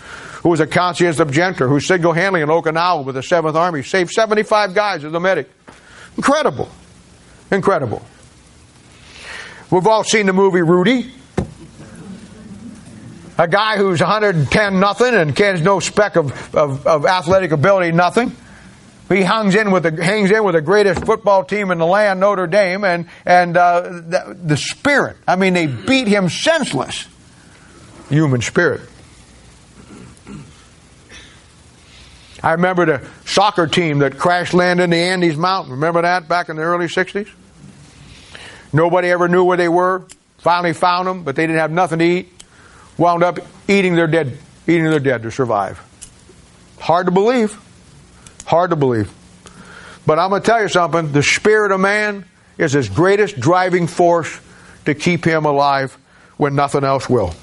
who 0.42 0.50
was 0.50 0.60
a 0.60 0.68
conscientious 0.68 1.20
objector, 1.20 1.68
who 1.68 1.80
signal 1.80 2.14
handling 2.14 2.44
in 2.44 2.50
Okinawa 2.50 3.04
with 3.06 3.16
the 3.16 3.22
7th 3.22 3.56
Army, 3.56 3.84
saved 3.84 4.12
75 4.12 4.74
guys 4.74 5.04
as 5.04 5.14
a 5.14 5.20
medic. 5.20 5.50
Incredible. 6.18 6.70
Incredible. 7.52 8.02
We've 9.70 9.88
all 9.88 10.04
seen 10.04 10.26
the 10.26 10.34
movie 10.34 10.62
Rudy. 10.62 11.12
A 13.38 13.48
guy 13.48 13.78
who's 13.78 14.02
110 14.02 14.80
nothing 14.80 15.16
and 15.16 15.38
has 15.38 15.62
no 15.62 15.80
speck 15.80 16.16
of, 16.16 16.56
of, 16.56 16.86
of 16.86 17.06
athletic 17.06 17.52
ability, 17.52 17.92
nothing. 17.92 18.36
He 19.12 19.24
hangs 19.24 19.56
in 19.56 19.72
with 19.72 19.84
the 19.84 20.04
hangs 20.04 20.32
in 20.32 20.44
with 20.44 20.56
the 20.56 20.62
greatest 20.62 21.06
football 21.06 21.44
team 21.44 21.72
in 21.72 21.80
the 21.80 21.86
land, 21.86 22.22
Notre 22.22 22.48
Dame, 22.48 22.86
and 22.86 23.08
and 23.26 23.58
uh, 23.58 23.82
the, 23.82 24.38
the 24.42 24.58
spirit. 24.58 25.18
I 25.28 25.36
mean, 25.36 25.54
they 25.54 25.68
beat 25.68 26.08
him 26.08 26.30
senseless. 26.30 27.08
Human 28.10 28.42
spirit. 28.42 28.82
I 32.44 32.54
remember 32.54 32.86
the 32.86 33.08
soccer 33.26 33.68
team 33.68 34.00
that 34.00 34.18
crash 34.18 34.54
landed 34.54 34.86
in 34.86 34.90
the 34.92 34.98
Andes 34.98 35.38
Mountain. 35.38 35.74
Remember 35.74 36.02
that 36.02 36.28
back 36.28 36.50
in 36.50 36.56
the 36.56 36.64
early 36.64 36.88
'60s? 36.88 37.30
Nobody 38.72 39.10
ever 39.10 39.28
knew 39.28 39.44
where 39.44 39.58
they 39.58 39.70
were. 39.70 40.04
Finally 40.38 40.74
found 40.74 41.08
them, 41.08 41.24
but 41.24 41.36
they 41.36 41.46
didn't 41.46 41.60
have 41.60 41.72
nothing 41.72 42.00
to 42.00 42.06
eat. 42.06 42.44
Wound 42.98 43.24
up 43.24 43.40
eating 43.68 43.96
their 43.96 44.08
dead, 44.08 44.38
eating 44.68 44.86
their 44.86 45.00
dead 45.00 45.24
to 45.24 45.32
survive. 45.32 45.80
Hard 46.80 47.08
to 47.08 47.12
believe. 47.12 47.60
Hard 48.52 48.72
to 48.72 48.76
believe. 48.76 49.10
But 50.06 50.20
I'm 50.20 50.30
going 50.30 50.42
to 50.42 50.46
tell 50.46 50.62
you 50.62 50.68
something. 50.68 51.14
The 51.14 51.24
spirit 51.24 51.72
of 51.72 51.80
man 51.80 52.26
is 52.58 52.74
his 52.74 52.90
greatest 52.90 53.40
driving 53.40 53.88
force 53.88 54.42
to 54.84 54.94
keep 54.94 55.24
him 55.24 55.46
alive 55.46 55.98
when 56.36 56.54
nothing 56.54 56.84
else 56.84 57.10
will. 57.10 57.34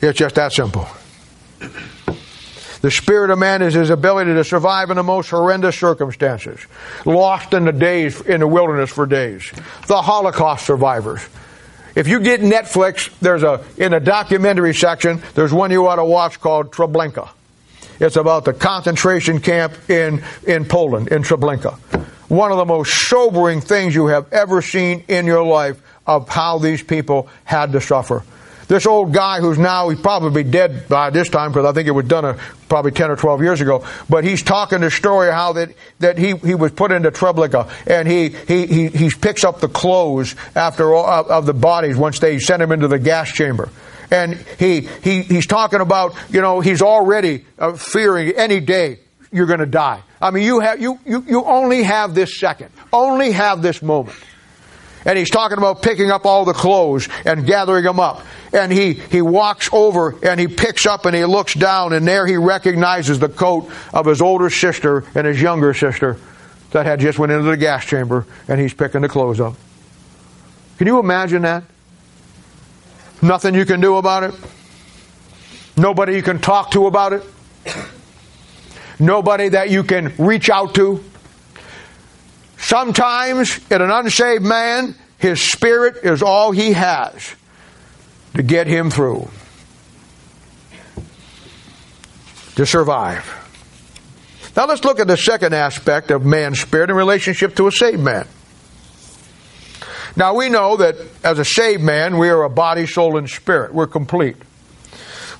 It's 0.00 0.18
just 0.18 0.36
that 0.36 0.54
simple. 0.54 0.88
The 2.80 2.90
spirit 2.90 3.32
of 3.32 3.38
man 3.38 3.60
is 3.60 3.74
his 3.74 3.90
ability 3.90 4.32
to 4.32 4.44
survive 4.44 4.88
in 4.88 4.96
the 4.96 5.02
most 5.02 5.28
horrendous 5.28 5.78
circumstances. 5.78 6.58
Lost 7.04 7.52
in 7.52 7.66
the 7.66 7.72
days, 7.72 8.18
in 8.22 8.40
the 8.40 8.48
wilderness 8.48 8.88
for 8.88 9.04
days. 9.04 9.52
The 9.88 10.00
Holocaust 10.00 10.64
survivors. 10.64 11.20
If 11.94 12.08
you 12.08 12.20
get 12.20 12.40
Netflix, 12.40 13.10
there's 13.20 13.42
a, 13.42 13.62
in 13.76 13.92
the 13.92 14.00
documentary 14.00 14.72
section, 14.72 15.20
there's 15.34 15.52
one 15.52 15.70
you 15.70 15.86
ought 15.86 15.96
to 15.96 16.04
watch 16.06 16.40
called 16.40 16.72
Treblinka. 16.72 17.28
It's 18.00 18.16
about 18.16 18.44
the 18.44 18.52
concentration 18.52 19.40
camp 19.40 19.90
in, 19.90 20.22
in 20.46 20.64
Poland, 20.64 21.08
in 21.08 21.22
Treblinka. 21.22 21.78
One 22.28 22.50
of 22.50 22.58
the 22.58 22.64
most 22.64 23.08
sobering 23.08 23.60
things 23.60 23.94
you 23.94 24.06
have 24.06 24.32
ever 24.32 24.62
seen 24.62 25.04
in 25.08 25.26
your 25.26 25.44
life 25.44 25.80
of 26.06 26.28
how 26.28 26.58
these 26.58 26.82
people 26.82 27.28
had 27.44 27.72
to 27.72 27.80
suffer. 27.80 28.24
This 28.66 28.86
old 28.86 29.12
guy 29.12 29.40
who's 29.40 29.58
now, 29.58 29.90
he's 29.90 30.00
probably 30.00 30.42
dead 30.42 30.88
by 30.88 31.10
this 31.10 31.28
time 31.28 31.52
because 31.52 31.66
I 31.66 31.72
think 31.72 31.86
it 31.86 31.92
was 31.92 32.06
done 32.06 32.24
a, 32.24 32.38
probably 32.68 32.92
10 32.92 33.10
or 33.10 33.16
12 33.16 33.42
years 33.42 33.60
ago. 33.60 33.84
But 34.08 34.24
he's 34.24 34.42
talking 34.42 34.80
the 34.80 34.90
story 34.90 35.30
how 35.30 35.52
that, 35.54 35.70
that 35.98 36.16
he, 36.16 36.34
he 36.36 36.54
was 36.54 36.72
put 36.72 36.90
into 36.90 37.10
Treblinka 37.10 37.70
and 37.86 38.08
he, 38.08 38.30
he, 38.30 38.66
he, 38.66 38.88
he 38.88 39.10
picks 39.10 39.44
up 39.44 39.60
the 39.60 39.68
clothes 39.68 40.34
after 40.54 40.94
all, 40.94 41.30
of 41.30 41.44
the 41.44 41.52
bodies 41.52 41.96
once 41.96 42.20
they 42.20 42.38
sent 42.38 42.62
him 42.62 42.72
into 42.72 42.88
the 42.88 42.98
gas 42.98 43.30
chamber. 43.30 43.68
And 44.14 44.34
he, 44.60 44.82
he, 45.02 45.22
he's 45.22 45.46
talking 45.46 45.80
about, 45.80 46.14
you 46.30 46.40
know, 46.40 46.60
he's 46.60 46.82
already 46.82 47.44
uh, 47.58 47.72
fearing 47.72 48.30
any 48.36 48.60
day 48.60 49.00
you're 49.32 49.46
going 49.46 49.58
to 49.58 49.66
die. 49.66 50.02
I 50.22 50.30
mean, 50.30 50.44
you 50.44 50.60
have, 50.60 50.80
you, 50.80 51.00
you, 51.04 51.24
you 51.26 51.44
only 51.44 51.82
have 51.82 52.14
this 52.14 52.38
second, 52.38 52.70
only 52.92 53.32
have 53.32 53.60
this 53.60 53.82
moment. 53.82 54.16
And 55.04 55.18
he's 55.18 55.30
talking 55.30 55.58
about 55.58 55.82
picking 55.82 56.12
up 56.12 56.26
all 56.26 56.44
the 56.44 56.52
clothes 56.52 57.08
and 57.24 57.44
gathering 57.44 57.82
them 57.82 57.98
up. 57.98 58.22
And 58.52 58.70
he, 58.70 58.92
he 58.92 59.20
walks 59.20 59.68
over 59.72 60.16
and 60.22 60.38
he 60.38 60.46
picks 60.46 60.86
up 60.86 61.06
and 61.06 61.16
he 61.16 61.24
looks 61.24 61.54
down 61.54 61.92
and 61.92 62.06
there 62.06 62.24
he 62.24 62.36
recognizes 62.36 63.18
the 63.18 63.28
coat 63.28 63.68
of 63.92 64.06
his 64.06 64.22
older 64.22 64.48
sister 64.48 65.04
and 65.16 65.26
his 65.26 65.42
younger 65.42 65.74
sister 65.74 66.18
that 66.70 66.86
had 66.86 67.00
just 67.00 67.18
went 67.18 67.32
into 67.32 67.50
the 67.50 67.56
gas 67.56 67.84
chamber 67.84 68.26
and 68.46 68.60
he's 68.60 68.72
picking 68.72 69.00
the 69.00 69.08
clothes 69.08 69.40
up. 69.40 69.54
Can 70.78 70.86
you 70.86 71.00
imagine 71.00 71.42
that? 71.42 71.64
Nothing 73.24 73.54
you 73.54 73.64
can 73.64 73.80
do 73.80 73.96
about 73.96 74.22
it. 74.24 74.34
Nobody 75.78 76.14
you 76.14 76.22
can 76.22 76.40
talk 76.40 76.72
to 76.72 76.86
about 76.86 77.14
it. 77.14 77.22
Nobody 78.98 79.48
that 79.48 79.70
you 79.70 79.82
can 79.82 80.12
reach 80.18 80.50
out 80.50 80.74
to. 80.74 81.02
Sometimes, 82.58 83.58
in 83.70 83.80
an 83.80 83.90
unsaved 83.90 84.44
man, 84.44 84.94
his 85.16 85.40
spirit 85.40 86.04
is 86.04 86.22
all 86.22 86.52
he 86.52 86.74
has 86.74 87.34
to 88.34 88.42
get 88.42 88.66
him 88.66 88.90
through, 88.90 89.30
to 92.56 92.66
survive. 92.66 93.24
Now 94.54 94.66
let's 94.66 94.84
look 94.84 95.00
at 95.00 95.06
the 95.06 95.16
second 95.16 95.54
aspect 95.54 96.10
of 96.10 96.26
man's 96.26 96.60
spirit 96.60 96.90
in 96.90 96.96
relationship 96.96 97.56
to 97.56 97.68
a 97.68 97.72
saved 97.72 98.00
man. 98.00 98.28
Now 100.16 100.34
we 100.34 100.48
know 100.48 100.76
that 100.76 100.96
as 101.24 101.38
a 101.38 101.44
saved 101.44 101.82
man, 101.82 102.18
we 102.18 102.28
are 102.28 102.44
a 102.44 102.50
body, 102.50 102.86
soul, 102.86 103.16
and 103.16 103.28
spirit. 103.28 103.74
We're 103.74 103.88
complete. 103.88 104.36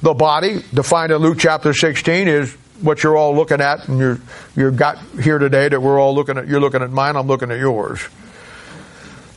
The 0.03 0.15
body, 0.15 0.63
defined 0.75 1.13
in 1.13 1.19
Luke 1.19 1.39
chapter 1.39 1.73
16, 1.73 2.29
is 2.29 2.53
what 2.81 3.03
you're 3.03 3.17
all 3.17 3.35
looking 3.35 3.61
at, 3.61 3.89
and 3.89 3.99
you're 3.99 4.21
you 4.57 4.71
got 4.71 4.99
here 5.23 5.39
today 5.39 5.69
that 5.69 5.81
we're 5.81 6.01
all 6.01 6.15
looking 6.15 6.39
at. 6.39 6.49
You're 6.49 6.61
looking 6.61 6.83
at 6.83 6.91
mine. 6.91 7.17
I'm 7.17 7.27
looking 7.27 7.51
at 7.51 7.59
yours. 7.59 8.01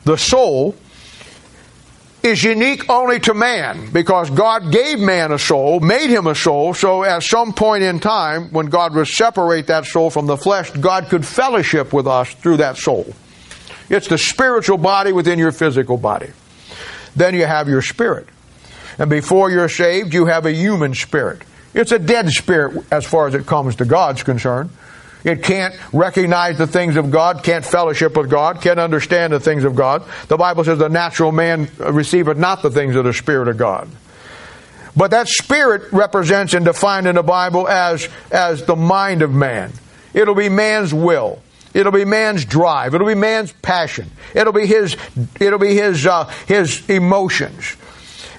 The 0.03 0.17
soul 0.17 0.75
is 2.23 2.43
unique 2.43 2.89
only 2.89 3.19
to 3.21 3.33
man 3.33 3.91
because 3.91 4.29
God 4.29 4.71
gave 4.71 4.99
man 4.99 5.31
a 5.31 5.39
soul, 5.39 5.79
made 5.79 6.09
him 6.09 6.27
a 6.27 6.35
soul, 6.35 6.73
so 6.73 7.03
at 7.03 7.23
some 7.23 7.53
point 7.53 7.83
in 7.83 7.99
time, 7.99 8.49
when 8.51 8.67
God 8.67 8.95
would 8.95 9.07
separate 9.07 9.67
that 9.67 9.85
soul 9.85 10.09
from 10.09 10.25
the 10.25 10.37
flesh, 10.37 10.71
God 10.71 11.05
could 11.09 11.25
fellowship 11.25 11.93
with 11.93 12.07
us 12.07 12.33
through 12.33 12.57
that 12.57 12.77
soul. 12.77 13.13
It's 13.89 14.07
the 14.07 14.17
spiritual 14.17 14.77
body 14.77 15.11
within 15.11 15.39
your 15.39 15.51
physical 15.51 15.97
body. 15.97 16.31
Then 17.15 17.33
you 17.33 17.45
have 17.45 17.67
your 17.67 17.81
spirit. 17.81 18.27
And 18.99 19.09
before 19.09 19.49
you're 19.49 19.69
saved, 19.69 20.13
you 20.13 20.25
have 20.25 20.45
a 20.45 20.53
human 20.53 20.93
spirit. 20.93 21.41
It's 21.73 21.91
a 21.91 21.99
dead 21.99 22.29
spirit 22.29 22.85
as 22.91 23.05
far 23.05 23.27
as 23.27 23.35
it 23.35 23.45
comes 23.45 23.75
to 23.77 23.85
God's 23.85 24.23
concerned. 24.23 24.71
It 25.23 25.43
can't 25.43 25.75
recognize 25.93 26.57
the 26.57 26.67
things 26.67 26.95
of 26.95 27.11
God, 27.11 27.43
can't 27.43 27.65
fellowship 27.65 28.15
with 28.15 28.29
God, 28.29 28.61
can't 28.61 28.79
understand 28.79 29.33
the 29.33 29.39
things 29.39 29.63
of 29.63 29.75
God. 29.75 30.03
The 30.27 30.37
Bible 30.37 30.63
says 30.63 30.79
the 30.79 30.89
natural 30.89 31.31
man 31.31 31.69
receiveth 31.79 32.37
not 32.37 32.61
the 32.61 32.69
things 32.69 32.95
of 32.95 33.03
the 33.03 33.13
Spirit 33.13 33.47
of 33.47 33.57
God. 33.57 33.89
But 34.95 35.11
that 35.11 35.27
spirit 35.27 35.91
represents 35.91 36.55
and 36.55 36.65
defined 36.65 37.05
in 37.05 37.15
the 37.15 37.23
Bible 37.23 37.67
as, 37.67 38.09
as 38.31 38.65
the 38.65 38.75
mind 38.75 39.21
of 39.21 39.31
man. 39.31 39.71
It'll 40.13 40.33
be 40.33 40.49
man's 40.49 40.91
will. 40.91 41.41
It'll 41.77 41.91
be 41.91 42.05
man's 42.05 42.43
drive. 42.43 42.95
It'll 42.95 43.05
be 43.05 43.13
man's 43.13 43.51
passion. 43.51 44.09
It'll 44.33 44.51
be 44.51 44.65
his, 44.65 44.97
it'll 45.39 45.59
be 45.59 45.75
his, 45.75 46.07
uh, 46.07 46.25
his 46.47 46.89
emotions. 46.89 47.77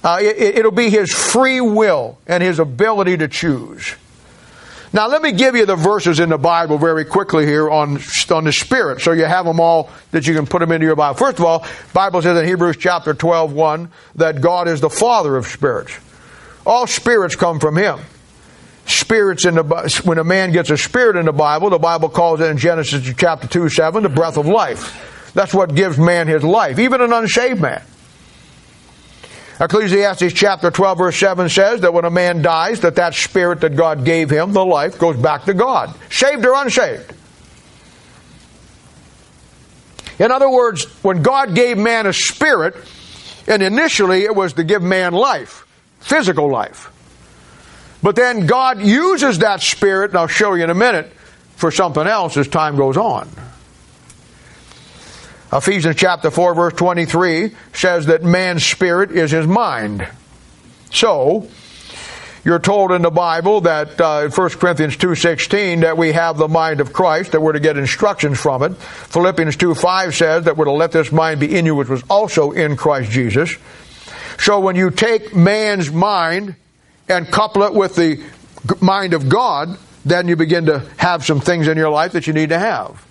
Uh, 0.03 0.19
it, 0.21 0.59
it'll 0.59 0.73
be 0.73 0.91
his 0.91 1.13
free 1.13 1.61
will 1.61 2.19
and 2.27 2.43
his 2.43 2.59
ability 2.59 3.17
to 3.19 3.29
choose. 3.29 3.95
Now, 4.93 5.07
let 5.07 5.23
me 5.23 5.31
give 5.31 5.55
you 5.55 5.67
the 5.67 5.77
verses 5.77 6.19
in 6.19 6.31
the 6.31 6.39
Bible 6.39 6.79
very 6.79 7.05
quickly 7.05 7.47
here 7.47 7.71
on, 7.71 8.01
on 8.33 8.45
the 8.45 8.53
Spirit, 8.53 9.03
so 9.03 9.13
you 9.13 9.25
have 9.25 9.45
them 9.45 9.61
all 9.61 9.91
that 10.11 10.27
you 10.27 10.35
can 10.35 10.47
put 10.47 10.59
them 10.59 10.73
into 10.73 10.87
your 10.87 10.97
Bible. 10.97 11.17
First 11.17 11.39
of 11.39 11.45
all, 11.45 11.65
Bible 11.93 12.23
says 12.23 12.37
in 12.39 12.45
Hebrews 12.45 12.79
chapter 12.79 13.15
12, 13.15 13.53
1, 13.53 13.91
that 14.17 14.41
God 14.41 14.67
is 14.67 14.81
the 14.81 14.91
Father 14.91 15.37
of 15.37 15.47
spirits. 15.47 15.97
All 16.67 16.89
spirits 16.89 17.37
come 17.37 17.61
from 17.61 17.77
Him. 17.77 18.01
Spirits 18.89 19.45
in 19.45 19.55
the, 19.55 20.01
when 20.05 20.19
a 20.19 20.25
man 20.25 20.51
gets 20.51 20.71
a 20.71 20.77
spirit 20.79 21.17
in 21.17 21.27
the 21.27 21.33
Bible, 21.33 21.69
the 21.69 21.79
Bible 21.79 22.09
calls 22.09 22.41
it 22.41 22.51
in 22.51 22.57
Genesis 22.57 23.07
chapter 23.17 23.47
2, 23.47 23.69
7, 23.69 24.03
the 24.03 24.09
breath 24.09 24.39
of 24.39 24.47
life. 24.47 25.31
That's 25.35 25.53
what 25.53 25.75
gives 25.75 25.99
man 25.99 26.27
his 26.27 26.43
life, 26.43 26.79
even 26.79 27.03
an 27.03 27.13
unshaved 27.13 27.61
man. 27.61 27.83
Ecclesiastes 29.61 30.33
chapter 30.33 30.71
12 30.71 30.99
verse 30.99 31.17
7 31.19 31.49
says 31.49 31.81
that 31.83 31.93
when 31.93 32.07
a 32.07 32.11
man 32.11 32.41
dies, 32.43 32.81
that 32.81 32.95
that 32.95 33.13
spirit 33.13 33.61
that 33.61 33.77
God 33.77 34.05
gave 34.05 34.31
him, 34.31 34.53
the 34.53 34.65
life, 34.65 34.99
goes 34.99 35.17
back 35.17 35.45
to 35.45 35.55
God. 35.55 35.95
Shaved 36.09 36.47
or 36.47 36.55
unshaved. 36.55 37.13
In 40.19 40.33
other 40.33 40.49
words, 40.49 40.85
when 41.03 41.23
God 41.23 41.55
gave 41.55 41.77
man 41.77 42.07
a 42.07 42.13
spirit, 42.13 42.75
and 43.47 43.63
initially 43.63 44.25
it 44.25 44.35
was 44.35 44.55
to 44.55 44.65
give 44.65 44.83
man 44.83 45.13
life, 45.13 45.67
physical 46.01 46.51
life. 46.51 46.91
But 48.03 48.17
then 48.17 48.47
God 48.47 48.81
uses 48.81 49.39
that 49.41 49.61
spirit, 49.61 50.11
and 50.11 50.19
I'll 50.19 50.27
show 50.29 50.55
you 50.55 50.65
in 50.65 50.71
a 50.71 50.75
minute, 50.75 51.13
for 51.57 51.71
something 51.71 52.07
else 52.07 52.37
as 52.37 52.47
time 52.47 52.77
goes 52.77 52.97
on. 52.97 53.29
Ephesians 55.53 55.97
chapter 55.97 56.31
4 56.31 56.55
verse 56.55 56.75
23 56.75 57.53
says 57.73 58.07
that 58.07 58.23
man's 58.23 58.65
spirit 58.65 59.11
is 59.11 59.31
his 59.31 59.47
mind. 59.47 60.07
So, 60.91 61.49
you're 62.45 62.59
told 62.59 62.93
in 62.93 63.03
the 63.03 63.11
Bible 63.11 63.63
that 63.63 64.01
uh, 64.01 64.23
in 64.25 64.31
1 64.31 64.51
Corinthians 64.51 64.97
2.16 64.97 65.81
that 65.81 65.97
we 65.97 66.13
have 66.13 66.39
the 66.39 66.49
mind 66.49 66.81
of 66.81 66.93
Christ, 66.93 67.33
that 67.33 67.41
we're 67.41 67.53
to 67.53 67.61
get 67.61 67.77
instructions 67.77 68.39
from 68.39 68.63
it. 68.63 68.75
Philippians 68.77 69.57
2.5 69.57 70.15
says 70.15 70.45
that 70.45 70.57
we're 70.57 70.67
to 70.67 70.73
let 70.73 70.93
this 70.93 71.11
mind 71.11 71.41
be 71.41 71.55
in 71.55 71.67
you 71.67 71.75
which 71.75 71.89
was 71.89 72.03
also 72.09 72.53
in 72.53 72.77
Christ 72.77 73.11
Jesus. 73.11 73.55
So 74.39 74.61
when 74.61 74.77
you 74.77 74.91
take 74.91 75.35
man's 75.35 75.91
mind 75.91 76.55
and 77.09 77.31
couple 77.31 77.63
it 77.63 77.75
with 77.75 77.97
the 77.97 78.23
mind 78.81 79.15
of 79.15 79.29
God, 79.29 79.79
then 80.05 80.29
you 80.29 80.37
begin 80.37 80.67
to 80.67 80.81
have 80.97 81.25
some 81.25 81.41
things 81.41 81.69
in 81.69 81.77
your 81.77 81.91
life 81.91 82.13
that 82.13 82.27
you 82.27 82.33
need 82.33 82.51
to 82.51 82.59
have. 82.59 83.05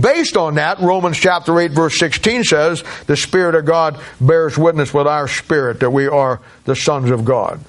Based 0.00 0.36
on 0.36 0.56
that, 0.56 0.80
Romans 0.80 1.16
chapter 1.16 1.58
8 1.58 1.70
verse 1.70 1.98
16 1.98 2.44
says, 2.44 2.82
the 3.06 3.16
Spirit 3.16 3.54
of 3.54 3.64
God 3.64 4.00
bears 4.20 4.58
witness 4.58 4.92
with 4.92 5.06
our 5.06 5.28
spirit 5.28 5.80
that 5.80 5.90
we 5.90 6.08
are 6.08 6.40
the 6.64 6.74
sons 6.74 7.10
of 7.10 7.24
God. 7.24 7.60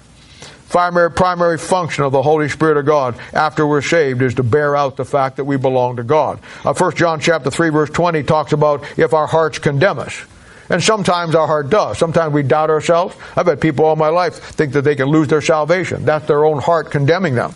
Primary, 0.70 1.12
primary 1.12 1.58
function 1.58 2.04
of 2.04 2.12
the 2.12 2.22
Holy 2.22 2.50
Spirit 2.50 2.78
of 2.78 2.86
God 2.86 3.18
after 3.34 3.66
we're 3.66 3.82
saved 3.82 4.22
is 4.22 4.34
to 4.34 4.44
bear 4.44 4.76
out 4.76 4.98
the 4.98 5.06
fact 5.06 5.38
that 5.38 5.46
we 5.46 5.56
belong 5.56 5.96
to 5.96 6.04
God. 6.04 6.40
Uh, 6.66 6.74
1 6.74 6.96
John 6.96 7.20
chapter 7.20 7.50
3 7.50 7.70
verse 7.70 7.90
20 7.90 8.24
talks 8.24 8.52
about 8.52 8.84
if 9.00 9.14
our 9.14 9.28
hearts 9.28 9.60
condemn 9.60 10.00
us. 10.00 10.26
And 10.70 10.84
sometimes 10.84 11.36
our 11.36 11.48
heart 11.48 11.70
does. 11.70 11.98
Sometimes 11.98 12.34
we 12.34 12.44
doubt 12.44 12.70
ourselves. 12.70 13.16
I've 13.36 13.48
had 13.48 13.62
people 13.62 13.86
all 13.86 13.96
my 13.96 14.10
life 14.10 14.36
think 14.36 14.74
that 14.74 14.84
they 14.84 14.96
can 14.96 15.08
lose 15.08 15.28
their 15.28 15.42
salvation. 15.42 16.06
That's 16.06 16.28
their 16.28 16.46
own 16.46 16.60
heart 16.60 16.92
condemning 16.92 17.36
them. 17.36 17.54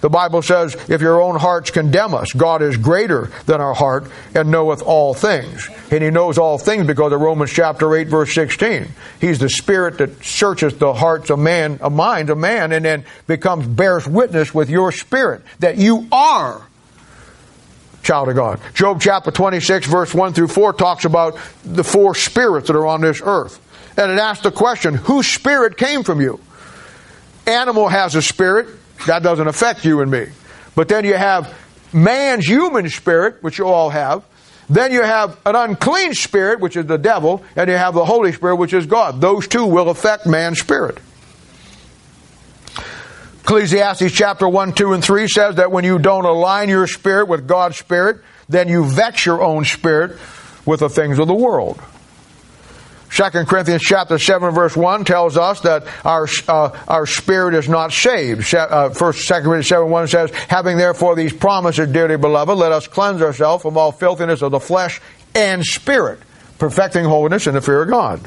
The 0.00 0.10
Bible 0.10 0.42
says, 0.42 0.74
if 0.88 1.00
your 1.00 1.20
own 1.20 1.36
hearts 1.36 1.70
condemn 1.70 2.14
us, 2.14 2.32
God 2.32 2.62
is 2.62 2.76
greater 2.76 3.30
than 3.46 3.60
our 3.60 3.74
heart 3.74 4.10
and 4.34 4.50
knoweth 4.50 4.82
all 4.82 5.14
things. 5.14 5.68
And 5.90 6.02
He 6.02 6.10
knows 6.10 6.38
all 6.38 6.58
things 6.58 6.86
because 6.86 7.12
of 7.12 7.20
Romans 7.20 7.52
chapter 7.52 7.94
8 7.96 8.08
verse 8.08 8.34
16. 8.34 8.88
He's 9.20 9.38
the 9.38 9.48
Spirit 9.48 9.98
that 9.98 10.24
searches 10.24 10.76
the 10.76 10.92
hearts 10.92 11.30
of 11.30 11.38
man, 11.38 11.78
of 11.80 11.92
minds 11.92 12.30
of 12.30 12.38
man, 12.38 12.72
and 12.72 12.84
then 12.84 13.04
becomes, 13.26 13.66
bears 13.66 14.06
witness 14.06 14.54
with 14.54 14.68
your 14.70 14.92
spirit 14.92 15.42
that 15.60 15.76
you 15.78 16.06
are 16.12 16.62
child 18.06 18.28
of 18.28 18.36
God. 18.36 18.60
Job 18.72 19.00
chapter 19.00 19.30
26 19.30 19.86
verse 19.86 20.14
1 20.14 20.32
through 20.32 20.48
4 20.48 20.72
talks 20.72 21.04
about 21.04 21.38
the 21.64 21.84
four 21.84 22.14
spirits 22.14 22.68
that 22.68 22.76
are 22.76 22.86
on 22.86 23.00
this 23.00 23.20
earth. 23.22 23.60
And 23.98 24.10
it 24.12 24.18
asks 24.18 24.42
the 24.42 24.52
question, 24.52 24.94
whose 24.94 25.26
spirit 25.26 25.76
came 25.76 26.02
from 26.02 26.20
you? 26.20 26.40
Animal 27.46 27.88
has 27.88 28.14
a 28.14 28.22
spirit, 28.22 28.68
that 29.06 29.22
doesn't 29.22 29.46
affect 29.46 29.84
you 29.84 30.00
and 30.00 30.10
me. 30.10 30.26
But 30.74 30.88
then 30.88 31.04
you 31.04 31.14
have 31.14 31.54
man's 31.92 32.46
human 32.46 32.88
spirit, 32.88 33.42
which 33.42 33.58
you 33.58 33.66
all 33.66 33.90
have. 33.90 34.24
Then 34.68 34.92
you 34.92 35.02
have 35.02 35.38
an 35.46 35.54
unclean 35.54 36.12
spirit, 36.14 36.60
which 36.60 36.76
is 36.76 36.86
the 36.86 36.98
devil, 36.98 37.44
and 37.54 37.70
you 37.70 37.76
have 37.76 37.94
the 37.94 38.04
Holy 38.04 38.32
Spirit, 38.32 38.56
which 38.56 38.72
is 38.72 38.84
God. 38.86 39.20
Those 39.20 39.46
two 39.46 39.64
will 39.64 39.88
affect 39.90 40.26
man's 40.26 40.58
spirit. 40.58 40.98
Ecclesiastes 43.46 44.10
chapter 44.10 44.48
1, 44.48 44.72
2, 44.72 44.92
and 44.92 45.04
3 45.04 45.28
says 45.28 45.54
that 45.54 45.70
when 45.70 45.84
you 45.84 46.00
don't 46.00 46.24
align 46.24 46.68
your 46.68 46.88
spirit 46.88 47.28
with 47.28 47.46
God's 47.46 47.76
spirit, 47.76 48.20
then 48.48 48.66
you 48.66 48.84
vex 48.84 49.24
your 49.24 49.40
own 49.40 49.64
spirit 49.64 50.18
with 50.64 50.80
the 50.80 50.88
things 50.88 51.20
of 51.20 51.28
the 51.28 51.34
world. 51.34 51.80
2 53.10 53.22
Corinthians 53.44 53.82
chapter 53.82 54.18
7 54.18 54.52
verse 54.52 54.76
1 54.76 55.04
tells 55.04 55.36
us 55.36 55.60
that 55.60 55.86
our, 56.04 56.26
uh, 56.48 56.76
our 56.88 57.06
spirit 57.06 57.54
is 57.54 57.68
not 57.68 57.92
saved. 57.92 58.52
Uh, 58.52 58.90
first, 58.90 59.28
2 59.28 59.34
Corinthians 59.34 59.68
7 59.68 59.88
1 59.88 60.08
says, 60.08 60.30
having 60.48 60.76
therefore 60.76 61.14
these 61.14 61.32
promises, 61.32 61.88
dearly 61.92 62.16
beloved, 62.16 62.58
let 62.58 62.72
us 62.72 62.88
cleanse 62.88 63.22
ourselves 63.22 63.62
from 63.62 63.78
all 63.78 63.92
filthiness 63.92 64.42
of 64.42 64.50
the 64.50 64.58
flesh 64.58 65.00
and 65.36 65.64
spirit, 65.64 66.18
perfecting 66.58 67.04
holiness 67.04 67.46
in 67.46 67.54
the 67.54 67.60
fear 67.60 67.82
of 67.82 67.90
God. 67.90 68.18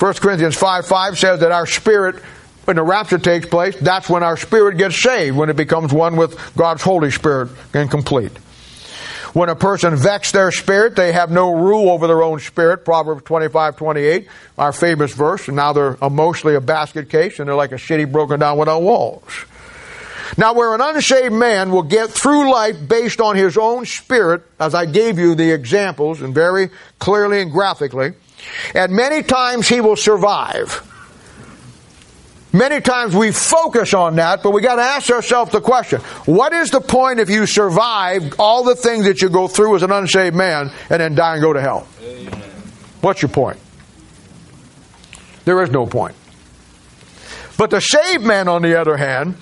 1 0.00 0.14
Corinthians 0.14 0.56
5 0.56 0.84
5 0.84 1.16
says 1.16 1.40
that 1.40 1.52
our 1.52 1.66
spirit, 1.66 2.20
when 2.64 2.76
the 2.76 2.82
rapture 2.82 3.18
takes 3.18 3.46
place, 3.46 3.76
that's 3.76 4.08
when 4.08 4.22
our 4.22 4.36
spirit 4.36 4.76
gets 4.76 5.00
saved, 5.00 5.36
when 5.36 5.50
it 5.50 5.56
becomes 5.56 5.92
one 5.92 6.16
with 6.16 6.38
God's 6.56 6.82
Holy 6.82 7.10
Spirit 7.10 7.50
and 7.74 7.90
complete. 7.90 8.32
When 9.32 9.48
a 9.48 9.54
person 9.54 9.94
vexes 9.94 10.32
their 10.32 10.50
spirit, 10.50 10.96
they 10.96 11.12
have 11.12 11.30
no 11.30 11.54
rule 11.54 11.90
over 11.90 12.08
their 12.08 12.22
own 12.22 12.40
spirit. 12.40 12.84
Proverbs 12.84 13.22
25, 13.22 13.76
28, 13.76 14.28
our 14.58 14.72
famous 14.72 15.14
verse. 15.14 15.46
And 15.46 15.56
now 15.56 15.72
they're 15.72 15.96
emotionally 16.02 16.56
a 16.56 16.60
basket 16.60 17.08
case 17.08 17.38
and 17.38 17.48
they're 17.48 17.54
like 17.54 17.70
a 17.70 17.78
city 17.78 18.04
broken 18.06 18.40
down 18.40 18.58
without 18.58 18.82
walls. 18.82 19.44
Now, 20.36 20.54
where 20.54 20.74
an 20.74 20.80
unsaved 20.80 21.32
man 21.32 21.70
will 21.70 21.82
get 21.82 22.10
through 22.10 22.50
life 22.52 22.76
based 22.88 23.20
on 23.20 23.36
his 23.36 23.56
own 23.56 23.84
spirit, 23.84 24.42
as 24.58 24.74
I 24.74 24.86
gave 24.86 25.18
you 25.18 25.34
the 25.34 25.52
examples 25.52 26.22
and 26.22 26.34
very 26.34 26.70
clearly 26.98 27.40
and 27.40 27.50
graphically, 27.50 28.12
and 28.74 28.92
many 28.92 29.22
times 29.22 29.68
he 29.68 29.80
will 29.80 29.96
survive. 29.96 30.86
Many 32.52 32.80
times 32.80 33.14
we 33.14 33.30
focus 33.30 33.94
on 33.94 34.16
that, 34.16 34.42
but 34.42 34.50
we 34.50 34.60
got 34.60 34.76
to 34.76 34.82
ask 34.82 35.10
ourselves 35.10 35.52
the 35.52 35.60
question, 35.60 36.00
what 36.26 36.52
is 36.52 36.70
the 36.70 36.80
point 36.80 37.20
if 37.20 37.30
you 37.30 37.46
survive 37.46 38.34
all 38.40 38.64
the 38.64 38.74
things 38.74 39.04
that 39.04 39.22
you 39.22 39.28
go 39.28 39.46
through 39.46 39.76
as 39.76 39.82
an 39.82 39.92
unsaved 39.92 40.34
man 40.34 40.72
and 40.88 41.00
then 41.00 41.14
die 41.14 41.34
and 41.34 41.42
go 41.42 41.52
to 41.52 41.60
hell? 41.60 41.86
Amen. 42.02 42.42
What's 43.02 43.22
your 43.22 43.28
point? 43.28 43.58
There 45.44 45.62
is 45.62 45.70
no 45.70 45.86
point. 45.86 46.16
But 47.56 47.70
the 47.70 47.80
saved 47.80 48.24
man, 48.24 48.48
on 48.48 48.62
the 48.62 48.80
other 48.80 48.96
hand, 48.96 49.36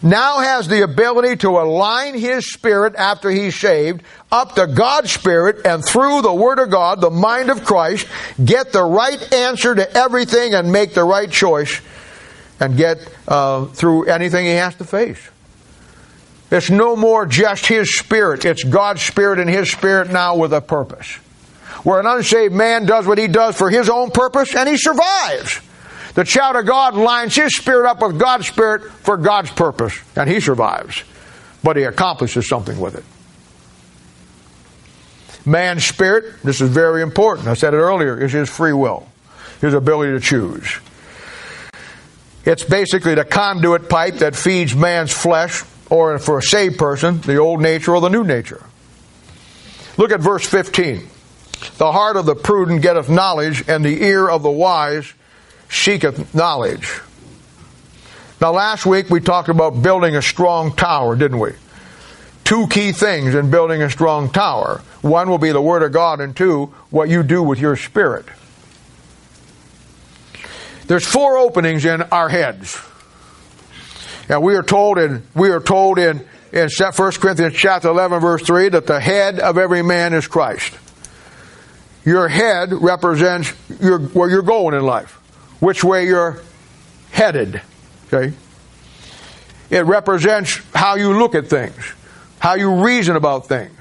now 0.00 0.38
has 0.38 0.68
the 0.68 0.82
ability 0.82 1.36
to 1.38 1.58
align 1.58 2.16
his 2.16 2.52
spirit 2.52 2.94
after 2.94 3.28
he's 3.28 3.58
saved 3.58 4.02
up 4.30 4.54
to 4.54 4.68
God's 4.68 5.10
spirit 5.10 5.66
and 5.66 5.84
through 5.84 6.22
the 6.22 6.32
Word 6.32 6.60
of 6.60 6.70
God, 6.70 7.00
the 7.00 7.10
mind 7.10 7.50
of 7.50 7.64
Christ, 7.64 8.06
get 8.42 8.72
the 8.72 8.84
right 8.84 9.20
answer 9.32 9.74
to 9.74 9.92
everything 9.92 10.54
and 10.54 10.70
make 10.70 10.94
the 10.94 11.04
right 11.04 11.30
choice 11.30 11.80
and 12.64 12.76
get 12.76 12.98
uh, 13.28 13.66
through 13.66 14.06
anything 14.06 14.46
he 14.46 14.52
has 14.52 14.74
to 14.76 14.84
face. 14.84 15.18
It's 16.50 16.70
no 16.70 16.96
more 16.96 17.26
just 17.26 17.66
his 17.66 17.96
spirit. 17.96 18.44
It's 18.44 18.64
God's 18.64 19.02
spirit 19.02 19.38
and 19.38 19.50
his 19.50 19.70
spirit 19.70 20.10
now 20.10 20.36
with 20.36 20.52
a 20.52 20.60
purpose. 20.60 21.12
Where 21.82 22.00
an 22.00 22.06
unsaved 22.06 22.54
man 22.54 22.86
does 22.86 23.06
what 23.06 23.18
he 23.18 23.28
does 23.28 23.56
for 23.56 23.68
his 23.68 23.90
own 23.90 24.10
purpose 24.10 24.54
and 24.54 24.68
he 24.68 24.78
survives. 24.78 25.60
The 26.14 26.24
child 26.24 26.56
of 26.56 26.64
God 26.64 26.94
lines 26.94 27.34
his 27.34 27.54
spirit 27.56 27.88
up 27.88 28.00
with 28.00 28.18
God's 28.18 28.46
spirit 28.46 28.90
for 28.90 29.16
God's 29.16 29.50
purpose 29.50 29.98
and 30.16 30.30
he 30.30 30.40
survives. 30.40 31.02
But 31.62 31.76
he 31.76 31.82
accomplishes 31.82 32.48
something 32.48 32.78
with 32.78 32.94
it. 32.94 33.04
Man's 35.46 35.84
spirit, 35.84 36.42
this 36.42 36.62
is 36.62 36.70
very 36.70 37.02
important, 37.02 37.48
I 37.48 37.54
said 37.54 37.74
it 37.74 37.78
earlier, 37.78 38.18
is 38.18 38.32
his 38.32 38.48
free 38.48 38.72
will, 38.72 39.06
his 39.60 39.74
ability 39.74 40.12
to 40.12 40.20
choose. 40.20 40.78
It's 42.44 42.64
basically 42.64 43.14
the 43.14 43.24
conduit 43.24 43.88
pipe 43.88 44.16
that 44.16 44.36
feeds 44.36 44.74
man's 44.74 45.12
flesh, 45.12 45.62
or 45.90 46.18
for 46.18 46.38
a 46.38 46.42
saved 46.42 46.78
person, 46.78 47.20
the 47.20 47.36
old 47.36 47.60
nature 47.60 47.94
or 47.94 48.00
the 48.00 48.08
new 48.08 48.24
nature. 48.24 48.64
Look 49.96 50.10
at 50.12 50.20
verse 50.20 50.46
15. 50.46 51.08
The 51.78 51.92
heart 51.92 52.16
of 52.16 52.26
the 52.26 52.34
prudent 52.34 52.82
getteth 52.82 53.08
knowledge, 53.08 53.64
and 53.68 53.84
the 53.84 54.02
ear 54.02 54.28
of 54.28 54.42
the 54.42 54.50
wise 54.50 55.12
seeketh 55.70 56.34
knowledge. 56.34 57.00
Now, 58.40 58.52
last 58.52 58.84
week 58.84 59.08
we 59.08 59.20
talked 59.20 59.48
about 59.48 59.82
building 59.82 60.16
a 60.16 60.22
strong 60.22 60.74
tower, 60.74 61.16
didn't 61.16 61.38
we? 61.38 61.52
Two 62.44 62.66
key 62.66 62.92
things 62.92 63.34
in 63.34 63.50
building 63.50 63.80
a 63.80 63.88
strong 63.88 64.30
tower. 64.30 64.82
One 65.00 65.30
will 65.30 65.38
be 65.38 65.52
the 65.52 65.62
Word 65.62 65.82
of 65.82 65.92
God, 65.92 66.20
and 66.20 66.36
two, 66.36 66.66
what 66.90 67.08
you 67.08 67.22
do 67.22 67.42
with 67.42 67.58
your 67.58 67.76
spirit. 67.76 68.26
There's 70.86 71.06
four 71.06 71.38
openings 71.38 71.84
in 71.84 72.02
our 72.02 72.28
heads. 72.28 72.80
And 74.28 74.42
we 74.42 74.54
are 74.56 74.62
told 74.62 74.98
in 74.98 75.22
we 75.34 75.50
are 75.50 75.60
told 75.60 75.98
in, 75.98 76.24
in 76.52 76.68
1 76.68 77.12
Corinthians 77.12 77.54
chapter 77.54 77.88
11 77.88 78.20
verse 78.20 78.42
3 78.42 78.70
that 78.70 78.86
the 78.86 79.00
head 79.00 79.38
of 79.38 79.58
every 79.58 79.82
man 79.82 80.14
is 80.14 80.26
Christ. 80.26 80.72
Your 82.04 82.28
head 82.28 82.72
represents 82.72 83.52
your, 83.80 83.98
where 83.98 84.28
you're 84.28 84.42
going 84.42 84.74
in 84.74 84.84
life, 84.84 85.12
which 85.60 85.82
way 85.82 86.06
you're 86.06 86.42
headed. 87.12 87.62
Okay? 88.12 88.34
It 89.70 89.86
represents 89.86 90.60
how 90.74 90.96
you 90.96 91.18
look 91.18 91.34
at 91.34 91.48
things, 91.48 91.94
how 92.38 92.54
you 92.54 92.84
reason 92.84 93.16
about 93.16 93.48
things. 93.48 93.72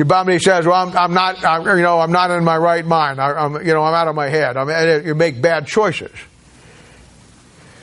Somebody 0.00 0.38
says, 0.38 0.66
"Well, 0.66 0.88
I'm, 0.88 0.96
I'm 0.96 1.14
not, 1.14 1.44
I'm, 1.44 1.66
you 1.76 1.82
know, 1.82 2.00
I'm 2.00 2.12
not 2.12 2.30
in 2.30 2.44
my 2.44 2.56
right 2.56 2.84
mind. 2.84 3.20
I, 3.20 3.44
am 3.44 3.54
you 3.66 3.72
know, 3.74 3.82
I'm 3.82 3.94
out 3.94 4.08
of 4.08 4.14
my 4.14 4.28
head. 4.28 4.56
I 4.56 4.64
mean, 4.64 5.06
you 5.06 5.14
make 5.14 5.40
bad 5.40 5.66
choices." 5.66 6.12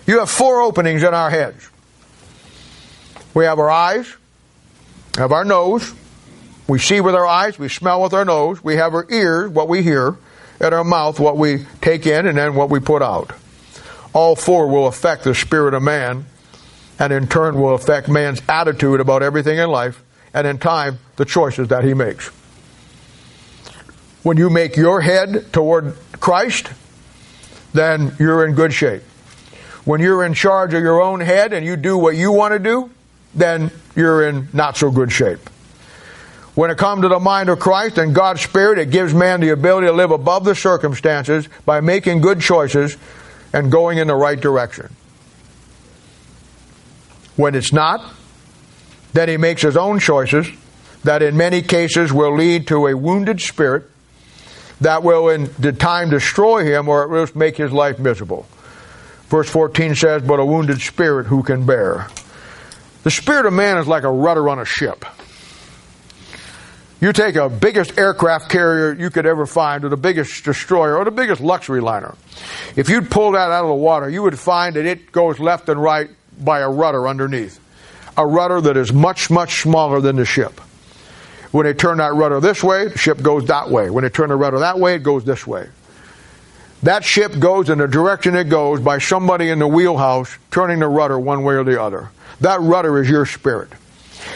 You 0.05 0.19
have 0.19 0.29
four 0.29 0.61
openings 0.61 1.03
in 1.03 1.13
our 1.13 1.29
heads. 1.29 1.69
We 3.33 3.43
have 3.43 3.59
our 3.59 3.69
eyes, 3.69 4.15
have 5.17 5.33
our 5.33 5.43
nose, 5.43 5.93
we 6.67 6.79
see 6.79 7.01
with 7.01 7.15
our 7.15 7.25
eyes, 7.25 7.57
we 7.59 7.69
smell 7.69 8.01
with 8.01 8.13
our 8.13 8.25
nose, 8.25 8.63
we 8.63 8.75
have 8.75 8.93
our 8.93 9.05
ears, 9.09 9.49
what 9.51 9.67
we 9.67 9.83
hear, 9.83 10.15
and 10.59 10.73
our 10.73 10.83
mouth, 10.83 11.19
what 11.19 11.37
we 11.37 11.65
take 11.81 12.05
in, 12.05 12.25
and 12.25 12.37
then 12.37 12.55
what 12.55 12.69
we 12.69 12.79
put 12.79 13.01
out. 13.01 13.31
All 14.13 14.35
four 14.35 14.67
will 14.67 14.87
affect 14.87 15.23
the 15.23 15.35
spirit 15.35 15.73
of 15.73 15.83
man, 15.83 16.25
and 16.99 17.13
in 17.13 17.27
turn 17.27 17.59
will 17.59 17.75
affect 17.75 18.09
man's 18.09 18.41
attitude 18.49 18.99
about 18.99 19.23
everything 19.23 19.59
in 19.59 19.69
life, 19.69 20.03
and 20.37 20.45
in 20.45 20.59
time, 20.59 20.99
the 21.15 21.25
choices 21.25 21.69
that 21.69 21.83
he 21.83 21.95
makes. 21.95 22.27
When 24.21 24.37
you 24.37 24.51
make 24.51 24.77
your 24.77 25.01
head 25.01 25.51
toward 25.51 25.95
Christ, 26.19 26.69
then 27.73 28.15
you're 28.19 28.45
in 28.45 28.53
good 28.53 28.71
shape. 28.71 29.01
When 29.83 29.99
you're 29.99 30.23
in 30.23 30.35
charge 30.35 30.75
of 30.75 30.83
your 30.83 31.01
own 31.01 31.21
head 31.21 31.53
and 31.53 31.65
you 31.65 31.75
do 31.75 31.97
what 31.97 32.15
you 32.15 32.31
want 32.31 32.53
to 32.53 32.59
do, 32.59 32.91
then 33.33 33.71
you're 33.95 34.29
in 34.29 34.47
not 34.53 34.77
so 34.77 34.91
good 34.91 35.11
shape. 35.11 35.39
When 36.53 36.69
it 36.69 36.77
comes 36.77 37.01
to 37.01 37.07
the 37.07 37.19
mind 37.19 37.49
of 37.49 37.57
Christ 37.57 37.97
and 37.97 38.13
God's 38.13 38.41
Spirit, 38.41 38.77
it 38.77 38.91
gives 38.91 39.15
man 39.15 39.41
the 39.41 39.49
ability 39.49 39.87
to 39.87 39.93
live 39.93 40.11
above 40.11 40.43
the 40.43 40.53
circumstances 40.53 41.49
by 41.65 41.81
making 41.81 42.21
good 42.21 42.41
choices 42.41 42.95
and 43.53 43.71
going 43.71 43.97
in 43.97 44.05
the 44.05 44.15
right 44.15 44.39
direction. 44.39 44.95
When 47.37 47.55
it's 47.55 47.73
not, 47.73 48.16
then 49.17 49.29
he 49.29 49.37
makes 49.37 49.63
his 49.63 49.75
own 49.75 49.99
choices 49.99 50.47
that 51.03 51.23
in 51.23 51.35
many 51.35 51.63
cases 51.63 52.13
will 52.13 52.35
lead 52.35 52.67
to 52.67 52.85
a 52.85 52.95
wounded 52.95 53.41
spirit 53.41 53.83
that 54.81 55.01
will 55.01 55.29
in 55.29 55.49
the 55.57 55.73
time 55.73 56.11
destroy 56.11 56.63
him 56.63 56.87
or 56.87 57.03
at 57.03 57.09
least 57.09 57.35
make 57.35 57.57
his 57.57 57.71
life 57.71 57.97
miserable. 57.97 58.45
Verse 59.27 59.49
14 59.49 59.95
says, 59.95 60.21
But 60.21 60.39
a 60.39 60.45
wounded 60.45 60.81
spirit 60.81 61.25
who 61.25 61.41
can 61.41 61.65
bear? 61.65 62.07
The 63.01 63.09
spirit 63.09 63.47
of 63.47 63.53
man 63.53 63.79
is 63.79 63.87
like 63.87 64.03
a 64.03 64.11
rudder 64.11 64.49
on 64.49 64.59
a 64.59 64.65
ship. 64.65 65.03
You 67.01 67.11
take 67.11 67.35
a 67.35 67.49
biggest 67.49 67.97
aircraft 67.97 68.49
carrier 68.49 68.93
you 68.93 69.09
could 69.09 69.25
ever 69.25 69.47
find, 69.47 69.83
or 69.83 69.89
the 69.89 69.97
biggest 69.97 70.43
destroyer, 70.43 70.95
or 70.95 71.05
the 71.05 71.11
biggest 71.11 71.41
luxury 71.41 71.81
liner. 71.81 72.13
If 72.75 72.87
you'd 72.87 73.09
pull 73.09 73.31
that 73.31 73.49
out 73.49 73.63
of 73.63 73.69
the 73.69 73.75
water, 73.75 74.09
you 74.09 74.21
would 74.21 74.37
find 74.37 74.75
that 74.75 74.85
it 74.85 75.11
goes 75.11 75.39
left 75.39 75.69
and 75.69 75.81
right 75.81 76.09
by 76.39 76.59
a 76.59 76.69
rudder 76.69 77.07
underneath. 77.07 77.59
A 78.17 78.25
rudder 78.25 78.59
that 78.61 78.77
is 78.77 78.91
much, 78.91 79.29
much 79.29 79.61
smaller 79.61 80.01
than 80.01 80.15
the 80.15 80.25
ship. 80.25 80.59
When 81.51 81.65
they 81.65 81.73
turn 81.73 81.99
that 81.99 82.13
rudder 82.13 82.39
this 82.39 82.63
way, 82.63 82.87
the 82.87 82.97
ship 82.97 83.21
goes 83.21 83.45
that 83.45 83.69
way. 83.69 83.89
When 83.89 84.03
they 84.03 84.09
turn 84.09 84.29
the 84.29 84.35
rudder 84.35 84.59
that 84.59 84.79
way, 84.79 84.95
it 84.95 85.03
goes 85.03 85.23
this 85.23 85.45
way. 85.45 85.69
That 86.83 87.03
ship 87.03 87.39
goes 87.39 87.69
in 87.69 87.77
the 87.77 87.87
direction 87.87 88.35
it 88.35 88.49
goes 88.49 88.81
by 88.81 88.99
somebody 88.99 89.49
in 89.49 89.59
the 89.59 89.67
wheelhouse 89.67 90.35
turning 90.51 90.79
the 90.79 90.87
rudder 90.87 91.19
one 91.19 91.43
way 91.43 91.55
or 91.55 91.63
the 91.63 91.81
other. 91.81 92.09
That 92.41 92.59
rudder 92.61 93.01
is 93.01 93.09
your 93.09 93.25
spirit. 93.25 93.69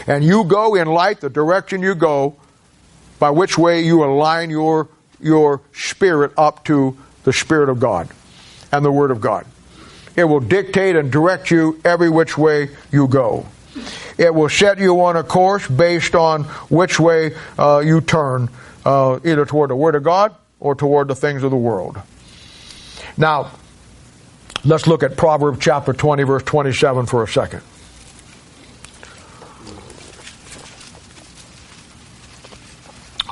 And 0.07 0.23
you 0.23 0.43
go 0.45 0.75
in 0.75 0.87
light 0.87 1.21
the 1.21 1.29
direction 1.29 1.81
you 1.81 1.93
go 1.93 2.35
by 3.19 3.29
which 3.29 3.57
way 3.57 3.81
you 3.81 4.03
align 4.03 4.49
your, 4.49 4.89
your 5.19 5.61
spirit 5.73 6.31
up 6.37 6.63
to 6.65 6.97
the 7.23 7.33
Spirit 7.33 7.69
of 7.69 7.79
God 7.79 8.09
and 8.71 8.83
the 8.83 8.91
Word 8.91 9.11
of 9.11 9.21
God. 9.21 9.45
It 10.15 10.23
will 10.23 10.39
dictate 10.39 10.95
and 10.95 11.11
direct 11.11 11.51
you 11.51 11.79
every 11.85 12.09
which 12.09 12.37
way 12.37 12.69
you 12.91 13.07
go. 13.07 13.45
It 14.17 14.33
will 14.33 14.49
set 14.49 14.77
you 14.77 15.01
on 15.01 15.15
a 15.15 15.23
course 15.23 15.67
based 15.67 16.15
on 16.15 16.43
which 16.69 16.99
way 16.99 17.35
uh, 17.57 17.81
you 17.83 18.01
turn, 18.01 18.49
uh, 18.85 19.19
either 19.23 19.45
toward 19.45 19.69
the 19.69 19.75
Word 19.75 19.95
of 19.95 20.03
God 20.03 20.35
or 20.59 20.75
toward 20.75 21.07
the 21.07 21.15
things 21.15 21.43
of 21.43 21.51
the 21.51 21.57
world. 21.57 21.99
Now, 23.17 23.51
let's 24.63 24.87
look 24.87 25.03
at 25.03 25.17
Proverbs 25.17 25.59
chapter 25.59 25.93
20, 25.93 26.23
verse 26.23 26.43
27 26.43 27.05
for 27.05 27.23
a 27.23 27.27
second. 27.27 27.61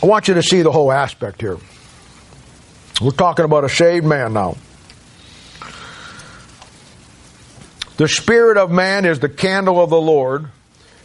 I 0.02 0.06
want 0.06 0.30
you 0.30 0.34
to 0.36 0.44
see 0.44 0.62
the 0.62 0.72
whole 0.72 0.92
aspect 0.92 1.42
here. 1.42 1.58
We're 3.02 3.12
talking 3.12 3.46
about 3.46 3.66
a 3.66 3.70
saved 3.70 4.06
man 4.06 4.34
now. 4.34 4.56
The 8.00 8.08
spirit 8.08 8.56
of 8.56 8.72
man 8.72 9.04
is 9.04 9.20
the 9.20 9.28
candle 9.28 9.84
of 9.84 9.90
the 9.90 10.00
Lord, 10.00 10.48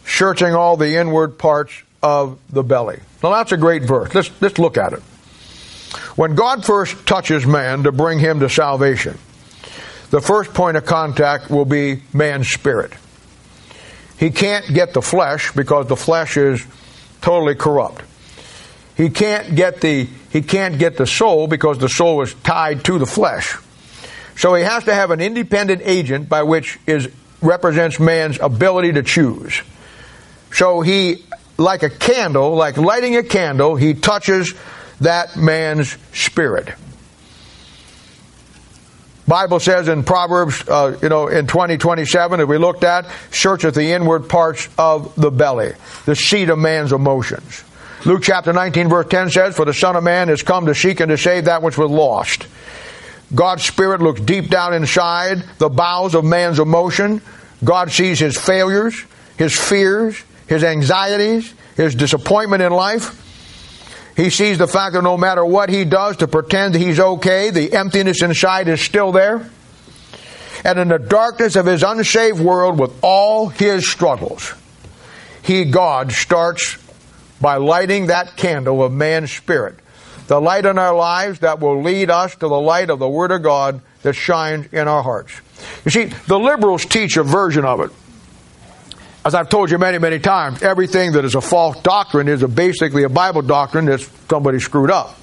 searching 0.05 0.55
all 0.55 0.77
the 0.77 0.95
inward 0.95 1.37
parts 1.37 1.73
of 2.01 2.39
the 2.49 2.63
belly. 2.63 3.01
Now 3.21 3.31
that's 3.31 3.51
a 3.51 3.57
great 3.57 3.83
verse. 3.83 4.15
Let's, 4.15 4.31
let's 4.39 4.57
look 4.57 4.77
at 4.77 4.93
it. 4.93 5.01
When 6.15 6.35
God 6.35 6.63
first 6.63 7.05
touches 7.05 7.45
man 7.45 7.83
to 7.83 7.91
bring 7.91 8.19
him 8.19 8.39
to 8.39 8.47
salvation, 8.47 9.17
the 10.09 10.21
first 10.21 10.53
point 10.53 10.77
of 10.77 10.85
contact 10.85 11.49
will 11.49 11.65
be 11.65 12.01
man's 12.13 12.47
spirit. 12.47 12.93
He 14.17 14.31
can't 14.31 14.65
get 14.73 14.93
the 14.93 15.01
flesh 15.01 15.51
because 15.51 15.87
the 15.87 15.97
flesh 15.97 16.37
is 16.37 16.65
totally 17.19 17.55
corrupt. 17.55 18.05
He 18.95 19.09
can't 19.09 19.53
get 19.53 19.81
the 19.81 20.07
he 20.29 20.41
can't 20.41 20.79
get 20.79 20.95
the 20.95 21.05
soul 21.05 21.47
because 21.47 21.77
the 21.77 21.89
soul 21.89 22.21
is 22.21 22.33
tied 22.35 22.85
to 22.85 22.99
the 22.99 23.05
flesh. 23.05 23.57
So 24.37 24.53
he 24.55 24.63
has 24.63 24.83
to 24.85 24.93
have 24.93 25.11
an 25.11 25.21
independent 25.21 25.81
agent 25.85 26.29
by 26.29 26.43
which 26.43 26.77
is 26.85 27.09
represents 27.41 27.99
man's 27.99 28.39
ability 28.39 28.93
to 28.93 29.03
choose. 29.03 29.61
So 30.51 30.81
he 30.81 31.25
like 31.57 31.83
a 31.83 31.89
candle, 31.89 32.55
like 32.55 32.77
lighting 32.77 33.15
a 33.15 33.23
candle, 33.23 33.75
he 33.75 33.93
touches 33.93 34.53
that 35.01 35.35
man's 35.37 35.97
spirit. 36.13 36.73
Bible 39.27 39.59
says 39.59 39.87
in 39.87 40.03
Proverbs, 40.03 40.63
uh, 40.67 40.97
you 41.01 41.09
know, 41.09 41.27
in 41.27 41.47
2027, 41.47 42.39
if 42.39 42.47
we 42.47 42.57
looked 42.57 42.83
at, 42.83 43.07
searcheth 43.31 43.73
the 43.73 43.93
inward 43.93 44.29
parts 44.29 44.69
of 44.77 45.15
the 45.15 45.31
belly, 45.31 45.73
the 46.05 46.15
seat 46.15 46.49
of 46.49 46.59
man's 46.59 46.91
emotions. 46.91 47.63
Luke 48.05 48.21
chapter 48.21 48.53
19 48.53 48.87
verse 48.87 49.07
10 49.09 49.31
says, 49.31 49.55
For 49.55 49.65
the 49.65 49.73
Son 49.73 49.95
of 49.95 50.03
Man 50.03 50.29
is 50.29 50.43
come 50.43 50.67
to 50.67 50.75
seek 50.75 50.99
and 50.99 51.09
to 51.09 51.17
save 51.17 51.45
that 51.45 51.63
which 51.63 51.75
was 51.75 51.89
lost. 51.89 52.45
God's 53.33 53.63
Spirit 53.63 54.01
looks 54.01 54.21
deep 54.21 54.49
down 54.49 54.73
inside 54.73 55.43
the 55.57 55.69
bowels 55.69 56.15
of 56.15 56.23
man's 56.23 56.59
emotion. 56.59 57.21
God 57.63 57.91
sees 57.91 58.19
his 58.19 58.37
failures, 58.37 59.03
his 59.37 59.57
fears, 59.57 60.21
his 60.47 60.63
anxieties, 60.63 61.53
his 61.75 61.95
disappointment 61.95 62.61
in 62.61 62.71
life. 62.71 63.21
He 64.15 64.29
sees 64.29 64.57
the 64.57 64.67
fact 64.67 64.93
that 64.93 65.01
no 65.01 65.17
matter 65.17 65.43
what 65.43 65.69
he 65.69 65.83
does 65.83 66.17
to 66.17 66.27
pretend 66.27 66.75
that 66.75 66.79
he's 66.79 66.99
okay, 66.99 67.49
the 67.49 67.73
emptiness 67.73 68.21
inside 68.21 68.67
is 68.67 68.79
still 68.79 69.11
there. 69.11 69.49
And 70.63 70.79
in 70.79 70.87
the 70.87 70.99
darkness 70.99 71.55
of 71.55 71.65
his 71.65 71.83
unsaved 71.83 72.39
world, 72.39 72.79
with 72.79 72.91
all 73.01 73.49
his 73.49 73.87
struggles, 73.87 74.53
he, 75.43 75.65
God, 75.65 76.11
starts 76.11 76.77
by 77.41 77.57
lighting 77.57 78.07
that 78.07 78.37
candle 78.37 78.83
of 78.83 78.91
man's 78.91 79.31
spirit. 79.31 79.75
The 80.27 80.39
light 80.41 80.65
in 80.65 80.77
our 80.77 80.95
lives 80.95 81.39
that 81.39 81.59
will 81.59 81.81
lead 81.81 82.09
us 82.09 82.33
to 82.35 82.47
the 82.47 82.59
light 82.59 82.89
of 82.89 82.99
the 82.99 83.07
Word 83.07 83.31
of 83.31 83.43
God 83.43 83.81
that 84.01 84.13
shines 84.13 84.67
in 84.73 84.87
our 84.87 85.03
hearts. 85.03 85.33
You 85.83 85.91
see, 85.91 86.05
the 86.27 86.39
liberals 86.39 86.85
teach 86.85 87.17
a 87.17 87.23
version 87.23 87.65
of 87.65 87.79
it. 87.81 87.91
As 89.23 89.33
I've 89.33 89.49
told 89.49 89.71
you 89.71 89.79
many, 89.79 89.97
many 89.97 90.19
times, 90.19 90.61
everything 90.61 91.13
that 91.13 91.25
is 91.25 91.33
a 91.33 91.41
false 91.41 91.79
doctrine 91.81 92.27
is 92.27 92.43
a 92.43 92.47
basically 92.47 93.03
a 93.03 93.09
Bible 93.09 93.41
doctrine 93.41 93.85
that 93.85 94.07
somebody 94.29 94.59
screwed 94.59 94.91
up. 94.91 95.17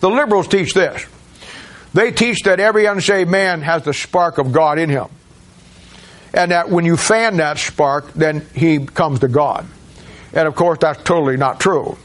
The 0.00 0.08
liberals 0.08 0.46
teach 0.46 0.74
this. 0.74 1.04
They 1.94 2.12
teach 2.12 2.42
that 2.44 2.60
every 2.60 2.86
unsaved 2.86 3.30
man 3.30 3.62
has 3.62 3.82
the 3.82 3.94
spark 3.94 4.38
of 4.38 4.52
God 4.52 4.78
in 4.78 4.88
him. 4.88 5.08
And 6.32 6.50
that 6.52 6.68
when 6.68 6.84
you 6.84 6.96
fan 6.96 7.38
that 7.38 7.58
spark, 7.58 8.12
then 8.12 8.46
he 8.54 8.86
comes 8.86 9.20
to 9.20 9.28
God. 9.28 9.66
And 10.32 10.46
of 10.46 10.54
course, 10.54 10.78
that's 10.80 11.02
totally 11.02 11.36
not 11.36 11.58
true. 11.58 11.96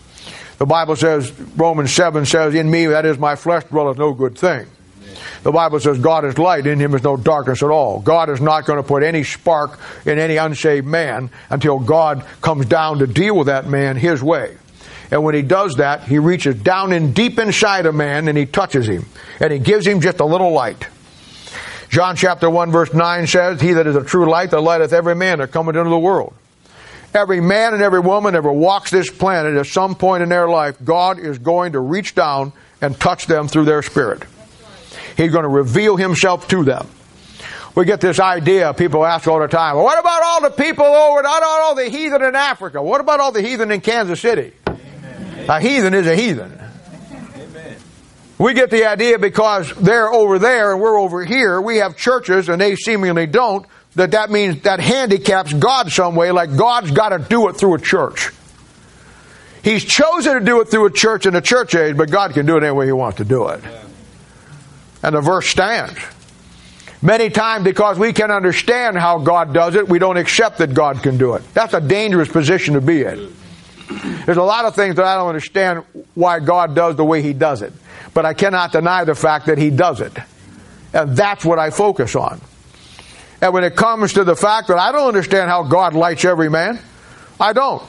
The 0.58 0.66
Bible 0.66 0.96
says, 0.96 1.32
Romans 1.56 1.92
7 1.94 2.26
says, 2.26 2.56
In 2.56 2.70
me, 2.70 2.86
that 2.88 3.06
is 3.06 3.18
my 3.18 3.36
flesh, 3.36 3.64
dwelleth 3.66 3.98
no 3.98 4.14
good 4.14 4.38
thing. 4.38 4.68
The 5.44 5.52
Bible 5.52 5.80
says 5.82 6.00
God 6.00 6.24
is 6.24 6.38
light, 6.38 6.66
in 6.66 6.80
him 6.80 6.96
is 6.96 7.04
no 7.04 7.18
darkness 7.18 7.62
at 7.62 7.70
all. 7.70 8.00
God 8.00 8.30
is 8.30 8.40
not 8.40 8.66
going 8.66 8.82
to 8.82 8.88
put 8.88 9.04
any 9.04 9.24
spark 9.24 9.78
in 10.06 10.18
any 10.18 10.38
unsaved 10.38 10.88
man 10.88 11.30
until 11.50 11.80
God 11.80 12.26
comes 12.42 12.66
down 12.66 13.00
to 13.00 13.08
deal 13.08 13.36
with 13.36 13.48
that 13.48 13.68
man 13.68 13.98
his 13.98 14.24
way. 14.24 14.58
And 15.12 15.24
when 15.24 15.36
he 15.36 15.42
does 15.42 15.76
that, 15.76 16.04
he 16.04 16.18
reaches 16.18 16.56
down 16.56 16.94
in 16.94 17.12
deep 17.12 17.38
inside 17.38 17.86
a 17.86 17.92
man 17.92 18.28
and 18.28 18.38
he 18.38 18.46
touches 18.46 18.88
him. 18.88 19.06
And 19.40 19.52
he 19.52 19.60
gives 19.60 19.86
him 19.86 20.00
just 20.00 20.22
a 20.22 20.26
little 20.26 20.52
light. 20.52 20.88
John 21.90 22.16
chapter 22.16 22.50
1 22.50 22.72
verse 22.72 22.94
9 22.94 23.28
says, 23.28 23.62
He 23.62 23.74
that 23.74 23.86
is 23.86 23.96
a 23.96 24.04
true 24.04 24.30
light 24.30 24.52
that 24.52 24.62
lighteth 24.62 24.94
every 24.94 25.14
man 25.14 25.40
that 25.40 25.52
cometh 25.52 25.76
into 25.76 25.90
the 25.90 26.00
world. 26.00 26.34
Every 27.14 27.42
man 27.42 27.74
and 27.74 27.84
every 27.84 28.00
woman 28.00 28.36
ever 28.36 28.52
walks 28.52 28.90
this 28.90 29.10
planet 29.10 29.56
at 29.56 29.68
some 29.68 29.96
point 29.96 30.24
in 30.24 30.30
their 30.30 30.48
life, 30.48 30.78
God 30.84 31.20
is 31.20 31.38
going 31.38 31.74
to 31.74 31.80
reach 31.80 32.16
down 32.16 32.54
and 32.82 33.00
touch 33.00 33.28
them 33.28 33.48
through 33.48 33.66
their 33.66 33.84
spirit. 33.84 34.24
He's 35.16 35.32
going 35.32 35.44
to 35.44 35.50
reveal 35.50 35.96
himself 35.96 36.48
to 36.50 36.64
them. 36.64 36.88
We 37.76 37.86
get 37.86 38.02
this 38.02 38.20
idea, 38.20 38.74
people 38.74 39.06
ask 39.06 39.28
all 39.28 39.40
the 39.40 39.48
time, 39.48 39.76
well, 39.76 39.86
what 39.86 40.00
about 40.00 40.22
all 40.24 40.42
the 40.42 40.52
people 40.52 40.86
over, 40.86 41.20
about 41.22 41.44
all 41.44 41.76
the 41.76 41.90
heathen 41.90 42.24
in 42.24 42.36
Africa? 42.36 42.82
What 42.82 43.02
about 43.02 43.20
all 43.20 43.32
the 43.32 43.42
heathen 43.42 43.72
in 43.72 43.82
Kansas 43.82 44.20
City? 44.20 44.54
Amen. 44.68 45.46
A 45.50 45.60
heathen 45.60 45.94
is 45.94 46.06
a 46.06 46.16
heathen. 46.16 46.60
We 48.38 48.54
get 48.54 48.70
the 48.70 48.86
idea 48.86 49.18
because 49.20 49.74
they're 49.76 50.12
over 50.12 50.38
there 50.38 50.74
and 50.74 50.82
we're 50.82 51.00
over 51.00 51.24
here. 51.24 51.62
We 51.62 51.78
have 51.78 51.96
churches 51.96 52.50
and 52.50 52.60
they 52.60 52.76
seemingly 52.76 53.26
don't. 53.26 53.66
That 53.96 54.12
that 54.12 54.32
means 54.32 54.64
that 54.64 54.80
handicaps 54.80 55.54
God 55.54 55.92
some 55.92 56.16
way, 56.16 56.32
like 56.32 56.56
God's 56.56 56.92
got 56.92 57.10
to 57.10 57.20
do 57.20 57.48
it 57.50 57.54
through 57.54 57.76
a 57.76 57.80
church. 57.80 58.32
He's 59.64 59.86
chosen 59.86 60.34
to 60.34 60.40
do 60.40 60.62
it 60.62 60.70
through 60.70 60.88
a 60.88 60.92
church 60.92 61.26
in 61.26 61.34
the 61.34 61.42
church 61.42 61.76
age, 61.76 61.96
but 61.96 62.10
God 62.10 62.34
can 62.34 62.46
do 62.46 62.58
it 62.58 62.64
any 62.64 62.72
way 62.72 62.86
He 62.88 62.92
wants 62.92 63.18
to 63.18 63.26
do 63.26 63.48
it. 63.50 63.62
And 65.04 65.16
the 65.16 65.22
verse 65.22 65.48
stands. 65.48 66.00
Many 67.02 67.30
times, 67.30 67.64
because 67.66 68.00
we 68.00 68.14
can 68.14 68.32
understand 68.32 68.98
how 68.98 69.20
God 69.20 69.54
does 69.54 69.76
it, 69.76 69.88
we 69.88 70.00
don't 70.00 70.18
accept 70.18 70.58
that 70.60 70.74
God 70.74 71.04
can 71.04 71.18
do 71.18 71.34
it. 71.34 71.44
That's 71.54 71.74
a 71.74 71.82
dangerous 71.82 72.30
position 72.30 72.76
to 72.76 72.82
be 72.82 73.04
in. 73.04 73.34
There's 74.26 74.38
a 74.38 74.44
lot 74.44 74.66
of 74.66 74.76
things 74.76 74.96
that 74.96 75.06
I 75.06 75.16
don't 75.16 75.28
understand 75.28 75.84
why 76.16 76.40
God 76.40 76.76
does 76.76 76.96
the 76.96 77.04
way 77.04 77.22
He 77.22 77.34
does 77.34 77.62
it 77.62 77.74
but 78.14 78.26
I 78.26 78.34
cannot 78.34 78.72
deny 78.72 79.04
the 79.04 79.16
fact 79.16 79.48
that 79.48 79.58
he 79.58 79.70
does 79.70 80.02
it. 80.02 80.14
And 80.94 81.18
that's 81.18 81.44
what 81.44 81.60
I 81.60 81.72
focus 81.72 82.16
on. 82.16 82.40
And 83.44 83.54
when 83.54 83.66
it 83.66 83.76
comes 83.76 84.14
to 84.14 84.24
the 84.24 84.38
fact 84.38 84.70
that 84.70 84.78
I 84.78 84.94
don't 84.94 85.06
understand 85.06 85.50
how 85.50 85.64
God 85.64 85.96
lights 85.96 86.24
every 86.24 86.50
man, 86.50 86.80
I 87.42 87.52
don't. 87.52 87.84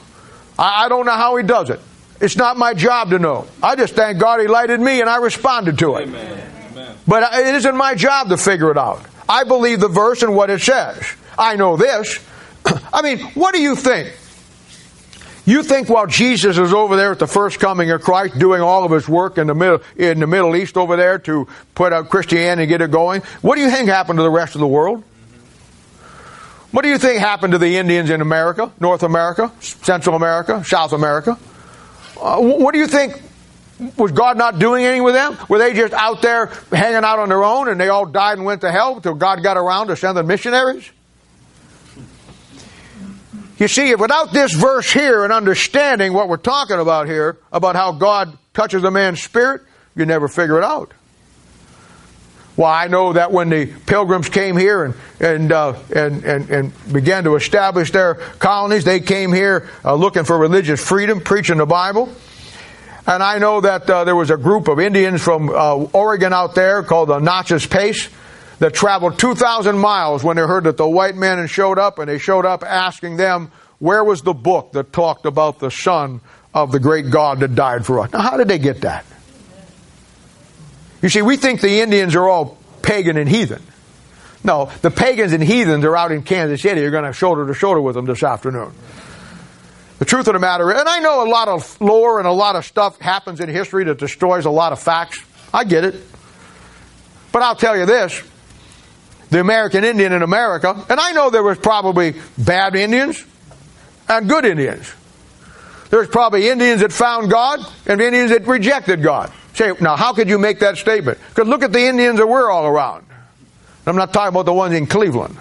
I 0.58 0.88
don't 0.88 1.06
know 1.06 1.12
how 1.12 1.36
he 1.36 1.44
does 1.44 1.70
it. 1.70 1.78
It's 2.20 2.36
not 2.36 2.56
my 2.56 2.74
job 2.74 3.10
to 3.10 3.20
know. 3.20 3.46
I 3.62 3.76
just 3.76 3.94
thank 3.94 4.18
God 4.18 4.40
he 4.40 4.48
lighted 4.48 4.80
me 4.80 5.00
and 5.00 5.08
I 5.08 5.18
responded 5.18 5.78
to 5.78 5.94
it. 5.94 6.08
Amen. 6.08 6.96
But 7.06 7.32
it 7.34 7.54
isn't 7.54 7.76
my 7.76 7.94
job 7.94 8.30
to 8.30 8.36
figure 8.36 8.72
it 8.72 8.76
out. 8.76 9.04
I 9.28 9.44
believe 9.44 9.78
the 9.78 9.86
verse 9.86 10.24
and 10.24 10.34
what 10.34 10.50
it 10.50 10.60
says. 10.60 11.00
I 11.38 11.54
know 11.54 11.76
this. 11.76 12.18
I 12.92 13.02
mean, 13.02 13.20
what 13.34 13.54
do 13.54 13.62
you 13.62 13.76
think? 13.76 14.12
You 15.46 15.62
think 15.62 15.88
while 15.88 16.08
Jesus 16.08 16.58
is 16.58 16.72
over 16.72 16.96
there 16.96 17.12
at 17.12 17.20
the 17.20 17.28
first 17.28 17.60
coming 17.60 17.92
of 17.92 18.02
Christ, 18.02 18.40
doing 18.40 18.60
all 18.60 18.84
of 18.84 18.90
his 18.90 19.08
work 19.08 19.38
in 19.38 19.46
the 19.46 19.54
middle 19.54 19.82
in 19.96 20.18
the 20.18 20.26
Middle 20.26 20.56
East 20.56 20.76
over 20.76 20.96
there 20.96 21.20
to 21.20 21.46
put 21.76 21.92
out 21.92 22.08
Christianity 22.08 22.62
and 22.62 22.68
get 22.68 22.80
it 22.80 22.90
going, 22.90 23.20
what 23.40 23.54
do 23.54 23.60
you 23.60 23.70
think 23.70 23.88
happened 23.88 24.16
to 24.16 24.24
the 24.24 24.30
rest 24.30 24.56
of 24.56 24.60
the 24.60 24.66
world? 24.66 25.04
What 26.74 26.82
do 26.82 26.88
you 26.88 26.98
think 26.98 27.20
happened 27.20 27.52
to 27.52 27.58
the 27.58 27.76
Indians 27.76 28.10
in 28.10 28.20
America, 28.20 28.72
North 28.80 29.04
America, 29.04 29.52
Central 29.60 30.16
America, 30.16 30.64
South 30.64 30.92
America? 30.92 31.38
Uh, 32.20 32.40
what 32.40 32.72
do 32.72 32.80
you 32.80 32.88
think? 32.88 33.22
Was 33.96 34.10
God 34.10 34.36
not 34.36 34.58
doing 34.58 34.84
anything 34.84 35.04
with 35.04 35.14
them? 35.14 35.38
Were 35.48 35.58
they 35.58 35.72
just 35.72 35.92
out 35.92 36.20
there 36.20 36.46
hanging 36.72 37.04
out 37.04 37.20
on 37.20 37.28
their 37.28 37.44
own 37.44 37.68
and 37.68 37.80
they 37.80 37.90
all 37.90 38.06
died 38.06 38.38
and 38.38 38.44
went 38.44 38.62
to 38.62 38.72
hell 38.72 38.96
until 38.96 39.14
God 39.14 39.40
got 39.40 39.56
around 39.56 39.86
to 39.86 39.94
send 39.94 40.16
the 40.16 40.24
missionaries? 40.24 40.90
You 43.58 43.68
see, 43.68 43.94
without 43.94 44.32
this 44.32 44.52
verse 44.52 44.92
here 44.92 45.22
and 45.22 45.32
understanding 45.32 46.12
what 46.12 46.28
we're 46.28 46.38
talking 46.38 46.80
about 46.80 47.06
here, 47.06 47.38
about 47.52 47.76
how 47.76 47.92
God 47.92 48.36
touches 48.52 48.82
a 48.82 48.90
man's 48.90 49.22
spirit, 49.22 49.62
you 49.94 50.06
never 50.06 50.26
figure 50.26 50.58
it 50.58 50.64
out. 50.64 50.90
Well, 52.56 52.70
I 52.70 52.86
know 52.86 53.12
that 53.14 53.32
when 53.32 53.48
the 53.48 53.66
pilgrims 53.66 54.28
came 54.28 54.56
here 54.56 54.84
and 54.84 54.94
and 55.20 55.52
uh, 55.52 55.76
and, 55.94 56.24
and, 56.24 56.50
and 56.50 56.92
began 56.92 57.24
to 57.24 57.34
establish 57.34 57.90
their 57.90 58.14
colonies, 58.14 58.84
they 58.84 59.00
came 59.00 59.32
here 59.32 59.68
uh, 59.84 59.94
looking 59.94 60.24
for 60.24 60.38
religious 60.38 60.84
freedom, 60.84 61.20
preaching 61.20 61.58
the 61.58 61.66
Bible. 61.66 62.14
And 63.06 63.22
I 63.22 63.38
know 63.38 63.60
that 63.60 63.90
uh, 63.90 64.04
there 64.04 64.16
was 64.16 64.30
a 64.30 64.36
group 64.36 64.68
of 64.68 64.80
Indians 64.80 65.22
from 65.22 65.50
uh, 65.50 65.74
Oregon 65.92 66.32
out 66.32 66.54
there 66.54 66.82
called 66.82 67.10
the 67.10 67.18
Nez 67.18 67.66
Perce 67.66 68.08
that 68.60 68.72
traveled 68.72 69.18
2,000 69.18 69.76
miles 69.76 70.24
when 70.24 70.36
they 70.36 70.42
heard 70.42 70.64
that 70.64 70.78
the 70.78 70.88
white 70.88 71.16
men 71.16 71.38
had 71.38 71.50
showed 71.50 71.78
up, 71.78 71.98
and 71.98 72.08
they 72.08 72.18
showed 72.18 72.46
up 72.46 72.62
asking 72.62 73.16
them, 73.16 73.50
where 73.78 74.02
was 74.02 74.22
the 74.22 74.32
book 74.32 74.72
that 74.72 74.92
talked 74.92 75.26
about 75.26 75.58
the 75.58 75.70
son 75.70 76.20
of 76.54 76.72
the 76.72 76.80
great 76.80 77.10
God 77.10 77.40
that 77.40 77.54
died 77.54 77.84
for 77.84 78.00
us? 78.00 78.12
Now, 78.12 78.20
how 78.20 78.36
did 78.38 78.48
they 78.48 78.58
get 78.58 78.80
that? 78.82 79.04
You 81.04 81.10
see, 81.10 81.20
we 81.20 81.36
think 81.36 81.60
the 81.60 81.82
Indians 81.82 82.14
are 82.14 82.26
all 82.26 82.56
pagan 82.80 83.18
and 83.18 83.28
heathen. 83.28 83.62
No, 84.42 84.72
the 84.80 84.90
pagans 84.90 85.34
and 85.34 85.44
heathens 85.44 85.84
are 85.84 85.94
out 85.94 86.12
in 86.12 86.22
Kansas 86.22 86.62
City. 86.62 86.80
You're 86.80 86.90
going 86.90 87.04
to 87.04 87.12
shoulder 87.12 87.46
to 87.46 87.52
shoulder 87.52 87.82
with 87.82 87.94
them 87.94 88.06
this 88.06 88.22
afternoon. 88.22 88.72
The 89.98 90.06
truth 90.06 90.28
of 90.28 90.32
the 90.32 90.38
matter 90.38 90.72
is, 90.72 90.80
and 90.80 90.88
I 90.88 91.00
know 91.00 91.22
a 91.22 91.28
lot 91.28 91.48
of 91.48 91.78
lore 91.78 92.20
and 92.20 92.26
a 92.26 92.32
lot 92.32 92.56
of 92.56 92.64
stuff 92.64 92.98
happens 93.02 93.40
in 93.40 93.50
history 93.50 93.84
that 93.84 93.98
destroys 93.98 94.46
a 94.46 94.50
lot 94.50 94.72
of 94.72 94.80
facts. 94.80 95.22
I 95.52 95.64
get 95.64 95.84
it. 95.84 95.96
But 97.32 97.42
I'll 97.42 97.54
tell 97.54 97.76
you 97.76 97.84
this 97.84 98.22
the 99.28 99.40
American 99.40 99.84
Indian 99.84 100.14
in 100.14 100.22
America, 100.22 100.86
and 100.88 100.98
I 100.98 101.12
know 101.12 101.28
there 101.28 101.42
was 101.42 101.58
probably 101.58 102.14
bad 102.38 102.74
Indians 102.74 103.22
and 104.08 104.26
good 104.26 104.46
Indians. 104.46 104.90
There's 105.90 106.08
probably 106.08 106.48
Indians 106.48 106.80
that 106.80 106.94
found 106.94 107.30
God 107.30 107.60
and 107.86 108.00
Indians 108.00 108.30
that 108.30 108.46
rejected 108.46 109.02
God. 109.02 109.30
Say, 109.54 109.72
now 109.80 109.96
how 109.96 110.12
could 110.12 110.28
you 110.28 110.38
make 110.38 110.60
that 110.60 110.76
statement? 110.76 111.18
Because 111.28 111.48
look 111.48 111.62
at 111.62 111.72
the 111.72 111.80
Indians 111.80 112.18
that 112.18 112.26
we're 112.26 112.50
all 112.50 112.66
around. 112.66 113.06
I'm 113.86 113.96
not 113.96 114.12
talking 114.12 114.30
about 114.30 114.46
the 114.46 114.52
ones 114.52 114.74
in 114.74 114.86
Cleveland. 114.86 115.36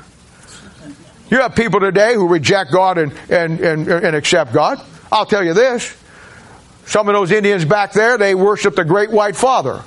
You 1.29 1.37
have 1.39 1.55
people 1.55 1.79
today 1.79 2.13
who 2.13 2.27
reject 2.27 2.71
God 2.71 2.97
and, 2.97 3.13
and, 3.29 3.59
and, 3.59 3.87
and 3.87 4.15
accept 4.15 4.53
God. 4.53 4.79
I'll 5.11 5.25
tell 5.25 5.43
you 5.43 5.53
this. 5.53 5.95
Some 6.85 7.07
of 7.07 7.13
those 7.13 7.31
Indians 7.31 7.65
back 7.65 7.93
there, 7.93 8.17
they 8.17 8.35
worship 8.35 8.75
the 8.75 8.83
great 8.83 9.09
white 9.09 9.35
father. 9.35 9.81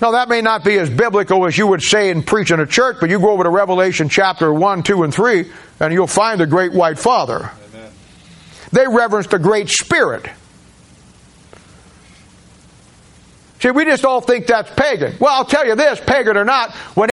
Now, 0.00 0.12
that 0.12 0.28
may 0.28 0.42
not 0.42 0.64
be 0.64 0.78
as 0.78 0.90
biblical 0.90 1.46
as 1.46 1.56
you 1.56 1.66
would 1.66 1.82
say 1.82 2.10
and 2.10 2.26
preach 2.26 2.50
in 2.50 2.60
a 2.60 2.66
church, 2.66 2.98
but 3.00 3.08
you 3.08 3.18
go 3.18 3.30
over 3.30 3.44
to 3.44 3.48
Revelation 3.48 4.08
chapter 4.08 4.52
1, 4.52 4.82
2, 4.82 5.02
and 5.02 5.14
3, 5.14 5.50
and 5.80 5.92
you'll 5.94 6.06
find 6.06 6.40
the 6.40 6.46
great 6.46 6.72
white 6.72 6.98
father. 6.98 7.50
Amen. 7.72 7.92
They 8.70 8.86
reverence 8.86 9.28
the 9.28 9.38
great 9.38 9.70
spirit. 9.70 10.28
See, 13.64 13.70
we 13.70 13.86
just 13.86 14.04
all 14.04 14.20
think 14.20 14.46
that's 14.46 14.70
pagan. 14.72 15.16
Well, 15.18 15.32
I'll 15.32 15.46
tell 15.46 15.66
you 15.66 15.74
this, 15.74 15.98
pagan 15.98 16.36
or 16.36 16.44
not, 16.44 16.72
when 16.94 17.02